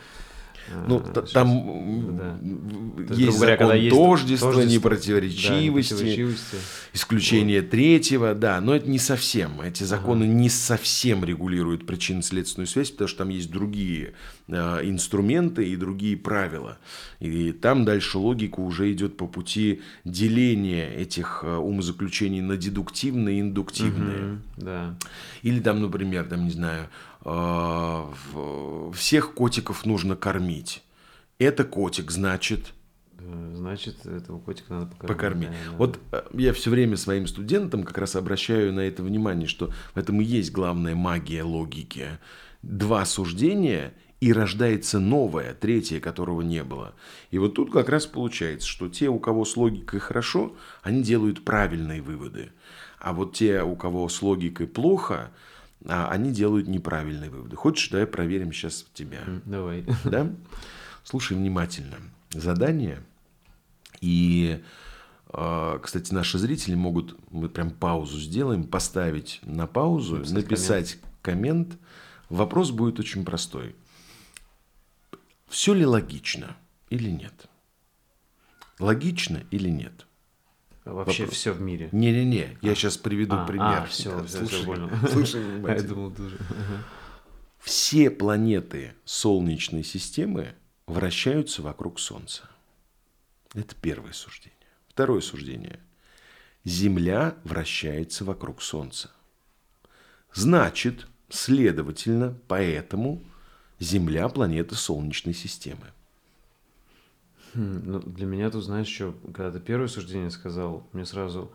Ну, 0.87 1.03
а, 1.05 1.23
там 1.23 2.16
да. 2.16 3.14
есть, 3.14 3.37
говоря, 3.37 3.57
закон 3.59 3.77
есть 3.77 3.97
тождества, 3.97 4.53
тождество, 4.53 4.75
непротиворечивости, 4.75 5.95
да, 5.95 5.97
непротиворечивости, 5.97 6.57
исключение 6.93 7.61
вот. 7.61 7.71
третьего, 7.71 8.35
да, 8.35 8.61
но 8.61 8.75
это 8.75 8.89
не 8.89 8.99
совсем. 8.99 9.61
Эти 9.61 9.83
законы 9.83 10.25
ага. 10.25 10.33
не 10.33 10.49
совсем 10.49 11.25
регулируют 11.25 11.87
причинно-следственную 11.87 12.66
связь, 12.66 12.91
потому 12.91 13.09
что 13.09 13.18
там 13.18 13.29
есть 13.31 13.51
другие 13.51 14.14
э, 14.49 14.81
инструменты 14.85 15.68
и 15.68 15.77
другие 15.77 16.16
правила. 16.16 16.79
И 17.18 17.53
там 17.53 17.85
дальше 17.85 18.18
логика 18.18 18.61
уже 18.61 18.93
идет 18.93 19.16
по 19.16 19.27
пути 19.27 19.83
деления 20.05 20.89
этих 20.91 21.41
э, 21.43 21.57
умозаключений 21.57 22.41
на 22.41 22.57
дедуктивные 22.57 23.39
и 23.39 23.41
индуктивные. 23.41 24.33
Угу, 24.33 24.39
да. 24.59 24.95
Или 25.43 25.61
там, 25.61 25.81
например, 25.83 26.25
там, 26.25 26.45
не 26.45 26.53
знаю, 26.53 26.89
всех 28.95 29.35
котиков 29.35 29.85
нужно 29.85 30.16
кормить. 30.16 30.83
Это 31.39 31.64
котик, 31.64 32.11
значит... 32.11 32.73
Э, 33.18 33.53
значит, 33.55 34.05
этого 34.05 34.39
котика 34.39 34.75
надо 34.75 34.87
покормить. 34.97 35.09
покормить. 35.09 35.49
Да, 35.49 35.71
да. 35.71 35.77
Вот 35.77 35.99
э, 36.12 36.23
я 36.35 36.53
все 36.53 36.71
время 36.71 36.97
своим 36.97 37.27
студентам 37.27 37.83
как 37.83 37.97
раз 37.97 38.14
обращаю 38.14 38.73
на 38.75 38.81
это 38.81 39.03
внимание, 39.03 39.49
что 39.49 39.71
в 39.95 39.99
этом 39.99 40.21
и 40.21 40.25
есть 40.25 40.53
главная 40.53 40.95
магия 40.95 41.43
логики. 41.43 42.18
Два 42.62 43.07
суждения 43.07 43.95
и 44.21 44.35
рождается 44.35 45.01
новое, 45.01 45.55
третье, 45.55 45.99
которого 45.99 46.43
не 46.43 46.62
было. 46.62 46.95
И 47.31 47.39
вот 47.39 47.55
тут 47.55 47.73
как 47.73 47.89
раз 47.89 48.07
получается, 48.07 48.68
что 48.68 48.89
те, 48.91 49.09
у 49.09 49.18
кого 49.18 49.47
с 49.47 49.57
логикой 49.57 49.99
хорошо, 50.01 50.55
они 50.83 51.03
делают 51.03 51.43
правильные 51.43 52.03
выводы. 52.03 52.53
А 52.99 53.14
вот 53.14 53.35
те, 53.35 53.62
у 53.62 53.77
кого 53.77 54.09
с 54.11 54.21
логикой 54.21 54.66
плохо, 54.66 55.31
они 55.87 56.33
делают 56.33 56.68
неправильные 56.68 57.31
выводы. 57.31 57.57
Хочешь, 57.57 57.89
давай 57.89 58.07
проверим 58.07 58.53
сейчас 58.53 58.87
тебя. 58.95 59.22
Давай. 59.45 59.85
Да? 60.05 60.31
Слушай 61.05 61.37
внимательно. 61.37 61.97
Задание. 62.31 63.03
И, 64.01 64.62
а, 65.28 65.78
кстати, 65.78 66.12
наши 66.12 66.39
зрители 66.39 66.74
могут, 66.74 67.18
мы 67.31 67.49
прям 67.49 67.70
паузу 67.70 68.18
сделаем, 68.18 68.64
поставить 68.64 69.41
на 69.43 69.66
паузу, 69.66 70.16
написать, 70.16 70.35
написать 70.35 70.99
коммент. 71.22 71.68
коммент. 71.68 71.78
Вопрос 72.28 72.70
будет 72.70 73.01
очень 73.01 73.24
простой. 73.24 73.74
Все 75.49 75.74
ли 75.74 75.85
логично 75.85 76.57
или 76.91 77.11
нет? 77.11 77.49
Логично 78.78 79.43
или 79.51 79.68
нет? 79.68 80.07
Вообще 80.93 81.22
Вопрос. 81.22 81.38
все 81.38 81.53
в 81.53 81.61
мире. 81.61 81.88
Не-не-не, 81.93 82.59
я 82.62 82.72
а. 82.72 82.74
сейчас 82.74 82.97
приведу 82.97 83.36
а, 83.36 83.47
пример. 83.47 83.82
А, 83.82 83.86
все, 83.86 84.20
да, 84.20 84.26
слушай, 84.26 84.62
все. 84.62 85.09
Слушай 85.12 85.43
внимательно. 85.43 85.88
Я 85.88 85.95
думал 85.95 86.11
тоже. 86.11 86.38
Все 87.59 88.11
планеты 88.11 88.95
Солнечной 89.05 89.84
системы 89.84 90.55
вращаются 90.86 91.62
вокруг 91.62 92.01
Солнца. 92.01 92.49
Это 93.55 93.74
первое 93.74 94.12
суждение. 94.12 94.57
Второе 94.88 95.20
суждение. 95.20 95.78
Земля 96.64 97.36
вращается 97.45 98.24
вокруг 98.24 98.62
Солнца. 98.62 99.11
Значит, 100.32 101.07
следовательно, 101.28 102.36
поэтому 102.49 103.22
Земля– 103.78 104.28
планета 104.30 104.74
Солнечной 104.74 105.34
системы. 105.34 105.86
Хм, 107.55 107.82
ну, 107.84 107.98
для 108.01 108.26
меня 108.26 108.51
тут, 108.51 108.64
знаешь, 108.64 108.88
что, 108.88 109.14
когда 109.34 109.51
ты 109.51 109.61
первое 109.61 109.88
суждение 109.88 110.30
сказал, 110.30 110.86
мне 110.92 111.05
сразу, 111.05 111.53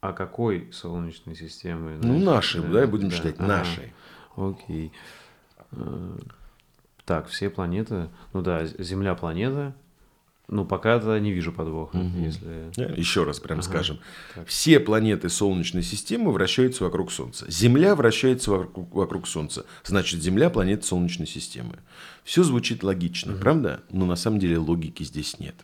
а 0.00 0.12
какой 0.12 0.70
Солнечной 0.72 1.34
системы? 1.34 1.96
Ну, 1.96 2.02
знаешь, 2.02 2.20
ну, 2.20 2.30
нашей, 2.30 2.60
да, 2.62 2.68
да 2.68 2.86
будем 2.86 3.08
да. 3.08 3.16
считать, 3.16 3.36
ага. 3.38 3.46
нашей. 3.46 3.92
Окей. 4.36 4.92
Э, 5.72 6.18
так, 7.04 7.28
все 7.28 7.50
планеты, 7.50 8.08
ну 8.32 8.42
да, 8.42 8.66
Земля 8.66 9.14
планета, 9.14 9.74
ну, 10.48 10.64
пока-то 10.64 11.18
не 11.20 11.30
вижу 11.30 11.52
подвоха. 11.52 11.96
Угу. 11.96 12.18
Если... 12.24 12.98
Еще 12.98 13.24
раз 13.24 13.38
прям 13.38 13.58
ага. 13.58 13.68
скажем. 13.68 13.98
Так. 14.34 14.48
Все 14.48 14.80
планеты 14.80 15.28
Солнечной 15.28 15.82
системы 15.82 16.32
вращаются 16.32 16.84
вокруг 16.84 17.12
Солнца. 17.12 17.44
Земля 17.50 17.94
вращается 17.94 18.50
вокруг, 18.50 18.94
вокруг 18.94 19.28
Солнца. 19.28 19.66
Значит, 19.84 20.22
Земля– 20.22 20.48
планета 20.50 20.86
Солнечной 20.86 21.26
системы. 21.26 21.78
Все 22.24 22.42
звучит 22.42 22.82
логично, 22.82 23.34
угу. 23.34 23.40
правда? 23.40 23.82
Но 23.90 24.06
на 24.06 24.16
самом 24.16 24.38
деле 24.38 24.56
логики 24.56 25.02
здесь 25.02 25.38
нет. 25.38 25.54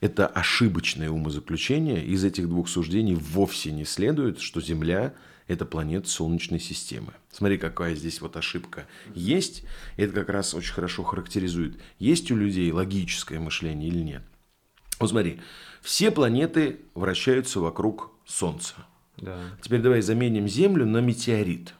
Это 0.00 0.26
ошибочное 0.26 1.10
умозаключение. 1.10 2.04
Из 2.04 2.24
этих 2.24 2.48
двух 2.48 2.68
суждений 2.68 3.14
вовсе 3.14 3.70
не 3.70 3.84
следует, 3.84 4.40
что 4.40 4.62
Земля 4.62 5.12
это 5.46 5.66
планета 5.66 6.08
Солнечной 6.08 6.60
системы. 6.60 7.12
Смотри, 7.30 7.58
какая 7.58 7.94
здесь 7.94 8.20
вот 8.20 8.36
ошибка 8.36 8.86
есть. 9.14 9.64
Это 9.96 10.12
как 10.12 10.28
раз 10.30 10.54
очень 10.54 10.72
хорошо 10.72 11.02
характеризует, 11.02 11.80
есть 11.98 12.30
у 12.30 12.36
людей 12.36 12.70
логическое 12.72 13.38
мышление 13.38 13.88
или 13.88 14.00
нет. 14.00 14.22
Вот 15.00 15.10
смотри, 15.10 15.40
все 15.82 16.10
планеты 16.10 16.80
вращаются 16.94 17.60
вокруг 17.60 18.12
Солнца. 18.24 18.74
Да. 19.16 19.38
Теперь 19.60 19.80
давай 19.80 20.00
заменим 20.00 20.48
Землю 20.48 20.86
на 20.86 20.98
метеорит. 20.98 21.74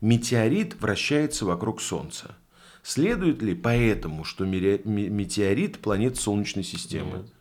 Метеорит 0.00 0.80
вращается 0.80 1.46
вокруг 1.46 1.80
Солнца. 1.80 2.36
Следует 2.82 3.42
ли 3.42 3.54
поэтому, 3.54 4.24
что 4.24 4.44
метеорит 4.44 5.78
планет 5.78 6.18
Солнечной 6.18 6.64
системы? 6.64 7.18
Нет. 7.18 7.32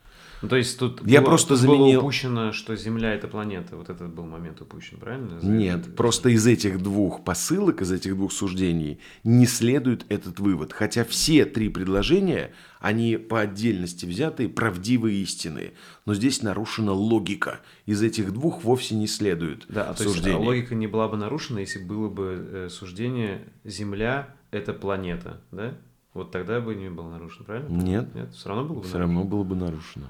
Ну, 0.45 0.49
то 0.49 0.57
есть 0.57 0.77
тут 0.77 1.01
Я 1.07 1.21
было, 1.21 1.29
просто 1.29 1.55
тут 1.57 1.65
было 1.65 1.77
заменил- 1.77 1.99
упущено, 2.01 2.51
что 2.51 2.75
Земля 2.75 3.15
это 3.15 3.27
планета. 3.27 3.75
Вот 3.75 3.89
этот 3.89 4.13
был 4.13 4.25
момент 4.25 4.61
упущен, 4.61 4.99
правильно? 4.99 5.39
Нет, 5.41 5.95
просто 5.95 6.29
из 6.29 6.45
этих 6.45 6.83
двух 6.83 7.23
посылок, 7.23 7.81
из 7.81 7.91
этих 7.91 8.15
двух 8.15 8.31
суждений 8.31 8.99
не 9.23 9.47
следует 9.47 10.05
этот 10.09 10.39
вывод. 10.39 10.71
Хотя 10.71 11.03
все 11.03 11.45
три 11.45 11.69
предложения, 11.69 12.53
они 12.79 13.17
по 13.17 13.41
отдельности 13.41 14.05
взятые, 14.05 14.49
правдивые 14.49 15.23
истины. 15.23 15.73
Но 16.05 16.13
здесь 16.13 16.43
нарушена 16.43 16.91
логика. 16.91 17.61
Из 17.87 18.03
этих 18.03 18.31
двух 18.31 18.63
вовсе 18.63 18.93
не 18.93 19.07
следует 19.07 19.65
Да, 19.67 19.95
то 19.95 20.03
есть 20.03 20.27
а, 20.27 20.37
логика 20.37 20.75
не 20.75 20.85
была 20.85 21.07
бы 21.07 21.17
нарушена, 21.17 21.59
если 21.59 21.79
было 21.79 22.07
бы 22.07 22.47
э, 22.51 22.69
суждение 22.69 23.41
Земля 23.63 24.35
это 24.51 24.73
планета, 24.73 25.41
да? 25.51 25.73
Вот 26.13 26.31
тогда 26.31 26.61
бы 26.61 26.75
не 26.75 26.89
было 26.89 27.09
нарушено, 27.09 27.43
правильно? 27.45 27.67
Нет. 27.67 28.15
Нет, 28.15 28.33
все 28.33 28.47
равно 28.47 28.63
было 28.63 28.75
бы 28.75 28.83
Все 28.83 28.97
нарушено. 28.97 29.15
равно 29.19 29.29
было 29.29 29.43
бы 29.43 29.55
нарушено. 29.55 30.07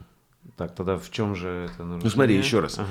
Так, 0.57 0.75
тогда 0.75 0.97
в 0.97 1.09
чем 1.11 1.35
же 1.35 1.47
это 1.65 1.83
нарушение? 1.83 2.01
Ну 2.03 2.09
смотри, 2.09 2.35
еще 2.37 2.59
раз. 2.59 2.79
Ага. 2.79 2.87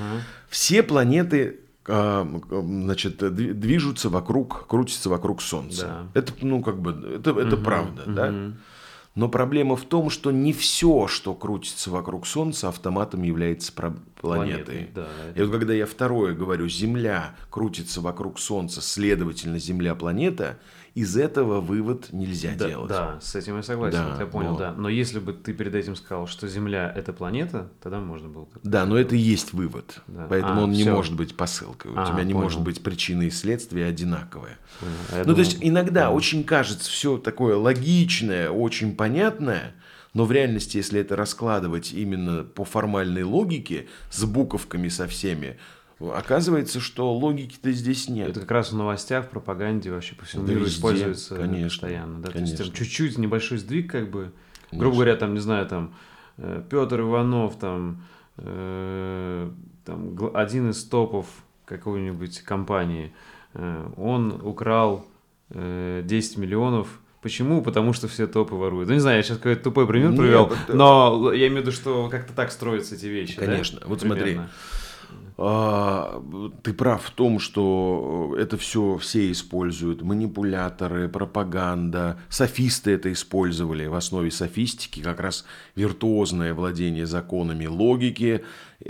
Все 0.48 0.82
планеты 0.82 1.60
а, 1.86 2.26
значит, 2.50 3.22
дви- 3.22 3.52
движутся 3.52 4.08
вокруг, 4.08 4.66
крутятся 4.66 5.10
вокруг 5.10 5.42
Солнца. 5.42 6.08
Да. 6.14 6.20
Это, 6.20 6.32
ну, 6.40 6.62
как 6.62 6.80
бы, 6.80 6.90
это, 7.16 7.30
это 7.30 7.56
Мгм, 7.56 7.64
правда, 7.64 8.02
да? 8.06 8.30
мгм. 8.30 8.56
Но 9.14 9.28
проблема 9.28 9.76
в 9.76 9.84
том, 9.84 10.10
что 10.10 10.32
не 10.32 10.52
все, 10.52 11.06
что 11.06 11.34
крутится 11.34 11.90
вокруг 11.90 12.26
Солнца, 12.26 12.68
автоматом 12.68 13.22
является 13.22 13.72
планетой. 14.20 14.90
Да, 14.92 15.06
И 15.36 15.40
вот 15.42 15.52
когда 15.52 15.72
я 15.72 15.86
второе 15.86 16.34
говорю, 16.34 16.68
Земля 16.68 17.36
крутится 17.48 18.00
вокруг 18.00 18.40
Солнца, 18.40 18.80
следовательно, 18.80 19.58
Земля 19.60 19.94
планета, 19.94 20.58
из 20.94 21.16
этого 21.16 21.60
вывод 21.60 22.12
нельзя 22.12 22.52
да, 22.56 22.68
делать. 22.68 22.88
да, 22.88 23.18
с 23.20 23.34
этим 23.34 23.56
я 23.56 23.62
согласен, 23.64 23.98
Да, 23.98 24.16
я 24.20 24.26
понял, 24.26 24.50
вот. 24.50 24.58
да. 24.60 24.72
Но 24.72 24.88
если 24.88 25.18
бы 25.18 25.32
ты 25.32 25.52
перед 25.52 25.74
этим 25.74 25.96
сказал, 25.96 26.28
что 26.28 26.46
Земля 26.46 26.92
это 26.94 27.12
планета, 27.12 27.68
тогда 27.82 27.98
можно 27.98 28.28
было 28.28 28.46
Да, 28.62 28.86
но 28.86 28.96
это 28.96 29.16
и 29.16 29.18
есть 29.18 29.52
вывод. 29.52 30.00
Да. 30.06 30.26
Поэтому 30.30 30.60
А, 30.60 30.64
он 30.64 30.70
не 30.70 30.82
всё. 30.82 30.94
может 30.94 31.16
быть 31.16 31.36
посылкой. 31.36 31.90
У 31.92 31.98
А, 31.98 32.06
тебя 32.06 32.22
не 32.22 32.32
понял. 32.32 32.44
может 32.44 32.60
быть 32.62 32.82
причина 32.82 33.22
и 33.22 33.30
следствие 33.30 33.86
одинаковые. 33.86 34.56
Понял. 34.80 34.92
А 35.10 35.16
ну, 35.18 35.22
думал- 35.24 35.34
то 35.36 35.40
есть 35.40 35.58
иногда 35.60 36.04
Понял. 36.06 36.16
очень 36.16 36.44
кажется 36.44 36.88
все 36.88 37.18
такое 37.18 37.56
логичное, 37.56 38.50
очень 38.50 38.94
понятное, 38.94 39.74
но 40.12 40.24
в 40.26 40.30
реальности, 40.30 40.76
если 40.76 41.00
это 41.00 41.16
раскладывать 41.16 41.92
именно 41.92 42.44
по 42.44 42.64
формальной 42.64 43.24
логике, 43.24 43.88
с 44.10 44.22
буковками 44.24 44.86
со 44.88 45.08
всеми, 45.08 45.58
оказывается, 46.12 46.80
что 46.80 47.12
логики-то 47.14 47.70
здесь 47.72 48.08
нет. 48.08 48.28
Это 48.28 48.40
как 48.40 48.50
раз 48.50 48.72
в 48.72 48.76
новостях, 48.76 49.26
в 49.26 49.28
пропаганде 49.28 49.90
вообще 49.92 50.14
по 50.14 50.24
всему 50.24 50.44
Да 50.46 50.52
миру 50.52 50.64
везде, 50.64 50.76
используется 50.76 51.36
конечно, 51.36 51.68
постоянно. 51.68 52.20
Да? 52.20 52.30
То 52.30 52.38
есть 52.38 52.56
там 52.56 52.66
конечно. 52.66 52.84
чуть-чуть 52.84 53.18
небольшой 53.18 53.58
сдвиг, 53.58 53.90
как 53.90 54.10
бы, 54.10 54.32
Конечно. 54.70 54.78
грубо 54.78 54.94
говоря, 54.96 55.16
там, 55.16 55.34
не 55.34 55.40
знаю, 55.40 55.66
там 55.66 55.94
Петр 56.70 57.00
Иванов, 57.00 57.56
там, 57.58 58.02
э, 58.38 59.50
там 59.84 60.18
один 60.34 60.70
из 60.70 60.84
топов 60.84 61.26
какой-нибудь 61.64 62.40
компании, 62.40 63.12
э, 63.54 63.88
он 63.96 64.40
украл 64.42 65.06
э, 65.50 66.02
10 66.04 66.38
миллионов. 66.38 66.88
Почему? 67.22 67.62
Потому 67.62 67.94
что 67.94 68.06
все 68.06 68.26
топы 68.26 68.54
воруют. 68.54 68.88
Ну, 68.88 68.94
не 68.94 69.00
знаю, 69.00 69.16
я 69.18 69.22
сейчас 69.22 69.38
какой-то 69.38 69.62
тупой 69.64 69.86
пример 69.86 70.10
Нет, 70.10 70.20
привел, 70.20 70.46
это- 70.46 70.76
но 70.76 71.32
я 71.32 71.46
имею 71.46 71.60
в 71.62 71.66
виду, 71.66 71.72
что 71.72 72.08
как-то 72.10 72.34
так 72.34 72.52
строятся 72.52 72.96
эти 72.96 73.06
вещи. 73.06 73.36
да? 73.38 73.46
Конечно. 73.46 73.80
Вот 73.86 74.00
смотри. 74.02 74.22
Примерно. 74.24 74.50
А, 74.50 74.83
ты 75.36 76.72
прав 76.72 77.02
в 77.02 77.10
том, 77.10 77.40
что 77.40 78.36
это 78.38 78.56
все 78.56 78.98
все 78.98 79.32
используют. 79.32 80.02
Манипуляторы, 80.02 81.08
пропаганда, 81.08 82.20
софисты 82.28 82.92
это 82.92 83.12
использовали. 83.12 83.86
В 83.86 83.94
основе 83.94 84.30
софистики 84.30 85.00
как 85.00 85.18
раз 85.18 85.44
виртуозное 85.74 86.54
владение 86.54 87.06
законами 87.06 87.66
логики, 87.66 88.44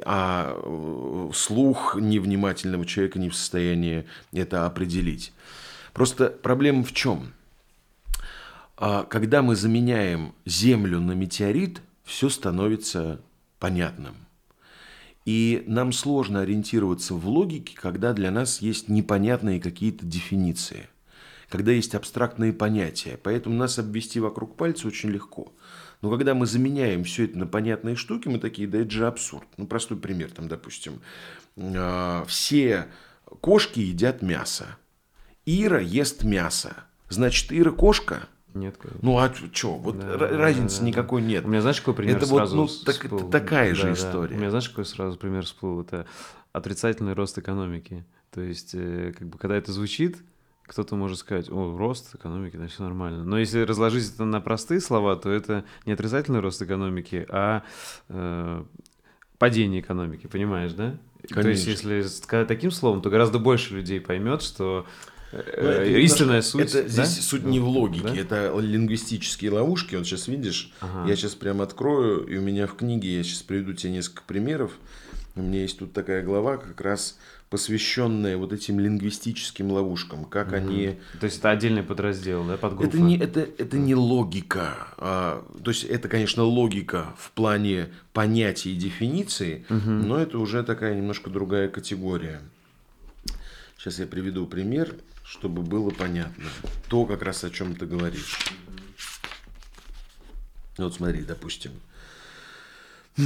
а 0.04 0.54
э, 0.54 1.30
слух 1.32 1.96
невнимательного 1.98 2.84
человека 2.84 3.18
не 3.18 3.30
в 3.30 3.36
состоянии 3.36 4.04
это 4.32 4.66
определить. 4.66 5.32
Просто 5.94 6.26
проблема 6.26 6.84
в 6.84 6.92
чем? 6.92 7.32
А, 8.76 9.04
Когда 9.04 9.40
мы 9.40 9.56
заменяем 9.56 10.34
Землю 10.44 11.00
на 11.00 11.12
метеорит, 11.12 11.80
все 12.04 12.28
становится 12.28 13.20
понятным. 13.58 14.14
И 15.24 15.64
нам 15.66 15.92
сложно 15.92 16.40
ориентироваться 16.40 17.14
в 17.14 17.26
логике, 17.26 17.76
когда 17.76 18.12
для 18.12 18.30
нас 18.30 18.60
есть 18.60 18.88
непонятные 18.88 19.58
какие-то 19.58 20.04
дефиниции, 20.04 20.88
когда 21.48 21.72
есть 21.72 21.94
абстрактные 21.94 22.52
понятия. 22.52 23.18
Поэтому 23.22 23.56
нас 23.56 23.78
обвести 23.78 24.20
вокруг 24.20 24.56
пальца 24.56 24.86
очень 24.86 25.10
легко. 25.10 25.52
Но 26.02 26.10
когда 26.10 26.34
мы 26.34 26.44
заменяем 26.44 27.04
все 27.04 27.24
это 27.24 27.38
на 27.38 27.46
понятные 27.46 27.96
штуки, 27.96 28.28
мы 28.28 28.38
такие, 28.38 28.68
да 28.68 28.78
это 28.78 28.90
же 28.90 29.06
абсурд. 29.06 29.48
Ну, 29.56 29.66
простой 29.66 29.96
пример, 29.96 30.30
там, 30.30 30.48
допустим, 30.48 31.00
а, 31.56 32.24
все 32.26 32.88
кошки 33.40 33.80
едят 33.80 34.20
мясо. 34.20 34.76
Ира 35.46 35.80
ест 35.80 36.24
мясо. 36.24 36.84
Значит, 37.08 37.52
Ира 37.52 37.70
кошка? 37.70 38.28
Нет, 38.54 38.76
конечно. 38.76 39.00
Ну, 39.02 39.18
а 39.18 39.32
что? 39.52 39.74
Вот 39.74 39.98
Да, 39.98 40.14
ра- 40.14 40.18
да, 40.30 40.38
разницы 40.38 40.76
да, 40.76 40.80
да. 40.82 40.86
никакой 40.88 41.22
нет. 41.22 41.44
У 41.44 41.48
меня 41.48 41.60
знаешь, 41.60 41.80
какой 41.80 41.94
пример 41.94 42.16
Это 42.16 42.26
вот, 42.26 42.36
сразу 42.38 42.56
ну, 42.56 42.68
с- 42.68 42.82
так- 42.82 42.94
всплыл? 42.94 43.28
такая 43.30 43.74
же 43.74 43.82
Да, 43.82 43.88
да. 43.88 43.94
история. 43.94 44.36
У 44.36 44.38
меня 44.38 44.50
знаешь, 44.50 44.68
какой 44.68 44.84
сразу 44.84 45.18
пример 45.18 45.44
всплыл? 45.44 45.80
Это 45.80 46.06
отрицательный 46.52 47.14
рост 47.14 47.36
экономики. 47.36 48.04
То 48.30 48.40
есть, 48.40 48.70
э, 48.74 49.12
как 49.18 49.28
бы, 49.28 49.38
когда 49.38 49.56
это 49.56 49.72
звучит, 49.72 50.18
кто-то 50.66 50.96
может 50.96 51.18
сказать, 51.18 51.50
о, 51.50 51.76
рост 51.76 52.14
экономики, 52.14 52.56
значит, 52.56 52.74
все 52.74 52.84
нормально. 52.84 53.24
Но 53.24 53.38
если 53.38 53.60
разложить 53.60 54.14
это 54.14 54.24
на 54.24 54.40
простые 54.40 54.80
слова, 54.80 55.16
то 55.16 55.30
это 55.30 55.64
не 55.84 55.92
отрицательный 55.92 56.40
рост 56.40 56.62
экономики, 56.62 57.26
а 57.28 57.62
э, 58.08 58.64
падение 59.38 59.80
экономики, 59.80 60.26
понимаешь, 60.26 60.72
да? 60.72 60.96
То 61.28 61.40
есть, 61.48 61.64
Конечно. 61.66 61.70
если 61.70 62.02
сказать 62.02 62.48
таким 62.48 62.70
словом, 62.70 63.02
то 63.02 63.10
гораздо 63.10 63.38
больше 63.38 63.74
людей 63.74 64.00
поймет, 64.00 64.42
что 64.42 64.86
Ну, 64.86 65.13
это 65.38 65.84
истинная 65.84 66.42
суть. 66.42 66.62
Это 66.74 66.82
да? 66.82 66.88
здесь 66.88 67.24
суть 67.24 67.44
не 67.44 67.60
в 67.60 67.68
логике, 67.68 68.04
Да? 68.04 68.16
это 68.16 68.58
лингвистические 68.58 69.50
ловушки. 69.50 69.94
Вот 69.96 70.06
сейчас 70.06 70.28
видишь, 70.28 70.72
Ага. 70.80 71.08
я 71.08 71.16
сейчас 71.16 71.34
прям 71.34 71.60
открою, 71.60 72.26
и 72.26 72.36
у 72.36 72.40
меня 72.42 72.66
в 72.66 72.74
книге, 72.76 73.16
я 73.16 73.22
сейчас 73.22 73.42
приведу 73.42 73.72
тебе 73.72 73.92
несколько 73.92 74.22
примеров. 74.26 74.72
У 75.36 75.42
меня 75.42 75.62
есть 75.62 75.78
тут 75.78 75.92
такая 75.92 76.22
глава, 76.22 76.58
как 76.58 76.80
раз 76.80 77.18
посвященная 77.50 78.36
вот 78.36 78.52
этим 78.52 78.80
лингвистическим 78.80 79.70
ловушкам, 79.70 80.24
как 80.24 80.52
они 80.52 80.98
То 81.20 81.26
есть 81.26 81.38
это 81.38 81.50
отдельный 81.50 81.82
подраздел, 81.82 82.44
да, 82.44 82.56
подгруппа? 82.56 82.88
Это 82.88 82.98
не, 82.98 83.16
это, 83.18 83.40
это 83.40 83.76
не 83.76 83.94
логика. 83.94 84.88
а, 84.96 85.44
то 85.62 85.70
есть 85.70 85.84
это, 85.84 86.08
конечно, 86.08 86.42
логика 86.42 87.14
в 87.18 87.30
плане 87.32 87.90
понятий 88.12 88.72
и 88.72 88.76
дефиниции, 88.76 89.66
но 89.68 90.18
это 90.18 90.38
уже 90.38 90.62
такая 90.64 90.96
немножко 90.96 91.30
другая 91.30 91.68
категория. 91.68 92.40
Сейчас 93.76 93.98
я 93.98 94.06
приведу 94.06 94.46
пример, 94.46 94.94
чтобы 95.24 95.62
было 95.62 95.90
понятно. 95.90 96.50
То, 96.88 97.06
как 97.06 97.22
раз 97.22 97.42
о 97.42 97.50
чем 97.50 97.74
ты 97.74 97.86
говоришь. 97.86 98.38
Вот 100.76 100.94
смотри, 100.94 101.22
допустим. 101.22 101.72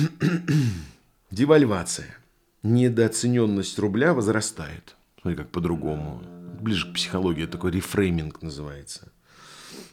Девальвация. 1.31 2.17
Недооцененность 2.63 3.79
рубля 3.79 4.15
возрастает. 4.15 4.97
Смотри, 5.21 5.37
как 5.37 5.51
по-другому. 5.51 6.23
Ближе 6.61 6.91
к 6.91 6.95
психологии 6.95 7.47
такой 7.47 7.73
рефрейминг 7.73 8.43
называется. 8.43 9.13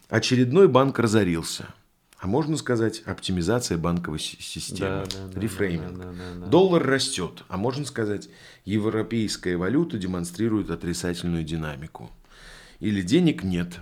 Очередной 0.08 0.68
банк 0.68 0.98
разорился. 0.98 1.74
А 2.26 2.28
можно 2.28 2.56
сказать, 2.56 3.02
оптимизация 3.06 3.78
банковой 3.78 4.18
си- 4.18 4.38
системы. 4.40 5.06
Да, 5.08 5.28
да, 5.32 5.40
Рефрейминг. 5.40 5.96
да, 5.96 6.04
да, 6.06 6.12
да, 6.12 6.40
да. 6.40 6.46
Доллар 6.46 6.84
растет. 6.84 7.44
А 7.46 7.56
можно 7.56 7.84
сказать, 7.84 8.28
европейская 8.64 9.56
валюта 9.56 9.96
демонстрирует 9.96 10.70
отрицательную 10.70 11.44
динамику. 11.44 12.10
Или 12.80 13.00
денег 13.02 13.44
нет. 13.44 13.78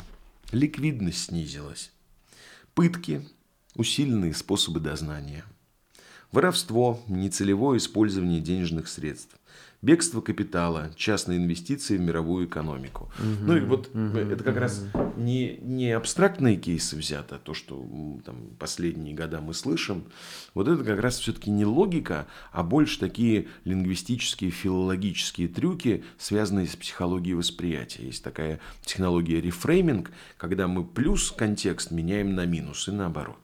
Ликвидность 0.52 1.24
снизилась. 1.24 1.90
Пытки, 2.74 3.26
усиленные 3.76 4.34
способы 4.34 4.78
дознания. 4.78 5.46
воровство, 6.30 7.02
нецелевое 7.08 7.78
использование 7.78 8.42
денежных 8.42 8.88
средств, 8.88 9.34
бегство 9.84 10.22
капитала, 10.22 10.90
частные 10.96 11.38
инвестиции 11.38 11.98
в 11.98 12.00
мировую 12.00 12.46
экономику. 12.46 13.12
Угу, 13.18 13.44
ну 13.46 13.56
и 13.56 13.60
вот 13.60 13.90
угу, 13.94 14.18
это 14.18 14.42
как 14.42 14.54
угу. 14.54 14.60
раз 14.60 14.82
не, 15.16 15.58
не 15.60 15.92
абстрактные 15.92 16.56
кейсы 16.56 16.96
взято, 16.96 17.38
то, 17.38 17.52
что 17.52 17.86
там, 18.24 18.50
последние 18.58 19.14
года 19.14 19.40
мы 19.40 19.52
слышим. 19.52 20.04
Вот 20.54 20.68
это 20.68 20.82
как 20.82 21.00
раз 21.00 21.18
все-таки 21.18 21.50
не 21.50 21.66
логика, 21.66 22.26
а 22.50 22.62
больше 22.62 22.98
такие 22.98 23.48
лингвистические, 23.64 24.50
филологические 24.50 25.48
трюки, 25.48 26.04
связанные 26.16 26.66
с 26.66 26.76
психологией 26.76 27.34
восприятия. 27.34 28.06
Есть 28.06 28.24
такая 28.24 28.60
технология 28.84 29.40
рефрейминг, 29.40 30.10
когда 30.38 30.66
мы 30.66 30.84
плюс 30.84 31.30
контекст 31.30 31.90
меняем 31.90 32.34
на 32.34 32.46
минус 32.46 32.88
и 32.88 32.92
наоборот. 32.92 33.43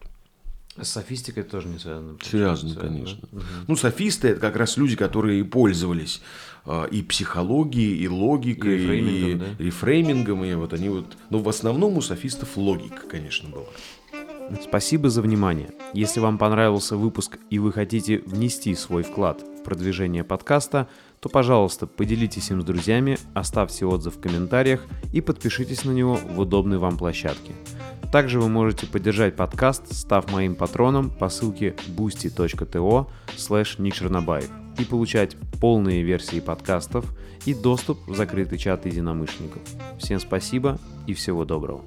С 0.76 0.88
софистикой 0.88 1.42
тоже 1.42 1.68
не 1.68 1.78
связано. 1.78 2.16
Связано, 2.22 2.74
конечно. 2.76 3.18
Да? 3.32 3.38
Угу. 3.38 3.46
Ну, 3.68 3.76
софисты 3.76 4.28
это 4.28 4.40
как 4.40 4.56
раз 4.56 4.76
люди, 4.76 4.96
которые 4.96 5.44
пользовались 5.44 6.22
э, 6.64 6.88
и 6.90 7.02
психологией, 7.02 7.96
и 7.98 8.08
логикой, 8.08 8.74
и 8.74 8.82
рефреймингом, 8.82 9.30
и, 9.30 9.34
да? 9.34 9.46
рефреймингом, 9.64 10.44
и 10.44 10.54
вот 10.54 10.72
они 10.72 10.88
вот. 10.88 11.16
Но 11.28 11.38
в 11.40 11.48
основном 11.48 11.96
у 11.96 12.02
софистов 12.02 12.56
логика, 12.56 13.02
конечно, 13.08 13.48
была. 13.48 13.66
Спасибо 14.62 15.10
за 15.10 15.22
внимание. 15.22 15.70
Если 15.92 16.20
вам 16.20 16.38
понравился 16.38 16.96
выпуск 16.96 17.38
и 17.50 17.58
вы 17.58 17.72
хотите 17.72 18.18
внести 18.18 18.74
свой 18.74 19.02
вклад 19.02 19.42
в 19.42 19.62
продвижение 19.62 20.24
подкаста, 20.24 20.88
то, 21.20 21.28
пожалуйста, 21.28 21.86
поделитесь 21.86 22.50
им 22.50 22.62
с 22.62 22.64
друзьями, 22.64 23.18
оставьте 23.34 23.86
отзыв 23.86 24.16
в 24.16 24.20
комментариях 24.20 24.80
и 25.12 25.20
подпишитесь 25.20 25.84
на 25.84 25.92
него 25.92 26.14
в 26.16 26.40
удобной 26.40 26.78
вам 26.78 26.96
площадке. 26.96 27.52
Также 28.12 28.40
вы 28.40 28.48
можете 28.48 28.86
поддержать 28.86 29.36
подкаст, 29.36 29.92
став 29.92 30.30
моим 30.32 30.56
патроном 30.56 31.10
по 31.10 31.28
ссылке 31.28 31.76
boosty.to 31.96 33.06
slash 33.36 33.78
и 34.78 34.84
получать 34.84 35.36
полные 35.60 36.02
версии 36.02 36.40
подкастов 36.40 37.04
и 37.46 37.54
доступ 37.54 37.98
в 38.08 38.16
закрытый 38.16 38.58
чат 38.58 38.86
единомышленников. 38.86 39.62
Всем 39.98 40.18
спасибо 40.18 40.78
и 41.06 41.14
всего 41.14 41.44
доброго. 41.44 41.82